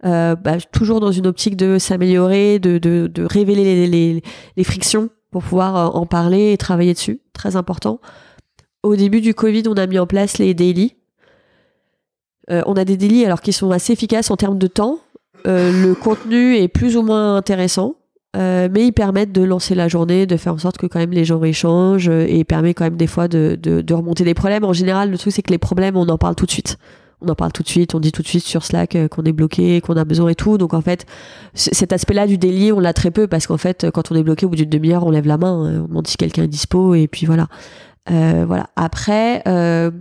[0.04, 6.00] Euh, bah, toujours dans une optique de s'améliorer, de, révéler les, frictions pour pouvoir euh,
[6.00, 7.22] en parler et travailler dessus.
[7.34, 8.00] Très important.
[8.84, 10.96] Au début du Covid, on a mis en place les daily.
[12.50, 15.00] Euh, on a des daily alors qui sont assez efficaces en termes de temps.
[15.46, 17.96] le contenu est plus ou moins intéressant.
[18.34, 21.26] Mais ils permettent de lancer la journée, de faire en sorte que quand même les
[21.26, 24.64] gens échangent et permet quand même des fois de, remonter des problèmes.
[24.64, 26.78] En général, le truc c'est que les problèmes, on en parle tout de suite.
[27.22, 29.24] On en parle tout de suite, on dit tout de suite sur Slack euh, qu'on
[29.24, 30.58] est bloqué, qu'on a besoin et tout.
[30.58, 31.06] Donc en fait,
[31.54, 34.46] cet aspect-là du délit, on l'a très peu parce qu'en fait, quand on est bloqué
[34.46, 37.08] au bout d'une demi-heure, on lève la main, on demande si quelqu'un est dispo et
[37.08, 37.48] puis voilà.
[38.10, 38.70] Euh, voilà.
[38.76, 39.92] Après, euh,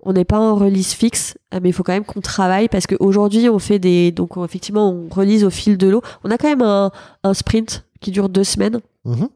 [0.00, 2.86] on n'est pas en release fixe, euh, mais il faut quand même qu'on travaille parce
[2.86, 6.02] qu'aujourd'hui on fait des donc effectivement on relise au fil de l'eau.
[6.24, 8.80] On a quand même un, sprint qui dure deux semaines.
[9.04, 9.28] Mhm.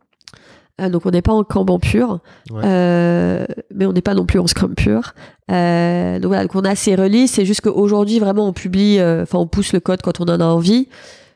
[0.80, 2.18] Euh, donc on n'est pas en Kanban pur,
[2.52, 5.14] euh, mais on n'est pas non plus en Scrum pur.
[5.50, 7.30] Euh, donc voilà, donc on a ces releases.
[7.30, 10.40] C'est juste qu'aujourd'hui vraiment on publie, euh, enfin on pousse le code quand on en
[10.40, 10.88] a envie.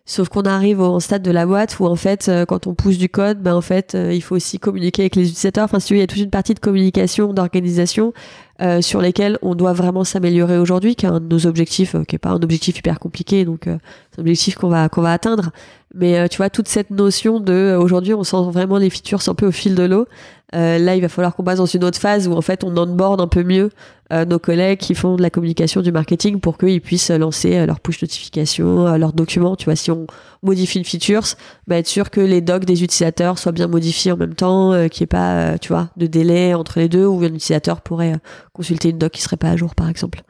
[0.07, 2.99] Sauf qu'on arrive au stade de la boîte où en fait, euh, quand on pousse
[2.99, 5.64] du code, ben en fait, il faut aussi communiquer avec les utilisateurs.
[5.64, 8.12] Enfin, si il y a toute une partie de communication, d'organisation
[8.61, 12.16] euh, sur lesquelles on doit vraiment s'améliorer aujourd'hui, qui est un de nos objectifs, qui
[12.16, 15.51] est pas un objectif hyper compliqué, donc c'est un objectif qu'on va qu'on va atteindre.
[15.95, 19.47] Mais tu vois, toute cette notion de aujourd'hui, on sent vraiment les features un peu
[19.47, 20.07] au fil de l'eau.
[20.55, 22.76] Euh, là, il va falloir qu'on passe dans une autre phase où en fait on
[22.76, 23.70] onboard un peu mieux
[24.12, 27.66] euh, nos collègues qui font de la communication, du marketing pour qu'ils puissent lancer euh,
[27.66, 29.55] leur push notification, euh, leurs documents.
[29.55, 30.09] Tu vois, si on
[30.43, 31.22] modifie une feature,
[31.68, 35.03] bah, être sûr que les docs des utilisateurs soient bien modifiés en même temps, qu'il
[35.03, 38.14] n'y ait pas, tu vois, de délai entre les deux où un utilisateur pourrait
[38.53, 40.22] consulter une doc qui serait pas à jour, par exemple.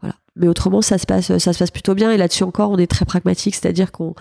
[0.00, 0.14] Voilà.
[0.36, 2.10] Mais autrement, ça se passe, ça se passe plutôt bien.
[2.10, 4.14] Et là-dessus encore, on est très pragmatique, c'est-à-dire qu'on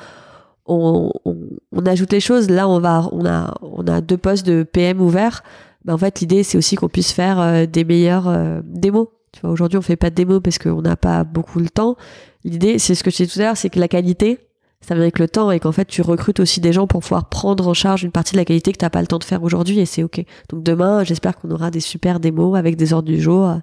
[0.67, 1.37] on, on,
[1.71, 2.49] on, ajoute les choses.
[2.49, 5.43] Là, on va, on a, on a deux postes de PM ouverts.
[5.85, 9.07] bah, en fait, l'idée, c'est aussi qu'on puisse faire des meilleures démos.
[9.31, 11.95] Tu vois, aujourd'hui, on fait pas de démos parce qu'on n'a pas beaucoup le temps.
[12.43, 14.39] L'idée, c'est ce que je disais tout à l'heure, c'est que la qualité,
[14.81, 17.29] ça vient avec le temps et qu'en fait tu recrutes aussi des gens pour pouvoir
[17.29, 19.43] prendre en charge une partie de la qualité que t'as pas le temps de faire
[19.43, 20.23] aujourd'hui et c'est ok.
[20.49, 23.55] Donc demain, j'espère qu'on aura des super démos avec des ordres du jour euh,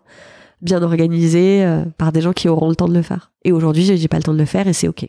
[0.61, 3.31] bien organisés euh, par des gens qui auront le temps de le faire.
[3.45, 5.09] Et aujourd'hui, j'ai pas le temps de le faire et c'est ok.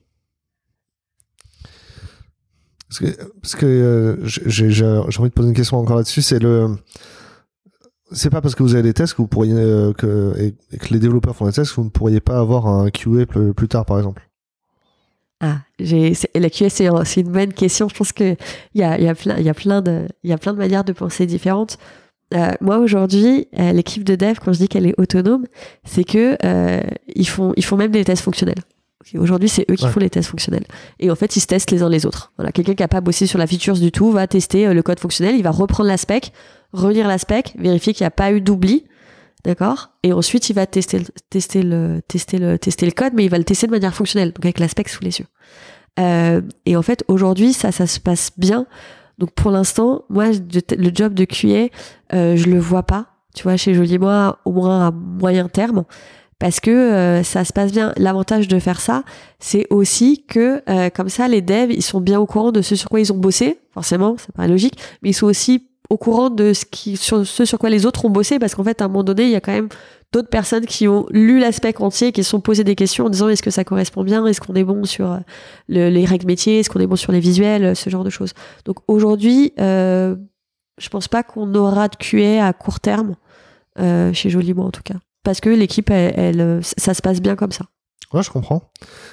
[3.00, 6.76] Parce que, que euh, j'ai envie de poser une question encore là-dessus, c'est le
[8.12, 9.56] c'est pas parce que vous avez des tests que vous pourriez
[9.98, 12.90] que, et, que les développeurs font des tests que vous ne pourriez pas avoir un
[12.92, 14.22] QA plus tard par exemple.
[15.42, 17.90] Ah, la QA, c'est, une bonne question.
[17.90, 18.38] Je pense qu'il
[18.74, 21.78] y a, y, a plein, de, y a plein de manières de penser différentes.
[22.34, 25.46] Euh, moi, aujourd'hui, euh, l'équipe de dev, quand je dis qu'elle est autonome,
[25.84, 28.64] c'est que euh, ils, font, ils font même des tests fonctionnels.
[29.16, 30.66] Aujourd'hui, c'est eux qui font les tests fonctionnels.
[31.00, 32.32] Et en fait, ils se testent les uns les autres.
[32.38, 35.00] Voilà, quelqu'un qui n'a pas bossé sur la features du tout va tester le code
[35.00, 36.22] fonctionnel, il va reprendre l'aspect,
[36.74, 38.86] relire l'aspect, vérifier qu'il n'y a pas eu d'oubli
[39.46, 39.92] D'accord?
[40.02, 43.38] Et ensuite, il va tester, tester, le, tester, le, tester le code, mais il va
[43.38, 45.28] le tester de manière fonctionnelle, donc avec l'aspect sous les yeux.
[46.00, 48.66] Euh, et en fait, aujourd'hui, ça, ça se passe bien.
[49.20, 51.70] Donc pour l'instant, moi, le job de QA,
[52.14, 53.06] euh, je le vois pas.
[53.36, 55.86] Tu vois, chez Jolie Moi, au moins à moyen terme,
[56.40, 57.94] parce que euh, ça se passe bien.
[57.98, 59.04] L'avantage de faire ça,
[59.40, 62.76] c'est aussi que euh, comme ça, les devs, ils sont bien au courant de ce
[62.76, 63.60] sur quoi ils ont bossé.
[63.74, 67.86] Forcément, ça paraît logique, mais ils sont aussi au courant de ce, sur, quoi les
[67.86, 69.70] autres ont bossé, parce qu'en fait, à un moment donné, il y a quand même
[70.12, 73.30] d'autres personnes qui ont lu l'aspect entier, qui se sont posées des questions en disant
[73.30, 75.20] est-ce que ça correspond bien, est-ce qu'on est bon sur euh,
[75.68, 78.34] les règles métiers, est-ce qu'on est bon sur les visuels, ce genre de choses.
[78.66, 83.16] Donc aujourd'hui, je pense pas qu'on aura de QA à court terme,
[83.78, 84.96] chez Joliment en tout cas.
[85.26, 87.66] Parce que l'équipe, elle, ça se passe bien comme ça.
[88.14, 88.72] Ouais, je comprends.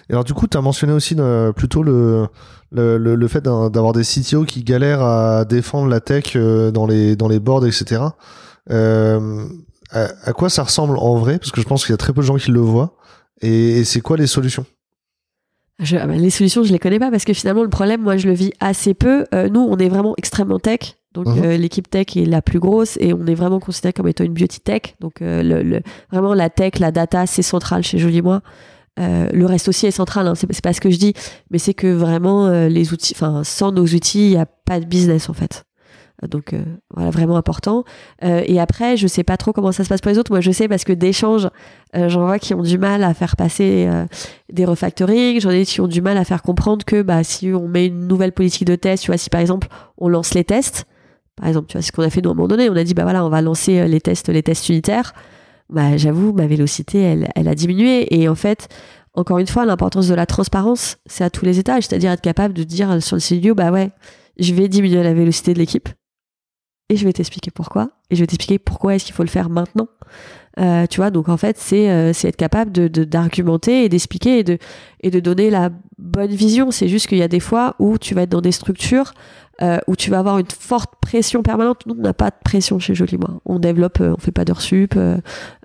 [0.09, 2.29] Et alors, du coup, tu as mentionné aussi euh, plutôt le,
[2.71, 7.17] le, le, fait d'avoir des CTO qui galèrent à défendre la tech euh, dans, les,
[7.17, 8.03] dans les boards, etc.
[8.71, 9.45] Euh,
[9.91, 11.39] à, quoi ça ressemble en vrai?
[11.39, 12.95] Parce que je pense qu'il y a très peu de gens qui le voient.
[13.41, 14.67] Et, c'est quoi les solutions?
[15.79, 18.19] Je, ah bah, les solutions, je les connais pas parce que finalement, le problème, moi,
[18.19, 19.25] je le vis assez peu.
[19.51, 20.97] nous, on est vraiment extrêmement tech.
[21.15, 21.51] Donc mhm.
[21.53, 24.61] l'équipe tech est la plus grosse et on est vraiment considéré comme étant une beauty
[24.61, 24.97] tech.
[25.01, 28.43] Donc le, vraiment la tech, la data, c'est central chez Jolie Moi.
[28.99, 31.15] Euh, le reste aussi est central, hein, c'est pas ce que je dis,
[31.51, 34.81] mais c'est que vraiment euh, les outils, enfin sans nos outils, il n'y a pas
[34.81, 35.65] de business en fait.
[36.29, 36.63] Donc euh,
[36.95, 37.85] voilà, vraiment important.
[38.23, 40.31] et après, je sais pas trop comment ça se passe pour les autres.
[40.31, 41.49] Moi, je sais parce que d'échanges,
[41.95, 43.89] j'en vois qui ont du mal à faire passer
[44.53, 45.41] des refactoring.
[45.41, 48.07] J'en ai qui ont du mal à faire comprendre que bah, si on met une
[48.07, 49.67] nouvelle politique de test, tu vois, si par exemple
[49.99, 50.85] on lance les tests,
[51.43, 52.85] par exemple, tu vois, ce qu'on a fait nous à un moment donné, on a
[52.85, 55.13] dit bah voilà, on va lancer les tests, les tests unitaires
[55.73, 58.15] bah, j'avoue, ma vélocité, elle, elle a diminué.
[58.15, 58.69] Et en fait,
[59.15, 62.55] encore une fois, l'importance de la transparence, c'est à tous les étages, c'est-à-dire être capable
[62.55, 63.91] de dire sur le studio, bah ouais,
[64.39, 65.89] je vais diminuer la vélocité de l'équipe
[66.89, 69.49] et je vais t'expliquer pourquoi et je vais t'expliquer pourquoi est-ce qu'il faut le faire
[69.49, 69.89] maintenant.
[70.61, 74.45] Euh, tu vois, donc en fait, c'est euh, être capable de d'argumenter et d'expliquer et
[74.45, 74.59] de
[75.01, 76.71] et de donner la bonne vision.
[76.71, 79.15] C'est juste qu'il y a des fois où tu vas être dans des structures
[79.61, 81.83] euh, où tu vas avoir une forte pression permanente.
[81.87, 83.41] Nous, on n'a pas de pression chez Jolie Moi.
[83.45, 84.95] On développe, euh, on fait pas d'heures sup.
[84.97, 85.19] Euh,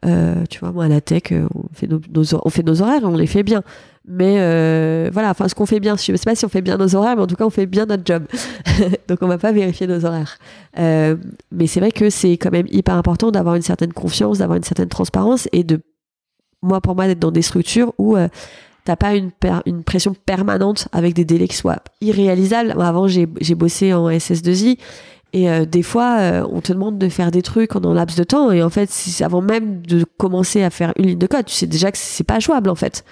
[0.05, 2.01] euh, tu vois, moi, à la tech, on fait nos,
[2.43, 3.63] on fait nos horaires et on les fait bien.
[4.05, 4.35] Mais
[5.11, 7.15] voilà, enfin, ce qu'on fait bien, je sais pas si on fait bien nos horaires,
[7.15, 8.25] mais en tout cas, on fait bien notre job.
[9.07, 10.37] Donc, on va pas vérifier nos horaires.
[10.77, 14.63] mais c'est vrai que c'est quand même hyper important d'avoir une certaine confiance, d'avoir une
[14.63, 15.81] certaine transparence et de,
[16.61, 18.17] moi, pour moi, d'être dans des structures où
[18.87, 22.73] t'as pas une, pression permanente avec des délais qui soient irréalisables.
[22.79, 24.77] avant, j'ai bossé en SS2I
[25.33, 28.17] et euh, des fois, euh, on te demande de faire des trucs en un laps
[28.17, 31.45] de temps et en fait, avant même de commencer à faire une ligne de code,
[31.45, 33.03] tu sais déjà que c'est pas jouable en fait.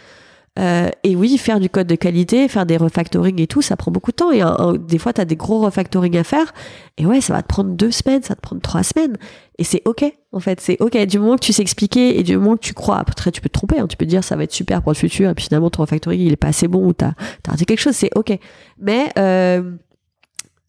[0.57, 3.91] Euh, et oui, faire du code de qualité, faire des refactoring et tout, ça prend
[3.91, 4.31] beaucoup de temps.
[4.31, 4.41] Et
[4.79, 6.53] des fois, tu as des gros refactoring à faire.
[6.97, 9.17] Et ouais, ça va te prendre deux semaines, ça va te prendre trois semaines.
[9.57, 10.61] Et c'est OK, en fait.
[10.61, 10.97] C'est OK.
[11.05, 13.49] Du moment que tu sais expliquer et du moment que tu crois, après, tu peux
[13.49, 13.79] te tromper.
[13.79, 13.87] Hein.
[13.87, 15.29] Tu peux te dire, ça va être super pour le futur.
[15.29, 17.11] Et puis finalement, ton refactoring, il est pas assez bon ou t'as
[17.47, 17.95] as raté quelque chose.
[17.95, 18.37] C'est OK.
[18.79, 19.71] Mais, euh,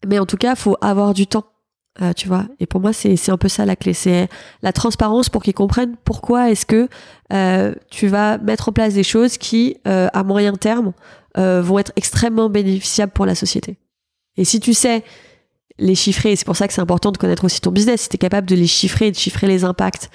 [0.05, 1.45] mais en tout cas, faut avoir du temps
[2.01, 2.45] euh, tu vois.
[2.59, 4.29] Et pour moi, c'est un peu ça la clé, c'est
[4.61, 6.89] la transparence pour qu'ils comprennent pourquoi est-ce que
[7.33, 10.93] euh, tu vas mettre en place des choses qui, euh, à moyen terme,
[11.35, 13.77] vont être extrêmement bénéficiables pour la société.
[14.37, 15.03] Et si tu sais
[15.77, 18.15] les chiffrer, c'est pour ça que c'est important de connaître aussi ton business, si tu
[18.15, 20.09] es capable de les chiffrer, de chiffrer les impacts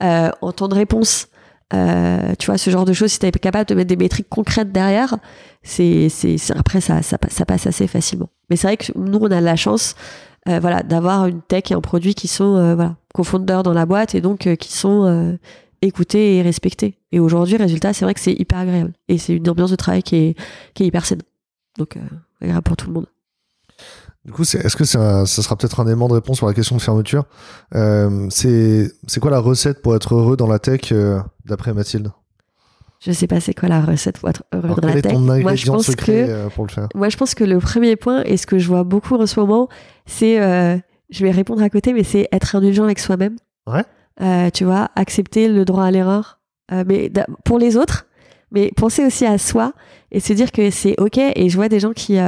[0.00, 1.26] en temps de réponse,
[1.72, 4.70] tu vois, ce genre de choses, si tu es capable de mettre des métriques concrètes
[4.70, 5.16] derrière,
[5.64, 6.06] c'est
[6.54, 8.28] après ça, ça, ça passe assez facilement.
[8.48, 9.96] Mais c'est vrai que nous, on a la chance
[10.48, 12.76] euh, voilà, d'avoir une tech et un produit qui sont euh,
[13.62, 15.38] dans la boîte et donc euh, qui sont
[15.82, 16.98] écoutés et respectés.
[17.12, 18.92] Et aujourd'hui, résultat, c'est vrai que c'est hyper agréable.
[19.08, 20.36] Et c'est une ambiance de travail qui est,
[20.74, 21.22] qui hyper saine.
[21.78, 21.96] Donc,
[22.40, 23.06] agréable pour tout le monde.
[24.24, 26.82] Du coup, est-ce que ça sera peut-être un élément de réponse sur la question de
[26.82, 27.24] fermeture?
[27.74, 32.10] Euh, C'est quoi la recette pour être heureux dans la tech, euh, d'après Mathilde?
[33.00, 35.12] Je sais pas c'est quoi la recette pour être heureux dans la tech.
[35.14, 38.22] moi je pense que euh, pour le faire moi je pense que le premier point
[38.24, 39.68] et ce que je vois beaucoup en ce moment,
[40.06, 40.36] c'est
[41.10, 43.36] je vais répondre à côté, mais c'est être indulgent avec soi-même.
[43.66, 44.50] Ouais.
[44.50, 47.10] tu vois, accepter le droit à l'erreur, mais
[47.44, 48.06] pour les autres,
[48.50, 49.72] mais penser aussi à soi
[50.10, 51.18] et se dire que c'est ok.
[51.18, 52.18] Et je vois des gens qui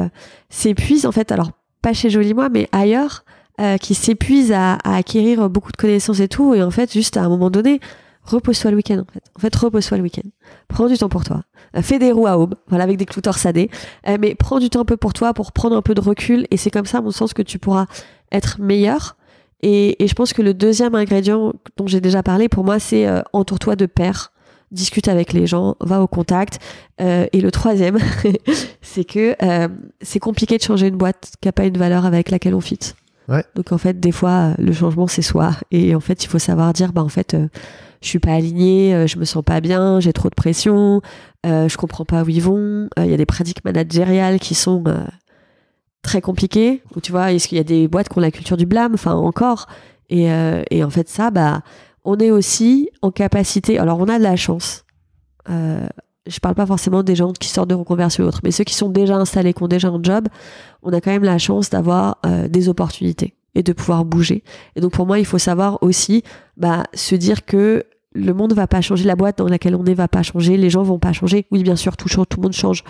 [0.49, 1.33] s'épuisent en fait.
[1.33, 1.51] Alors
[1.83, 3.25] pas chez Joli Moi, mais ailleurs,
[3.61, 6.55] euh, qui s'épuisent à, acquérir beaucoup de connaissances et tout.
[6.55, 7.81] Et en fait, juste à un moment donné,
[8.25, 8.99] repose-toi le week-end.
[8.99, 10.29] En fait, en fait repose-toi le week-end.
[10.69, 11.43] Prends du temps pour toi.
[11.77, 13.71] Euh, fais des roues à aube, voilà, avec des clous torsadés.
[14.09, 16.47] Euh, mais prends du temps un peu pour toi, pour prendre un peu de recul.
[16.51, 17.87] Et c'est comme ça, à mon sens, que tu pourras
[18.33, 19.17] être meilleur.
[19.63, 23.07] Et, et je pense que le deuxième ingrédient dont j'ai déjà parlé, pour moi, c'est
[23.33, 24.33] entoure-toi de pairs
[24.71, 26.59] discute avec les gens, va au contact.
[27.01, 27.99] Euh, et le troisième,
[28.83, 29.69] c'est que euh,
[30.01, 32.79] c'est compliqué de changer une boîte qui n'a pas une valeur avec laquelle on fit.
[33.29, 33.45] Ouais.
[33.55, 35.53] Donc en fait, des fois, le changement c'est soi.
[35.71, 37.49] Et en fait, il faut savoir dire, bah en fait, euh,
[38.01, 41.03] je suis pas aligné, je me sens pas bien, j'ai trop de pression,
[41.45, 42.89] je comprends pas où ils vont.
[42.97, 44.85] Il y a des pratiques managériales qui sont
[46.03, 46.83] très compliquées.
[47.03, 49.13] Tu vois, est-ce qu'il y a des boîtes qui ont la culture du blâme, enfin
[49.13, 49.67] encore.
[50.09, 50.29] Et,
[50.71, 51.63] et en fait, ça, bah
[52.05, 53.79] on est aussi en capacité.
[53.79, 54.85] Alors, on a de la chance.
[55.49, 55.87] Euh,
[56.27, 58.75] je parle pas forcément des gens qui sortent de reconversion ou autres, mais ceux qui
[58.75, 60.29] sont déjà installés, qui ont déjà un job,
[60.83, 64.43] on a quand même la chance d'avoir euh, des opportunités et de pouvoir bouger.
[64.77, 66.23] Et donc, pour moi, il faut savoir aussi
[66.57, 69.95] bah, se dire que le monde va pas changer, la boîte dans laquelle on est
[69.95, 71.47] va pas changer, les gens vont pas changer.
[71.51, 72.85] Oui, bien sûr, tout change, tout le monde change,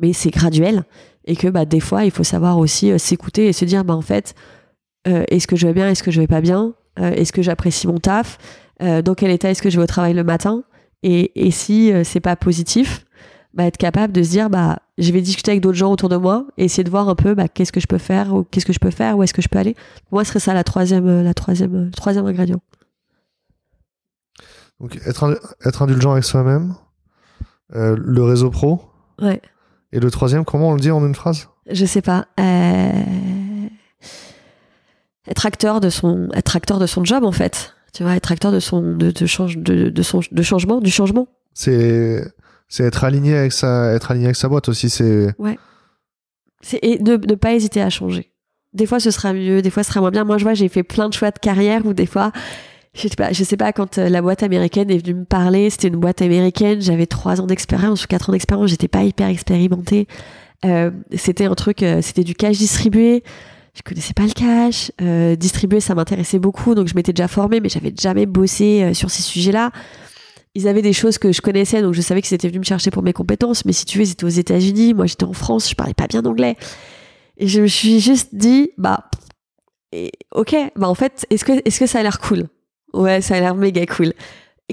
[0.00, 0.84] mais c'est graduel.
[1.24, 3.94] Et que bah, des fois, il faut savoir aussi euh, s'écouter et se dire, bah,
[3.94, 4.34] en fait,
[5.08, 7.42] euh, est-ce que je vais bien, est-ce que je vais pas bien euh, est-ce que
[7.42, 8.38] j'apprécie mon taf
[8.80, 10.64] Dans quel état est-ce que je vais au travail le matin
[11.02, 13.04] et, et, si c'est pas positif,
[13.56, 16.16] bah, être capable de se dire bah je vais discuter avec d'autres gens autour de
[16.16, 18.66] moi et essayer de voir un peu bah, qu'est-ce que je peux faire ou qu'est-ce
[18.66, 19.74] que je peux faire où est-ce que je peux aller.
[20.08, 22.60] Pour moi, ce serait ça la troisième, la troisième, le troisième ingrédient.
[24.80, 26.74] Donc être, être indulgent avec soi-même,
[27.70, 28.82] le réseau pro.
[29.20, 29.40] Ouais.
[29.92, 31.48] Et le troisième, comment on le dit en une phrase?
[31.70, 32.26] Je sais pas.
[32.38, 32.92] Euh
[35.28, 38.52] être acteur de son être acteur de son job en fait tu vois être acteur
[38.52, 42.24] de son de, de change de, de, son de changement du changement c'est
[42.68, 45.58] c'est être aligné avec sa être aligné avec sa boîte aussi c'est ouais
[46.62, 48.32] c'est et ne, ne pas hésiter à changer
[48.72, 50.68] des fois ce sera mieux des fois ce sera moins bien moi je vois j'ai
[50.68, 52.32] fait plein de choix de carrière où des fois
[52.94, 55.68] je sais pas, je sais pas quand euh, la boîte américaine est venue me parler,
[55.68, 59.28] c'était une boîte américaine, j'avais trois ans d'expérience ou quatre ans d'expérience, j'étais pas hyper
[59.28, 60.08] expérimentée.
[60.64, 63.22] Euh, c'était un truc, euh, c'était du cash distribué
[63.74, 64.90] je connaissais pas le cash.
[65.02, 69.10] Euh, distribuer, ça m'intéressait beaucoup, donc je m'étais déjà formée, mais j'avais jamais bossé sur
[69.10, 69.70] ces sujets-là.
[70.56, 72.90] Ils avaient des choses que je connaissais, donc je savais qu'ils étaient venus me chercher
[72.90, 73.66] pour mes compétences.
[73.66, 76.06] Mais si tu veux, ils étaient aux États-Unis, moi j'étais en France, je parlais pas
[76.06, 76.56] bien anglais.
[77.36, 79.10] Et je me suis juste dit, bah,
[80.32, 82.48] ok, bah en fait, est-ce que, est-ce que ça a l'air cool?
[82.94, 84.14] Ouais, ça a l'air méga cool.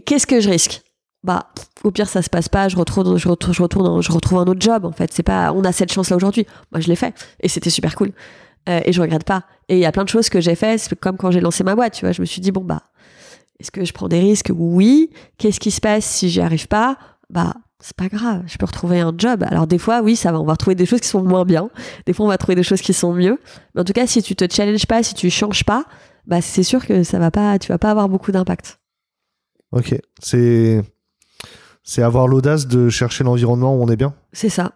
[0.06, 0.82] Qu'est-ce que je risque?
[1.22, 1.50] Bah
[1.84, 3.56] au pire ça se passe pas je retrouve je retourne
[4.02, 6.46] je retrouve un autre job en fait c'est pas on a cette chance là aujourd'hui
[6.70, 8.12] moi je l'ai fait et c'était super cool
[8.70, 9.44] euh, et je regrette pas.
[9.68, 11.64] Et il y a plein de choses que j'ai fait, c'est comme quand j'ai lancé
[11.64, 12.84] ma boîte, tu vois, je me suis dit bon bah
[13.64, 14.52] est-ce que je prends des risques?
[14.54, 15.10] Oui.
[15.38, 16.98] Qu'est-ce qui se passe si j'y arrive pas?
[17.30, 19.44] Bah c'est pas grave, je peux retrouver un job.
[19.48, 21.70] Alors des fois, oui, ça va, on va retrouver des choses qui sont moins bien.
[22.06, 23.40] Des fois, on va trouver des choses qui sont mieux.
[23.74, 25.86] Mais en tout cas, si tu te challenges pas, si tu changes pas,
[26.28, 28.80] bah c'est sûr que ça va pas, tu vas pas avoir beaucoup d'impact.
[29.72, 30.84] Ok, c'est
[31.84, 34.14] c'est avoir l'audace de chercher l'environnement où on est bien.
[34.34, 34.74] C'est ça.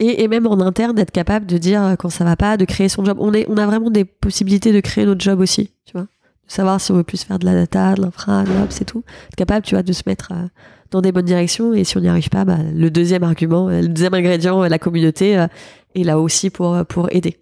[0.00, 3.04] Et, même en interne, d'être capable de dire quand ça va pas, de créer son
[3.04, 3.18] job.
[3.20, 6.06] On, est, on a vraiment des possibilités de créer notre job aussi, tu vois.
[6.46, 8.84] De savoir si on veut plus faire de la data, de l'infra, de l'ops et
[8.84, 9.02] tout.
[9.28, 10.46] Être capable, tu vois, de se mettre euh,
[10.90, 11.72] dans des bonnes directions.
[11.74, 14.68] Et si on n'y arrive pas, bah, le deuxième argument, euh, le deuxième ingrédient, euh,
[14.68, 15.46] la communauté,
[15.94, 17.38] est là aussi pour, pour aider.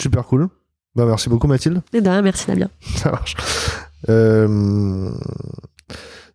[0.00, 0.48] Super cool.
[0.94, 1.82] Bah, merci beaucoup, Mathilde.
[1.92, 2.68] Et de rien, merci, Damien.
[2.96, 3.36] Ça marche.
[4.08, 5.10] Euh...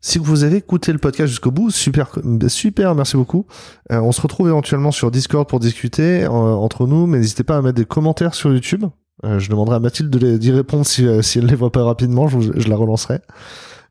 [0.05, 2.09] Si vous avez écouté le podcast jusqu'au bout, super,
[2.49, 3.45] super, merci beaucoup.
[3.89, 7.55] Euh, on se retrouve éventuellement sur Discord pour discuter euh, entre nous, mais n'hésitez pas
[7.55, 8.83] à mettre des commentaires sur YouTube.
[9.23, 12.27] Euh, je demanderai à Mathilde d'y répondre si, si elle ne les voit pas rapidement,
[12.27, 13.19] je, je la relancerai.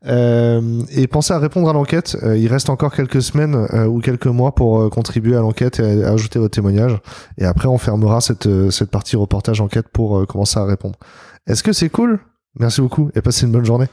[0.04, 2.16] et pensez à répondre à l'enquête.
[2.36, 3.54] il reste encore quelques semaines
[3.86, 6.98] ou quelques mois pour contribuer à l'enquête et ajouter votre témoignage.
[7.38, 10.96] Et après, on fermera cette, cette partie reportage enquête pour commencer à répondre.
[11.46, 12.18] Est-ce que c'est cool?
[12.59, 13.86] Merci beaucoup et passez une bonne journée.